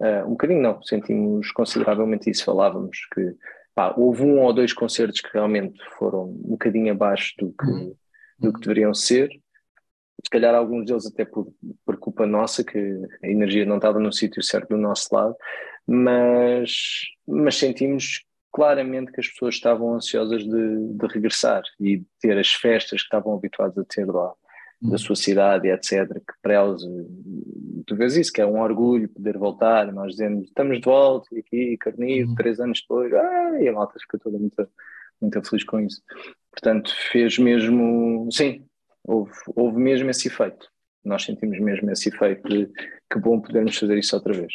uh, 0.00 0.26
um 0.26 0.30
bocadinho 0.30 0.60
não, 0.60 0.82
sentimos 0.82 1.52
consideravelmente 1.52 2.28
isso. 2.28 2.44
Falávamos 2.44 3.06
que 3.14 3.34
pá, 3.74 3.94
houve 3.96 4.24
um 4.24 4.40
ou 4.40 4.52
dois 4.52 4.72
concertos 4.72 5.20
que 5.20 5.32
realmente 5.32 5.78
foram 5.96 6.24
um 6.24 6.50
bocadinho 6.50 6.92
abaixo 6.92 7.32
do 7.38 7.52
que, 7.52 7.66
uhum. 7.66 7.94
do 8.38 8.52
que 8.52 8.60
deveriam 8.60 8.92
ser. 8.92 9.30
Se 10.24 10.30
calhar 10.30 10.52
alguns 10.52 10.84
deles 10.84 11.06
até 11.06 11.24
por, 11.24 11.46
por 11.86 11.96
culpa 11.96 12.26
nossa, 12.26 12.64
que 12.64 12.78
a 13.22 13.28
energia 13.28 13.64
não 13.64 13.76
estava 13.76 14.00
no 14.00 14.12
sítio 14.12 14.42
certo 14.42 14.70
do 14.70 14.76
nosso 14.76 15.08
lado, 15.14 15.36
mas, 15.86 16.72
mas 17.24 17.56
sentimos 17.56 18.24
claramente 18.58 19.12
que 19.12 19.20
as 19.20 19.28
pessoas 19.28 19.54
estavam 19.54 19.94
ansiosas 19.94 20.42
de, 20.42 20.48
de 20.48 21.06
regressar 21.06 21.62
e 21.78 21.98
de 21.98 22.06
ter 22.20 22.36
as 22.36 22.52
festas 22.52 23.02
que 23.02 23.06
estavam 23.06 23.32
habituadas 23.32 23.78
a 23.78 23.84
ter 23.84 24.04
lá 24.04 24.34
da 24.82 24.90
uhum. 24.90 24.98
sua 24.98 25.14
cidade, 25.14 25.68
etc. 25.68 26.08
Que 26.08 26.34
para 26.42 26.54
elas, 26.54 26.82
tu 27.86 27.94
vês 27.94 28.16
isso, 28.16 28.32
que 28.32 28.40
é 28.40 28.46
um 28.46 28.60
orgulho 28.60 29.08
poder 29.10 29.38
voltar. 29.38 29.92
Nós 29.92 30.12
dizemos, 30.12 30.48
estamos 30.48 30.80
de 30.80 30.84
volta 30.84 31.28
aqui, 31.38 31.76
Carnido, 31.78 32.30
uhum. 32.30 32.34
três 32.34 32.58
anos 32.58 32.80
depois, 32.80 33.12
ah, 33.12 33.60
e 33.60 33.68
a 33.68 33.72
malta 33.72 33.94
fica 34.00 34.18
toda 34.18 34.36
muito, 34.36 34.68
muito 35.20 35.40
feliz 35.48 35.64
com 35.64 35.78
isso. 35.78 36.02
Portanto, 36.50 36.92
fez 37.12 37.38
mesmo, 37.38 38.28
sim, 38.32 38.64
houve, 39.04 39.30
houve 39.54 39.78
mesmo 39.78 40.10
esse 40.10 40.26
efeito. 40.26 40.68
Nós 41.04 41.22
sentimos 41.22 41.60
mesmo 41.60 41.88
esse 41.92 42.08
efeito 42.08 42.48
de 42.48 42.66
que 43.08 43.20
bom 43.20 43.40
podermos 43.40 43.78
fazer 43.78 43.96
isso 43.96 44.16
outra 44.16 44.32
vez. 44.32 44.52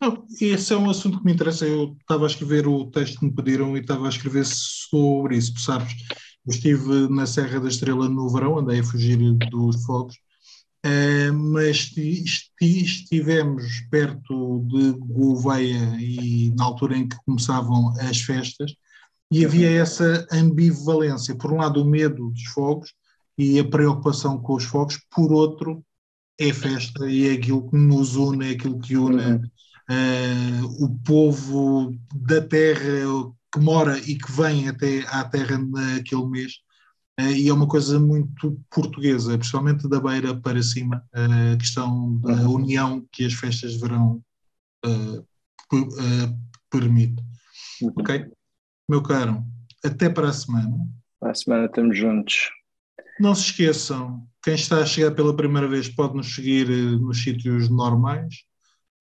Não, 0.00 0.24
esse 0.40 0.72
é 0.72 0.76
um 0.76 0.90
assunto 0.90 1.18
que 1.18 1.24
me 1.24 1.32
interessa. 1.32 1.66
Eu 1.66 1.96
estava 2.00 2.24
a 2.24 2.26
escrever 2.26 2.66
o 2.66 2.90
texto 2.90 3.18
que 3.18 3.26
me 3.26 3.34
pediram 3.34 3.76
e 3.76 3.80
estava 3.80 4.06
a 4.06 4.08
escrever 4.08 4.44
sobre 4.46 5.36
isso, 5.36 5.58
sabes 5.58 5.94
eu 6.46 6.52
estive 6.52 7.08
na 7.08 7.26
Serra 7.26 7.60
da 7.60 7.68
Estrela 7.68 8.08
no 8.08 8.28
verão, 8.28 8.58
andei 8.58 8.80
a 8.80 8.84
fugir 8.84 9.18
dos 9.50 9.84
fogos, 9.84 10.16
uh, 10.86 11.32
mas 11.32 11.92
estivemos 12.60 13.80
perto 13.90 14.64
de 14.68 14.92
Gouveia 14.92 15.96
e 16.00 16.52
na 16.56 16.64
altura 16.64 16.96
em 16.96 17.08
que 17.08 17.16
começavam 17.26 17.92
as 18.00 18.20
festas, 18.20 18.74
e 19.30 19.44
havia 19.44 19.70
essa 19.70 20.26
ambivalência. 20.32 21.36
Por 21.36 21.52
um 21.52 21.58
lado, 21.58 21.82
o 21.82 21.86
medo 21.86 22.30
dos 22.30 22.44
fogos 22.46 22.92
e 23.38 23.58
a 23.60 23.68
preocupação 23.68 24.40
com 24.40 24.54
os 24.54 24.64
fogos, 24.64 24.98
por 25.10 25.32
outro, 25.32 25.84
é 26.40 26.52
festa 26.54 27.06
e 27.08 27.28
é 27.28 27.32
aquilo 27.34 27.68
que 27.68 27.76
nos 27.76 28.16
une, 28.16 28.48
é 28.48 28.50
aquilo 28.52 28.80
que 28.80 28.96
une 28.96 29.36
uh, 29.90 30.84
o 30.84 30.98
povo 31.00 31.94
da 32.14 32.40
terra 32.40 33.06
que 33.52 33.60
mora 33.60 33.98
e 33.98 34.16
que 34.16 34.32
vem 34.32 34.68
até 34.68 35.00
à 35.08 35.24
terra 35.24 35.58
naquele 35.58 36.26
mês, 36.26 36.52
uh, 37.20 37.24
e 37.24 37.48
é 37.48 37.52
uma 37.52 37.68
coisa 37.68 38.00
muito 38.00 38.58
portuguesa, 38.70 39.36
principalmente 39.36 39.88
da 39.88 40.00
beira 40.00 40.34
para 40.34 40.62
cima, 40.62 41.04
a 41.12 41.56
questão 41.58 42.16
da 42.20 42.32
uhum. 42.32 42.54
união 42.54 43.06
que 43.12 43.26
as 43.26 43.34
festas 43.34 43.72
de 43.72 43.80
verão 43.80 44.22
uh, 44.86 45.26
permite. 46.70 47.22
Uhum. 47.82 47.92
Ok? 47.98 48.26
Meu 48.88 49.02
caro, 49.02 49.44
até 49.84 50.08
para 50.08 50.30
a 50.30 50.32
semana. 50.32 50.88
Para 51.18 51.32
a 51.32 51.34
semana 51.34 51.66
estamos 51.66 51.98
juntos. 51.98 52.50
Não 53.18 53.34
se 53.34 53.42
esqueçam, 53.42 54.26
quem 54.42 54.54
está 54.54 54.78
a 54.78 54.86
chegar 54.86 55.12
pela 55.12 55.36
primeira 55.36 55.68
vez 55.68 55.88
pode 55.88 56.14
nos 56.16 56.34
seguir 56.34 56.68
nos 56.68 57.22
sítios 57.22 57.68
normais, 57.68 58.44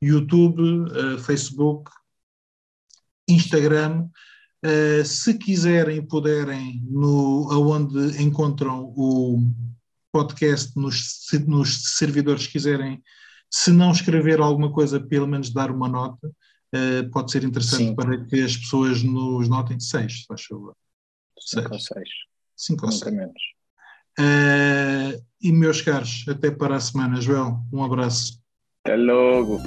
YouTube, 0.02 0.62
Facebook, 1.20 1.90
Instagram 3.28 4.10
Uh, 4.66 5.06
se 5.06 5.38
quiserem 5.38 6.00
e 6.00 6.02
puderem, 6.02 6.84
no, 6.84 7.50
aonde 7.50 8.22
encontram 8.22 8.94
o 8.94 9.42
podcast 10.12 10.78
nos, 10.78 11.26
nos 11.48 11.96
servidores, 11.96 12.46
quiserem, 12.46 13.02
se 13.50 13.72
não 13.72 13.92
escrever 13.92 14.42
alguma 14.42 14.70
coisa, 14.70 15.00
pelo 15.00 15.28
menos 15.28 15.50
dar 15.50 15.72
uma 15.72 15.88
nota, 15.88 16.30
pode 17.12 17.32
ser 17.32 17.46
interessante 17.46 17.86
Sim. 17.86 17.96
para 17.96 18.26
que 18.26 18.42
as 18.42 18.58
pessoas 18.58 19.02
nos 19.02 19.48
notem. 19.48 19.80
Seis, 19.80 20.26
faz 20.28 20.44
favor. 20.44 20.76
Cinco 21.40 21.74
ou 21.74 21.80
seis. 21.80 22.10
Cinco 22.56 22.86
ou 22.86 22.92
seis. 22.92 23.16
menos. 23.16 23.42
Uh, 24.20 25.26
e 25.42 25.52
meus 25.52 25.82
caros, 25.82 26.26
até 26.28 26.52
para 26.52 26.76
a 26.76 26.80
semana. 26.80 27.22
Joel, 27.22 27.60
um 27.72 27.84
abraço. 27.84 28.40
Até 28.84 28.96
logo. 28.96 29.60